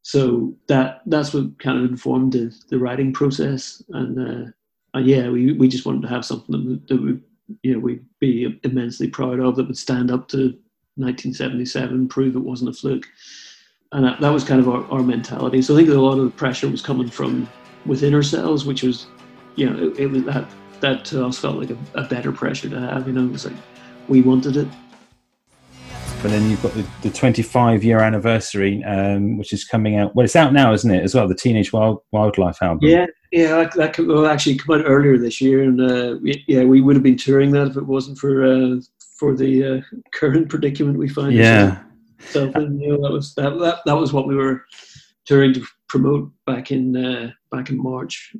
So 0.02 0.54
that 0.66 1.02
that's 1.06 1.32
what 1.32 1.58
kind 1.58 1.78
of 1.78 1.90
informed 1.90 2.32
the, 2.32 2.54
the 2.68 2.78
writing 2.78 3.12
process, 3.12 3.82
and 3.90 4.18
uh, 4.18 4.50
and 4.94 5.06
yeah, 5.06 5.28
we 5.28 5.52
we 5.52 5.68
just 5.68 5.86
wanted 5.86 6.02
to 6.02 6.14
have 6.14 6.24
something 6.24 6.68
that, 6.68 6.88
that 6.88 7.02
would 7.02 7.22
you 7.62 7.72
know 7.72 7.78
we'd 7.78 8.04
be 8.20 8.58
immensely 8.64 9.08
proud 9.08 9.40
of 9.40 9.56
that 9.56 9.66
would 9.66 9.78
stand 9.78 10.10
up 10.10 10.28
to 10.28 10.58
1977, 10.96 12.08
prove 12.08 12.36
it 12.36 12.40
wasn't 12.40 12.70
a 12.70 12.72
fluke. 12.72 13.06
And 13.92 14.04
that, 14.04 14.20
that 14.20 14.30
was 14.30 14.44
kind 14.44 14.60
of 14.60 14.68
our, 14.68 14.84
our, 14.90 15.02
mentality. 15.02 15.62
So 15.62 15.74
I 15.74 15.78
think 15.78 15.88
a 15.88 15.94
lot 15.94 16.18
of 16.18 16.24
the 16.24 16.30
pressure 16.30 16.68
was 16.68 16.82
coming 16.82 17.08
from 17.08 17.48
within 17.86 18.14
ourselves, 18.14 18.64
which 18.64 18.82
was, 18.82 19.06
you 19.56 19.68
know, 19.68 19.88
it, 19.88 20.00
it 20.00 20.06
was 20.06 20.24
that 20.24 20.48
that 20.80 21.04
to 21.06 21.24
us 21.24 21.38
felt 21.38 21.56
like 21.56 21.70
a, 21.70 21.78
a, 21.94 22.04
better 22.04 22.32
pressure 22.32 22.68
to 22.68 22.78
have. 22.78 23.06
You 23.06 23.14
know, 23.14 23.24
it 23.24 23.32
was 23.32 23.46
like 23.46 23.56
we 24.08 24.20
wanted 24.20 24.56
it. 24.56 24.68
But 26.24 26.30
then 26.30 26.48
you've 26.48 26.62
got 26.62 26.72
the, 26.72 26.86
the 27.02 27.10
25 27.10 27.84
year 27.84 27.98
anniversary, 27.98 28.82
um, 28.84 29.36
which 29.36 29.52
is 29.52 29.62
coming 29.62 29.98
out. 29.98 30.16
Well, 30.16 30.24
it's 30.24 30.34
out 30.34 30.54
now, 30.54 30.72
isn't 30.72 30.90
it? 30.90 31.04
As 31.04 31.14
well, 31.14 31.28
the 31.28 31.34
Teenage 31.34 31.70
Wild 31.70 32.00
Wildlife 32.12 32.62
album. 32.62 32.78
Yeah, 32.80 33.04
yeah, 33.30 33.48
that, 33.48 33.74
that 33.74 33.92
could, 33.92 34.08
well, 34.08 34.26
actually 34.26 34.56
come 34.56 34.80
out 34.80 34.86
earlier 34.86 35.18
this 35.18 35.42
year, 35.42 35.62
and 35.62 35.78
uh, 35.78 36.16
we, 36.22 36.42
yeah, 36.48 36.64
we 36.64 36.80
would 36.80 36.96
have 36.96 37.02
been 37.02 37.18
touring 37.18 37.50
that 37.50 37.66
if 37.66 37.76
it 37.76 37.84
wasn't 37.84 38.16
for 38.16 38.42
uh, 38.42 38.76
for 39.18 39.36
the 39.36 39.66
uh, 39.66 39.80
current 40.14 40.48
predicament 40.48 40.96
we 40.96 41.10
find. 41.10 41.34
Yeah. 41.34 41.82
So 42.30 42.44
you 42.44 42.88
know, 42.88 43.02
that 43.02 43.12
was 43.12 43.34
that, 43.34 43.58
that 43.58 43.80
that 43.84 43.98
was 43.98 44.14
what 44.14 44.26
we 44.26 44.34
were 44.34 44.64
touring 45.26 45.52
to 45.52 45.66
promote 45.90 46.32
back 46.46 46.70
in 46.70 46.96
uh, 46.96 47.32
back 47.50 47.68
in 47.68 47.76
March. 47.82 48.34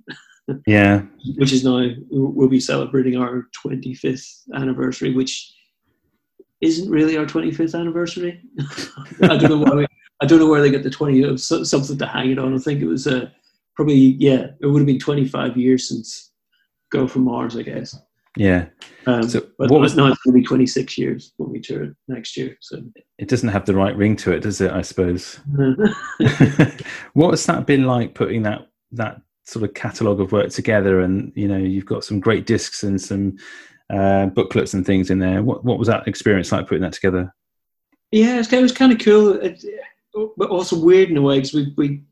yeah. 0.67 1.03
Which 1.37 1.53
is 1.53 1.65
now 1.65 1.87
we'll 2.09 2.49
be 2.49 2.61
celebrating 2.61 3.19
our 3.19 3.47
25th 3.63 4.27
anniversary, 4.55 5.13
which 5.13 5.54
isn't 6.65 6.91
really 6.91 7.17
our 7.17 7.27
25th 7.27 7.79
anniversary. 7.79 8.41
I 9.23 9.37
don't 9.37 9.51
know 9.51 9.59
why. 9.59 9.75
We, 9.75 9.87
I 10.21 10.27
don't 10.27 10.39
know 10.39 10.49
where 10.49 10.63
they 10.63 10.71
get 10.71 10.83
the 10.83 10.91
20 10.91 11.37
something 11.37 11.99
to 11.99 12.07
hang 12.07 12.31
it 12.31 12.39
on. 12.39 12.55
I 12.55 12.59
think 12.59 12.81
it 12.81 12.87
was 12.87 13.07
uh, 13.07 13.29
probably 13.77 14.17
yeah, 14.19 14.49
it 14.61 14.67
would 14.67 14.79
have 14.79 14.87
been 14.87 14.99
25 14.99 15.57
years 15.57 15.89
since 15.89 16.33
Girl 16.91 17.09
from 17.09 17.25
Mars, 17.25 17.57
I 17.57 17.63
guess. 17.63 17.97
Yeah. 18.37 18.67
Um, 19.07 19.29
so 19.29 19.47
but 19.59 19.71
what 19.71 19.81
was, 19.81 19.95
no, 19.97 20.07
it's 20.07 20.21
going 20.23 20.35
to 20.35 20.41
be 20.41 20.47
26 20.47 20.99
years 20.99 21.33
when 21.37 21.51
we 21.51 21.61
tour 21.61 21.95
next 22.09 22.37
year. 22.37 22.57
So 22.61 22.83
it 23.19 23.29
doesn't 23.29 23.49
have 23.49 23.67
the 23.67 23.75
right 23.75 23.97
ring 23.97 24.17
to 24.17 24.33
it, 24.33 24.41
does 24.41 24.61
it? 24.61 24.73
I 24.73 24.83
suppose. 24.83 25.39
what 27.13 27.31
has 27.31 27.47
that 27.47 27.67
been 27.67 27.85
like 27.85 28.15
putting 28.15 28.43
that 28.43 28.69
that 28.93 29.21
sort 29.45 29.65
of 29.65 29.75
catalogue 29.75 30.21
of 30.21 30.33
work 30.33 30.51
together? 30.51 31.01
And 31.01 31.33
you 31.37 31.47
know, 31.47 31.59
you've 31.59 31.87
got 31.87 32.05
some 32.05 32.19
great 32.19 32.47
discs 32.47 32.83
and 32.83 33.01
some 33.01 33.37
uh, 33.91 34.27
booklets 34.27 34.75
and 34.75 34.85
things 34.85 35.11
in 35.11 35.19
there. 35.19 35.43
What 35.43 35.65
what 35.65 35.79
was 35.79 35.89
that 35.89 36.09
experience 36.09 36.53
like 36.53 36.69
putting 36.69 36.83
that 36.83 36.93
together? 36.93 37.35
Yeah, 38.11 38.37
it 38.37 38.63
was 38.63 38.73
kind 38.73 38.93
of 38.93 38.99
cool, 38.99 39.33
it, 39.41 39.65
but 40.37 40.51
also 40.51 40.79
weird 40.79 41.11
in 41.11 41.17
a 41.17 41.23
way 41.23 41.37
because 41.37 41.55
we 41.55 41.73
we 41.77 42.03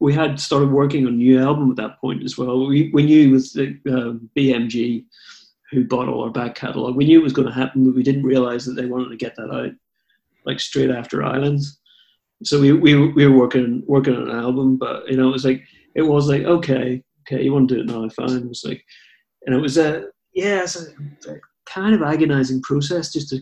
we 0.00 0.14
had 0.14 0.40
started 0.40 0.70
working 0.70 1.06
on 1.06 1.12
a 1.12 1.16
new 1.16 1.38
album 1.38 1.70
at 1.70 1.76
that 1.76 2.00
point 2.00 2.22
as 2.24 2.38
well. 2.38 2.66
We 2.66 2.90
we 2.92 3.04
knew 3.04 3.32
with 3.32 3.52
the 3.52 3.78
uh, 3.86 4.18
BMG 4.36 5.04
who 5.70 5.86
bought 5.86 6.08
all 6.08 6.24
our 6.24 6.30
back 6.30 6.54
catalogue. 6.54 6.96
We 6.96 7.04
knew 7.04 7.20
it 7.20 7.24
was 7.24 7.32
going 7.32 7.46
to 7.46 7.54
happen, 7.54 7.84
but 7.84 7.94
we 7.94 8.02
didn't 8.02 8.24
realize 8.24 8.64
that 8.64 8.72
they 8.72 8.86
wanted 8.86 9.10
to 9.10 9.16
get 9.16 9.36
that 9.36 9.52
out 9.52 9.72
like 10.44 10.58
straight 10.58 10.90
after 10.90 11.22
Islands. 11.22 11.78
So 12.42 12.60
we 12.60 12.72
we, 12.72 13.12
we 13.12 13.26
were 13.26 13.36
working 13.36 13.82
working 13.86 14.16
on 14.16 14.30
an 14.30 14.36
album, 14.36 14.76
but 14.78 15.08
you 15.08 15.16
know 15.16 15.28
it 15.28 15.32
was 15.32 15.44
like 15.44 15.62
it 15.94 16.02
was 16.02 16.28
like 16.28 16.42
okay 16.42 17.02
okay 17.22 17.42
you 17.42 17.52
want 17.52 17.68
to 17.68 17.76
do 17.76 17.80
it 17.82 17.86
now 17.86 18.08
fine. 18.08 18.38
It 18.38 18.48
was 18.48 18.64
like 18.64 18.82
and 19.46 19.54
it 19.54 19.60
was 19.60 19.76
a 19.76 20.06
yeah 20.40 20.62
it's 20.62 20.76
a, 20.76 20.86
a 21.30 21.36
kind 21.66 21.94
of 21.94 22.02
agonizing 22.02 22.60
process 22.62 23.12
just 23.12 23.28
to 23.28 23.40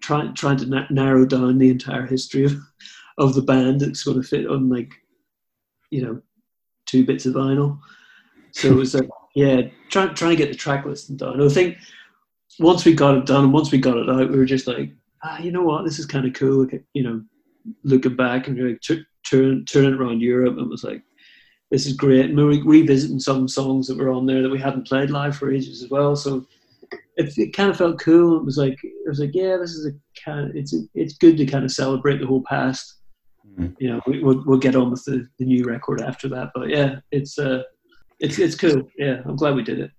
try 0.00 0.26
trying 0.34 0.56
to 0.56 0.66
na- 0.66 0.86
narrow 0.90 1.24
down 1.24 1.58
the 1.58 1.70
entire 1.70 2.06
history 2.06 2.44
of 2.44 2.56
of 3.18 3.34
the 3.34 3.42
band 3.42 3.80
that's 3.80 4.02
going 4.02 4.20
to 4.20 4.26
fit 4.26 4.46
on 4.46 4.68
like 4.68 4.92
you 5.90 6.02
know 6.02 6.20
two 6.86 7.04
bits 7.04 7.26
of 7.26 7.34
vinyl. 7.34 7.78
So 8.52 8.68
it 8.68 8.74
was 8.74 8.94
like 8.94 9.08
yeah, 9.34 9.62
trying 9.90 10.14
trying 10.14 10.30
to 10.30 10.36
get 10.36 10.50
the 10.50 10.56
track 10.56 10.84
listing 10.84 11.16
done. 11.16 11.40
I 11.40 11.48
think 11.48 11.76
once 12.58 12.84
we 12.84 12.94
got 12.94 13.16
it 13.16 13.26
done 13.26 13.44
and 13.44 13.52
once 13.52 13.70
we 13.70 13.78
got 13.78 13.96
it 13.96 14.10
out, 14.10 14.30
we 14.30 14.36
were 14.36 14.44
just 14.44 14.66
like, 14.66 14.90
ah, 15.22 15.38
you 15.38 15.52
know 15.52 15.62
what, 15.62 15.84
this 15.84 15.98
is 15.98 16.06
kind 16.06 16.26
of 16.26 16.32
cool. 16.34 16.66
You 16.94 17.02
know, 17.02 17.22
looking 17.84 18.16
back 18.16 18.48
and 18.48 18.58
like 18.58 18.80
t- 18.80 19.04
turn 19.24 19.64
turning 19.66 19.94
around 19.94 20.20
Europe, 20.20 20.58
and 20.58 20.68
was 20.68 20.84
like, 20.84 21.02
this 21.70 21.86
is 21.86 21.92
great. 21.92 22.26
And 22.26 22.36
we 22.36 22.44
were 22.44 22.64
revisiting 22.64 23.20
some 23.20 23.48
songs 23.48 23.86
that 23.86 23.96
were 23.96 24.10
on 24.10 24.26
there 24.26 24.42
that 24.42 24.50
we 24.50 24.58
hadn't 24.58 24.88
played 24.88 25.10
live 25.10 25.36
for 25.36 25.52
ages 25.52 25.82
as 25.82 25.90
well. 25.90 26.16
So 26.16 26.46
it, 27.16 27.36
it 27.38 27.56
kind 27.56 27.70
of 27.70 27.76
felt 27.76 28.00
cool. 28.00 28.38
It 28.38 28.44
was 28.44 28.58
like 28.58 28.78
it 28.82 29.08
was 29.08 29.20
like, 29.20 29.34
yeah, 29.34 29.56
this 29.56 29.70
is 29.70 29.86
a 29.86 30.20
kind. 30.20 30.50
Of, 30.50 30.56
it's 30.56 30.74
it's 30.94 31.14
good 31.14 31.36
to 31.36 31.46
kind 31.46 31.64
of 31.64 31.70
celebrate 31.70 32.18
the 32.18 32.26
whole 32.26 32.42
past. 32.42 32.96
Mm-hmm. 33.46 33.74
You 33.78 33.90
know, 33.90 34.00
we, 34.06 34.22
will 34.22 34.42
we'll 34.46 34.58
get 34.58 34.76
on 34.76 34.90
with 34.90 35.04
the, 35.04 35.28
the 35.38 35.44
new 35.44 35.64
record 35.64 36.00
after 36.00 36.28
that. 36.28 36.50
But 36.54 36.68
yeah, 36.68 36.96
it's 37.12 37.38
uh, 37.38 37.62
it's 38.18 38.38
it's 38.38 38.54
cool. 38.54 38.88
Yeah, 38.98 39.22
I'm 39.24 39.36
glad 39.36 39.54
we 39.54 39.62
did 39.62 39.78
it. 39.78 39.90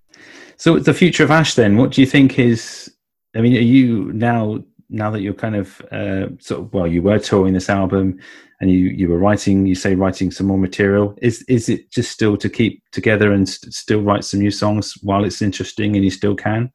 So 0.58 0.78
the 0.78 0.94
future 0.94 1.24
of 1.24 1.32
Ash, 1.32 1.56
then, 1.56 1.78
what 1.78 1.92
do 1.92 2.02
you 2.02 2.08
think 2.08 2.38
is? 2.38 2.94
I 3.36 3.42
mean, 3.42 3.56
are 3.56 3.60
you 3.60 4.12
now 4.12 4.62
now 4.92 5.10
that 5.10 5.22
you're 5.22 5.34
kind 5.34 5.56
of 5.56 5.82
uh, 5.92 6.28
sort 6.40 6.62
of 6.62 6.74
well, 6.74 6.86
you 6.86 7.02
were 7.02 7.18
touring 7.18 7.54
this 7.54 7.70
album, 7.70 8.20
and 8.60 8.70
you 8.70 8.90
you 8.90 9.08
were 9.08 9.18
writing, 9.18 9.66
you 9.66 9.76
say 9.76 9.96
writing 9.96 10.32
some 10.32 10.48
more 10.48 10.58
material. 10.58 11.18
Is 11.22 11.44
is 11.44 11.70
it 11.70 11.90
just 11.92 12.12
still 12.12 12.38
to 12.38 12.50
keep 12.50 12.84
together 12.92 13.32
and 13.32 13.48
st- 13.48 13.74
still 13.74 14.02
write 14.02 14.24
some 14.24 14.42
new 14.42 14.52
songs 14.52 14.94
while 15.02 15.24
it's 15.24 15.42
interesting 15.42 15.96
and 15.96 16.04
you 16.04 16.12
still 16.12 16.36
can? 16.36 16.72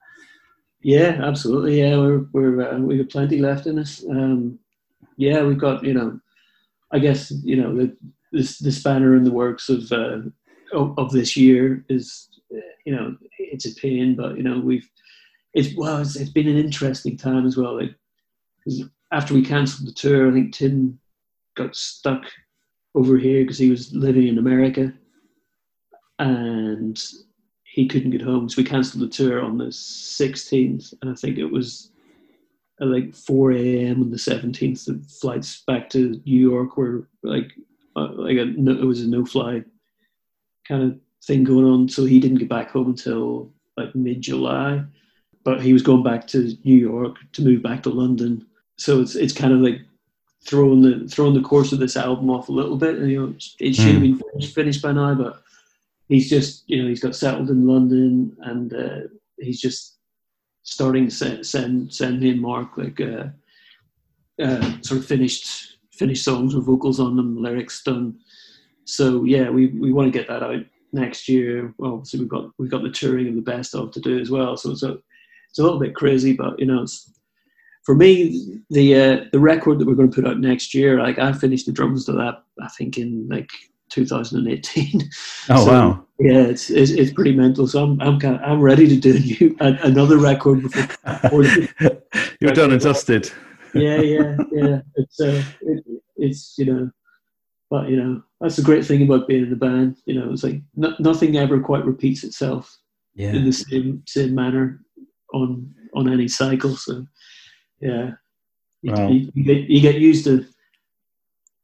Yeah, 0.80 1.20
absolutely. 1.22 1.80
Yeah, 1.80 1.98
we're 1.98 2.26
we're 2.32 2.68
uh, 2.68 2.78
we 2.78 2.98
have 2.98 3.10
plenty 3.10 3.38
left 3.38 3.66
in 3.66 3.78
us. 3.78 4.04
Um, 4.08 4.58
yeah, 5.16 5.42
we've 5.42 5.58
got 5.58 5.84
you 5.84 5.94
know, 5.94 6.18
I 6.92 6.98
guess 6.98 7.30
you 7.30 7.56
know 7.56 7.74
the 7.76 7.96
this 8.32 8.58
the 8.58 8.72
spanner 8.72 9.14
in 9.14 9.24
the 9.24 9.32
works 9.32 9.68
of 9.68 9.92
uh, 9.92 10.18
of, 10.72 10.98
of 10.98 11.12
this 11.12 11.36
year 11.36 11.84
is, 11.88 12.28
you 12.84 12.94
know, 12.94 13.16
it's 13.38 13.66
a 13.66 13.74
pain, 13.74 14.16
but 14.16 14.36
you 14.36 14.42
know 14.42 14.58
we've 14.58 14.88
it's 15.56 15.74
well, 15.74 15.98
it's, 15.98 16.16
it's 16.16 16.30
been 16.30 16.48
an 16.48 16.58
interesting 16.58 17.16
time 17.16 17.46
as 17.46 17.56
well. 17.56 17.80
Like 17.80 17.94
after 19.12 19.34
we 19.34 19.44
cancelled 19.44 19.88
the 19.88 19.92
tour, 19.92 20.28
I 20.28 20.32
think 20.32 20.54
Tim 20.54 20.98
got 21.56 21.76
stuck 21.76 22.24
over 22.94 23.16
here 23.16 23.42
because 23.42 23.58
he 23.58 23.70
was 23.70 23.92
living 23.94 24.28
in 24.28 24.38
America, 24.38 24.92
and 26.18 27.02
he 27.64 27.86
couldn't 27.86 28.10
get 28.10 28.22
home. 28.22 28.48
So 28.48 28.62
we 28.62 28.64
cancelled 28.64 29.02
the 29.02 29.08
tour 29.08 29.42
on 29.42 29.58
the 29.58 29.66
16th, 29.66 30.94
and 31.00 31.10
I 31.10 31.14
think 31.14 31.38
it 31.38 31.46
was 31.46 31.90
at 32.80 32.88
like 32.88 33.14
4 33.14 33.52
a.m. 33.52 34.02
on 34.02 34.10
the 34.10 34.16
17th. 34.16 34.84
The 34.84 35.02
flights 35.20 35.62
back 35.66 35.88
to 35.90 36.20
New 36.24 36.50
York 36.50 36.76
were 36.76 37.08
like 37.22 37.52
uh, 37.96 38.12
like 38.12 38.36
a, 38.36 38.42
it 38.42 38.84
was 38.84 39.00
a 39.00 39.08
no 39.08 39.24
fly 39.24 39.62
kind 40.68 40.82
of 40.82 40.98
thing 41.24 41.44
going 41.44 41.64
on. 41.64 41.88
So 41.88 42.04
he 42.04 42.20
didn't 42.20 42.38
get 42.38 42.48
back 42.48 42.70
home 42.70 42.88
until 42.88 43.52
like 43.76 43.94
mid 43.94 44.20
July, 44.20 44.84
but 45.44 45.62
he 45.62 45.72
was 45.72 45.82
going 45.82 46.02
back 46.02 46.26
to 46.28 46.56
New 46.64 46.76
York 46.76 47.16
to 47.32 47.42
move 47.42 47.62
back 47.62 47.82
to 47.84 47.90
London. 47.90 48.46
So 48.78 49.00
it's 49.00 49.14
it's 49.14 49.32
kind 49.32 49.52
of 49.52 49.60
like 49.60 49.80
throwing 50.46 50.82
the 50.82 51.08
throwing 51.08 51.34
the 51.34 51.48
course 51.48 51.72
of 51.72 51.78
this 51.78 51.96
album 51.96 52.30
off 52.30 52.48
a 52.48 52.52
little 52.52 52.76
bit. 52.76 52.96
And, 52.96 53.10
you 53.10 53.26
know, 53.26 53.34
it 53.58 53.74
should 53.74 53.94
have 53.94 54.02
been 54.02 54.18
finished, 54.32 54.54
finished 54.54 54.82
by 54.82 54.92
now, 54.92 55.14
but 55.14 55.42
he's 56.08 56.30
just 56.30 56.64
you 56.68 56.82
know 56.82 56.88
he's 56.88 57.02
got 57.02 57.16
settled 57.16 57.50
in 57.50 57.66
London 57.66 58.36
and 58.42 58.72
uh, 58.74 59.00
he's 59.38 59.60
just 59.60 59.96
starting 60.62 61.06
to 61.06 61.10
send 61.14 61.46
send, 61.46 61.92
send 61.94 62.20
me 62.20 62.30
and 62.30 62.40
Mark 62.40 62.76
like 62.76 63.00
uh, 63.00 63.28
uh, 64.42 64.72
sort 64.82 65.00
of 65.00 65.06
finished 65.06 65.78
finished 65.92 66.24
songs 66.24 66.54
with 66.54 66.66
vocals 66.66 67.00
on 67.00 67.16
them, 67.16 67.42
lyrics 67.42 67.82
done. 67.82 68.18
So 68.84 69.24
yeah, 69.24 69.48
we, 69.50 69.68
we 69.68 69.92
want 69.92 70.12
to 70.12 70.16
get 70.16 70.28
that 70.28 70.42
out 70.42 70.64
next 70.92 71.28
year. 71.28 71.74
Well, 71.78 71.94
obviously 71.94 72.20
we've 72.20 72.28
got 72.28 72.50
we've 72.58 72.70
got 72.70 72.82
the 72.82 72.90
touring 72.90 73.28
of 73.28 73.34
the 73.34 73.40
best 73.42 73.74
of 73.74 73.92
to 73.92 74.00
do 74.00 74.18
as 74.18 74.30
well. 74.30 74.56
So 74.56 74.70
it's 74.70 74.82
a 74.82 74.98
it's 75.50 75.58
a 75.58 75.62
little 75.62 75.80
bit 75.80 75.94
crazy, 75.94 76.34
but 76.34 76.58
you 76.58 76.66
know, 76.66 76.84
for 77.86 77.94
me 77.94 78.60
the 78.68 78.94
uh, 78.96 79.24
the 79.30 79.38
record 79.38 79.78
that 79.78 79.86
we're 79.86 79.94
going 79.94 80.10
to 80.10 80.14
put 80.14 80.26
out 80.26 80.40
next 80.40 80.74
year, 80.74 80.98
like 80.98 81.20
I 81.20 81.32
finished 81.32 81.66
the 81.66 81.72
drums 81.72 82.04
to 82.06 82.12
that 82.12 82.42
I 82.60 82.68
think 82.68 82.98
in 82.98 83.28
like 83.28 83.48
2018. 83.90 85.02
Oh 85.48 85.64
So, 85.64 85.70
wow! 85.70 86.04
Yeah, 86.18 86.40
it's, 86.40 86.68
it's 86.68 86.90
it's 86.90 87.12
pretty 87.12 87.32
mental. 87.32 87.68
So 87.68 87.84
I'm 87.84 88.00
I'm 88.00 88.18
kind 88.18 88.34
of, 88.34 88.42
I'm 88.42 88.60
ready 88.60 88.88
to 88.88 88.96
do 88.96 89.16
a 89.16 89.20
new, 89.20 89.56
another 89.60 90.18
record 90.18 90.62
before. 90.62 90.88
before 91.22 91.44
You're 92.40 92.52
done 92.52 92.72
and 92.72 92.80
dusted. 92.80 93.30
yeah, 93.72 94.00
yeah, 94.00 94.36
yeah. 94.50 94.80
It's 94.96 95.20
uh, 95.20 95.42
it, 95.60 95.84
it's 96.16 96.56
you 96.58 96.64
know, 96.64 96.90
but 97.70 97.88
you 97.88 97.96
know 97.96 98.20
that's 98.40 98.56
the 98.56 98.62
great 98.62 98.84
thing 98.84 99.02
about 99.02 99.28
being 99.28 99.44
in 99.44 99.50
the 99.50 99.56
band. 99.56 99.98
You 100.06 100.18
know, 100.20 100.32
it's 100.32 100.42
like 100.42 100.60
no, 100.74 100.96
nothing 100.98 101.36
ever 101.36 101.60
quite 101.60 101.84
repeats 101.84 102.24
itself 102.24 102.76
in 103.36 103.44
the 103.44 103.52
same 103.52 104.02
same 104.08 104.34
manner 104.34 104.80
on 105.32 105.72
on 105.94 106.12
any 106.12 106.26
cycle. 106.26 106.74
So 106.74 107.06
yeah, 107.80 108.12
you, 108.82 108.92
Wow. 108.92 109.08
you, 109.08 109.30
you 109.34 109.44
get 109.44 109.68
you 109.68 109.80
get 109.80 109.96
used 109.96 110.24
to 110.24 110.46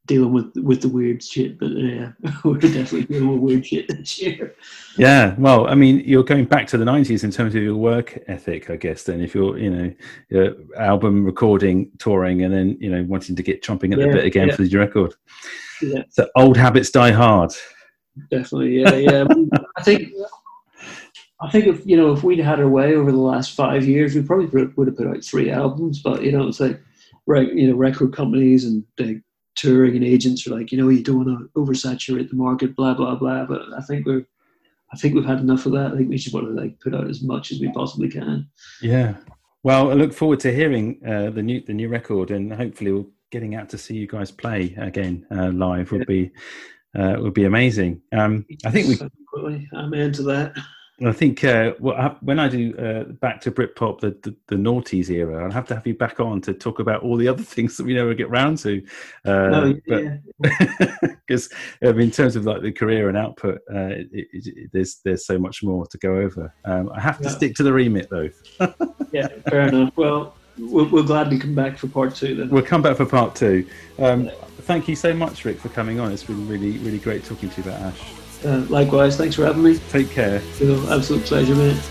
dealing 0.05 0.33
with 0.33 0.55
with 0.57 0.81
the 0.81 0.89
weird 0.89 1.23
shit. 1.23 1.57
But 1.57 1.71
yeah, 1.71 2.11
we're 2.43 2.57
definitely 2.57 3.03
dealing 3.03 3.29
with 3.29 3.39
weird 3.39 3.65
shit 3.65 3.87
this 3.87 4.21
year. 4.21 4.55
yeah. 4.97 5.35
Well, 5.37 5.67
I 5.67 5.75
mean, 5.75 6.03
you're 6.05 6.23
going 6.23 6.45
back 6.45 6.67
to 6.67 6.77
the 6.77 6.85
'90s 6.85 7.23
in 7.23 7.31
terms 7.31 7.55
of 7.55 7.63
your 7.63 7.75
work 7.75 8.17
ethic, 8.27 8.69
I 8.69 8.75
guess. 8.75 9.03
Then, 9.03 9.21
if 9.21 9.33
you're, 9.33 9.57
you 9.57 9.69
know, 9.69 9.93
your 10.29 10.55
album 10.77 11.23
recording, 11.23 11.91
touring, 11.99 12.43
and 12.43 12.53
then 12.53 12.77
you 12.79 12.89
know 12.89 13.03
wanting 13.03 13.35
to 13.35 13.43
get 13.43 13.63
chomping 13.63 13.93
at 13.93 13.99
the 13.99 14.07
bit 14.07 14.25
again 14.25 14.49
yeah. 14.49 14.55
for 14.55 14.63
the 14.63 14.77
record. 14.77 15.13
Yeah. 15.81 16.03
So 16.09 16.29
old 16.35 16.57
habits 16.57 16.91
die 16.91 17.11
hard. 17.11 17.51
Definitely, 18.29 18.81
yeah, 18.81 18.95
yeah. 18.95 19.25
I 19.77 19.83
think, 19.83 20.09
I 21.43 21.49
think 21.49 21.67
if 21.67 21.85
you 21.85 21.97
know 21.97 22.13
if 22.13 22.23
we'd 22.23 22.39
had 22.39 22.59
our 22.59 22.69
way 22.69 22.95
over 22.95 23.11
the 23.11 23.17
last 23.17 23.53
five 23.53 23.85
years, 23.85 24.15
we 24.15 24.21
probably 24.21 24.47
put- 24.47 24.77
would 24.77 24.87
have 24.87 24.97
put 24.97 25.07
out 25.07 25.23
three 25.23 25.51
albums. 25.51 26.01
But 26.01 26.23
you 26.23 26.31
know, 26.31 26.47
it's 26.47 26.59
like, 26.59 26.81
right, 27.27 27.53
you 27.53 27.67
know, 27.67 27.75
record 27.75 28.13
companies 28.13 28.65
and 28.65 28.83
touring 29.55 29.95
and 29.95 30.05
agents 30.05 30.47
are 30.47 30.55
like, 30.55 30.71
you 30.71 30.77
know, 30.77 30.89
you 30.89 31.03
don't 31.03 31.25
want 31.25 31.29
to 31.29 31.59
oversaturate 31.59 32.29
the 32.29 32.35
market, 32.35 32.75
blah 32.75 32.93
blah 32.93 33.15
blah. 33.15 33.45
But 33.45 33.61
I 33.75 33.81
think 33.81 34.05
we're, 34.05 34.25
I 34.93 34.97
think 34.97 35.15
we've 35.15 35.25
had 35.25 35.39
enough 35.39 35.65
of 35.65 35.73
that. 35.73 35.91
I 35.91 35.97
think 35.97 36.09
we 36.09 36.17
just 36.17 36.33
want 36.33 36.47
to 36.47 36.53
like 36.53 36.79
put 36.79 36.95
out 36.95 37.09
as 37.09 37.21
much 37.21 37.51
as 37.51 37.59
we 37.59 37.71
possibly 37.73 38.09
can. 38.09 38.47
Yeah. 38.81 39.15
Well, 39.63 39.91
I 39.91 39.93
look 39.93 40.13
forward 40.13 40.39
to 40.41 40.53
hearing 40.53 40.99
uh, 41.05 41.29
the 41.29 41.41
new 41.41 41.61
the 41.61 41.73
new 41.73 41.89
record, 41.89 42.31
and 42.31 42.53
hopefully, 42.53 42.93
we're 42.93 43.05
getting 43.31 43.55
out 43.55 43.69
to 43.69 43.77
see 43.77 43.95
you 43.95 44.07
guys 44.07 44.31
play 44.31 44.75
again 44.77 45.25
uh, 45.31 45.49
live 45.51 45.91
would 45.91 46.05
be 46.05 46.31
uh, 46.97 47.15
would 47.19 47.33
be 47.33 47.45
amazing. 47.45 48.01
Um, 48.11 48.45
I 48.65 48.71
think 48.71 48.87
we. 48.87 49.67
I'm 49.73 49.93
into 49.93 50.23
that. 50.23 50.53
I 51.03 51.11
think 51.11 51.43
uh, 51.43 51.73
well, 51.79 52.17
when 52.21 52.39
I 52.39 52.47
do 52.47 52.75
uh, 52.77 53.03
back 53.13 53.41
to 53.41 53.51
Britpop, 53.51 53.99
the, 53.99 54.11
the 54.21 54.35
the 54.47 54.55
noughties 54.55 55.09
era, 55.09 55.43
I'll 55.43 55.51
have 55.51 55.67
to 55.69 55.75
have 55.75 55.87
you 55.87 55.95
back 55.95 56.19
on 56.19 56.39
to 56.41 56.53
talk 56.53 56.79
about 56.79 57.01
all 57.01 57.17
the 57.17 57.27
other 57.27 57.41
things 57.55 57.77
that 57.77 57.85
we 57.85 57.95
never 57.95 58.13
get 58.13 58.29
round 58.29 58.59
to. 58.59 58.83
Uh, 59.25 59.73
yeah. 59.87 60.17
because 61.27 61.49
in 61.81 62.11
terms 62.11 62.35
of 62.35 62.45
like 62.45 62.61
the 62.61 62.71
career 62.71 63.09
and 63.09 63.17
output, 63.17 63.59
uh, 63.73 63.87
it, 63.87 64.07
it, 64.11 64.27
it, 64.33 64.69
there's 64.71 64.99
there's 65.03 65.25
so 65.25 65.39
much 65.39 65.63
more 65.63 65.87
to 65.87 65.97
go 65.97 66.15
over. 66.17 66.53
Um, 66.63 66.91
I 66.93 66.99
have 66.99 67.17
to 67.19 67.23
Yeah. 67.23 67.29
stick 67.29 67.55
to 67.55 67.63
the 67.63 67.73
remit 67.73 68.09
though. 68.11 68.29
yeah, 69.11 69.27
fair 69.49 69.67
enough. 69.69 69.97
Well, 69.97 70.35
we'll, 70.59 70.85
we'll 70.89 71.03
gladly 71.03 71.39
come 71.39 71.55
back 71.55 71.79
for 71.79 71.87
part 71.87 72.13
two 72.13 72.35
then. 72.35 72.49
We'll 72.49 72.61
come 72.63 72.83
back 72.83 72.97
for 72.97 73.05
part 73.07 73.35
two. 73.35 73.65
Um, 73.97 74.29
thank 74.61 74.87
you 74.87 74.95
so 74.95 75.11
much, 75.11 75.43
Rick, 75.43 75.59
for 75.59 75.69
coming 75.69 75.99
on. 75.99 76.11
It's 76.11 76.23
been 76.23 76.47
really 76.47 76.77
really 76.77 76.99
great 76.99 77.25
talking 77.25 77.49
to 77.49 77.61
you 77.61 77.67
about 77.67 77.81
Ash. 77.81 78.22
Uh, 78.45 78.65
likewise, 78.69 79.15
thanks 79.15 79.35
for 79.35 79.45
having 79.45 79.63
me. 79.63 79.77
Take 79.89 80.09
care. 80.09 80.41
You 80.59 80.67
know, 80.67 80.95
absolute 80.95 81.23
pleasure, 81.23 81.55
mate. 81.55 81.81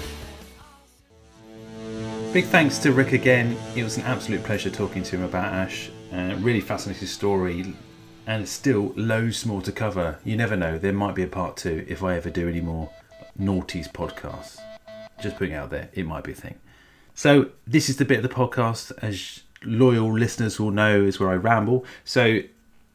Big 2.33 2.45
thanks 2.47 2.79
to 2.79 2.93
Rick 2.93 3.13
again. 3.13 3.57
It 3.77 3.85
was 3.85 3.97
an 3.99 4.05
absolute 4.05 4.43
pleasure 4.43 4.71
talking 4.71 5.03
to 5.03 5.17
him 5.17 5.23
about 5.23 5.53
Ash. 5.53 5.91
Uh, 6.13 6.35
really 6.41 6.61
fascinating 6.61 7.09
story, 7.09 7.75
and 8.27 8.49
still 8.49 8.93
loads 8.97 9.45
more 9.47 9.63
to 9.63 9.73
cover. 9.73 10.19
You 10.25 10.37
never 10.37 10.57
know, 10.57 10.79
there 10.79 10.93
might 10.93 11.15
be 11.15 11.23
a 11.23 11.27
part 11.27 11.57
two 11.57 11.85
if 11.89 12.03
I 12.03 12.17
ever 12.17 12.31
do 12.31 12.49
any 12.49 12.61
more 12.61 12.91
Naughties 13.39 13.91
podcasts. 13.91 14.59
Just 15.23 15.37
putting 15.37 15.55
it 15.55 15.57
out 15.57 15.71
there, 15.71 15.89
it 15.95 16.07
might 16.07 16.25
be 16.25 16.33
a 16.33 16.35
thing. 16.35 16.59
So, 17.15 17.51
this 17.67 17.89
is 17.89 17.97
the 17.97 18.05
bit 18.05 18.19
of 18.19 18.23
the 18.23 18.35
podcast, 18.35 18.93
as 19.03 19.43
loyal 19.65 20.13
listeners 20.13 20.59
will 20.59 20.71
know, 20.71 21.03
is 21.03 21.21
where 21.21 21.31
I 21.31 21.35
ramble. 21.35 21.85
So, 22.05 22.41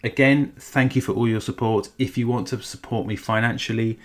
again, 0.07 0.53
thank 0.57 0.95
you 0.95 1.01
for 1.01 1.11
all 1.11 1.27
your 1.27 1.41
support. 1.41 1.89
If 1.99 2.17
you 2.17 2.27
want 2.27 2.47
to 2.47 2.61
support 2.61 3.05
me 3.05 3.15
financially, 3.15 3.99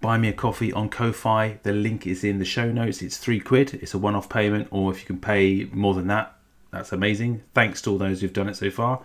buy 0.00 0.18
me 0.18 0.28
a 0.28 0.32
coffee 0.32 0.72
on 0.72 0.88
Ko-fi. 0.88 1.58
The 1.62 1.72
link 1.72 2.06
is 2.06 2.22
in 2.22 2.38
the 2.38 2.44
show 2.44 2.70
notes. 2.70 3.02
It's 3.02 3.16
three 3.16 3.40
quid. 3.40 3.74
It's 3.74 3.94
a 3.94 3.98
one-off 3.98 4.28
payment, 4.28 4.68
or 4.70 4.92
if 4.92 5.00
you 5.00 5.06
can 5.06 5.18
pay 5.18 5.68
more 5.72 5.94
than 5.94 6.06
that, 6.08 6.36
that's 6.70 6.92
amazing. 6.92 7.42
Thanks 7.54 7.82
to 7.82 7.90
all 7.90 7.98
those 7.98 8.20
who've 8.20 8.32
done 8.32 8.48
it 8.48 8.56
so 8.56 8.70
far. 8.70 9.00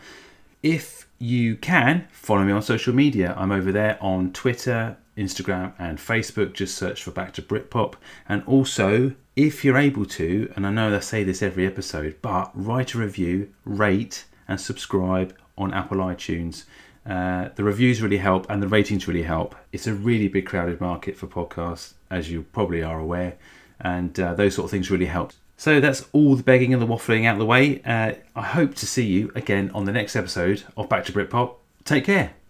If 0.61 1.07
you 1.17 1.55
can, 1.55 2.07
follow 2.11 2.43
me 2.43 2.51
on 2.51 2.61
social 2.61 2.93
media. 2.93 3.33
I'm 3.37 3.51
over 3.51 3.71
there 3.71 3.97
on 4.01 4.33
Twitter, 4.33 4.97
Instagram, 5.17 5.73
and 5.79 5.97
Facebook. 5.97 6.53
Just 6.53 6.75
search 6.75 7.01
for 7.01 7.11
Back 7.11 7.33
to 7.33 7.41
Britpop. 7.41 7.95
And 8.27 8.43
also, 8.45 9.13
if 9.35 9.63
you're 9.63 9.77
able 9.77 10.05
to, 10.05 10.51
and 10.55 10.67
I 10.67 10.71
know 10.71 10.95
I 10.95 10.99
say 10.99 11.23
this 11.23 11.41
every 11.41 11.65
episode, 11.65 12.17
but 12.21 12.51
write 12.53 12.93
a 12.93 12.99
review, 12.99 13.49
rate, 13.65 14.25
and 14.47 14.59
subscribe 14.59 15.33
on 15.57 15.73
Apple 15.73 15.97
iTunes. 15.97 16.65
Uh, 17.05 17.49
the 17.55 17.63
reviews 17.63 18.01
really 18.01 18.17
help, 18.17 18.49
and 18.49 18.61
the 18.61 18.67
ratings 18.67 19.07
really 19.07 19.23
help. 19.23 19.55
It's 19.71 19.87
a 19.87 19.93
really 19.93 20.27
big 20.27 20.45
crowded 20.45 20.79
market 20.79 21.17
for 21.17 21.27
podcasts, 21.27 21.93
as 22.09 22.29
you 22.29 22.43
probably 22.53 22.83
are 22.83 22.99
aware, 22.99 23.37
and 23.79 24.17
uh, 24.19 24.33
those 24.35 24.55
sort 24.55 24.65
of 24.65 24.71
things 24.71 24.91
really 24.91 25.07
help. 25.07 25.33
So 25.57 25.79
that's 25.79 26.05
all 26.11 26.35
the 26.35 26.43
begging 26.43 26.73
and 26.73 26.81
the 26.81 26.87
waffling 26.87 27.25
out 27.25 27.33
of 27.33 27.39
the 27.39 27.45
way. 27.45 27.81
Uh, 27.83 28.13
I 28.35 28.41
hope 28.41 28.75
to 28.75 28.87
see 28.87 29.05
you 29.05 29.31
again 29.35 29.69
on 29.73 29.85
the 29.85 29.91
next 29.91 30.15
episode 30.15 30.63
of 30.75 30.89
Back 30.89 31.05
to 31.05 31.11
Britpop. 31.11 31.55
Take 31.85 32.05
care. 32.05 32.40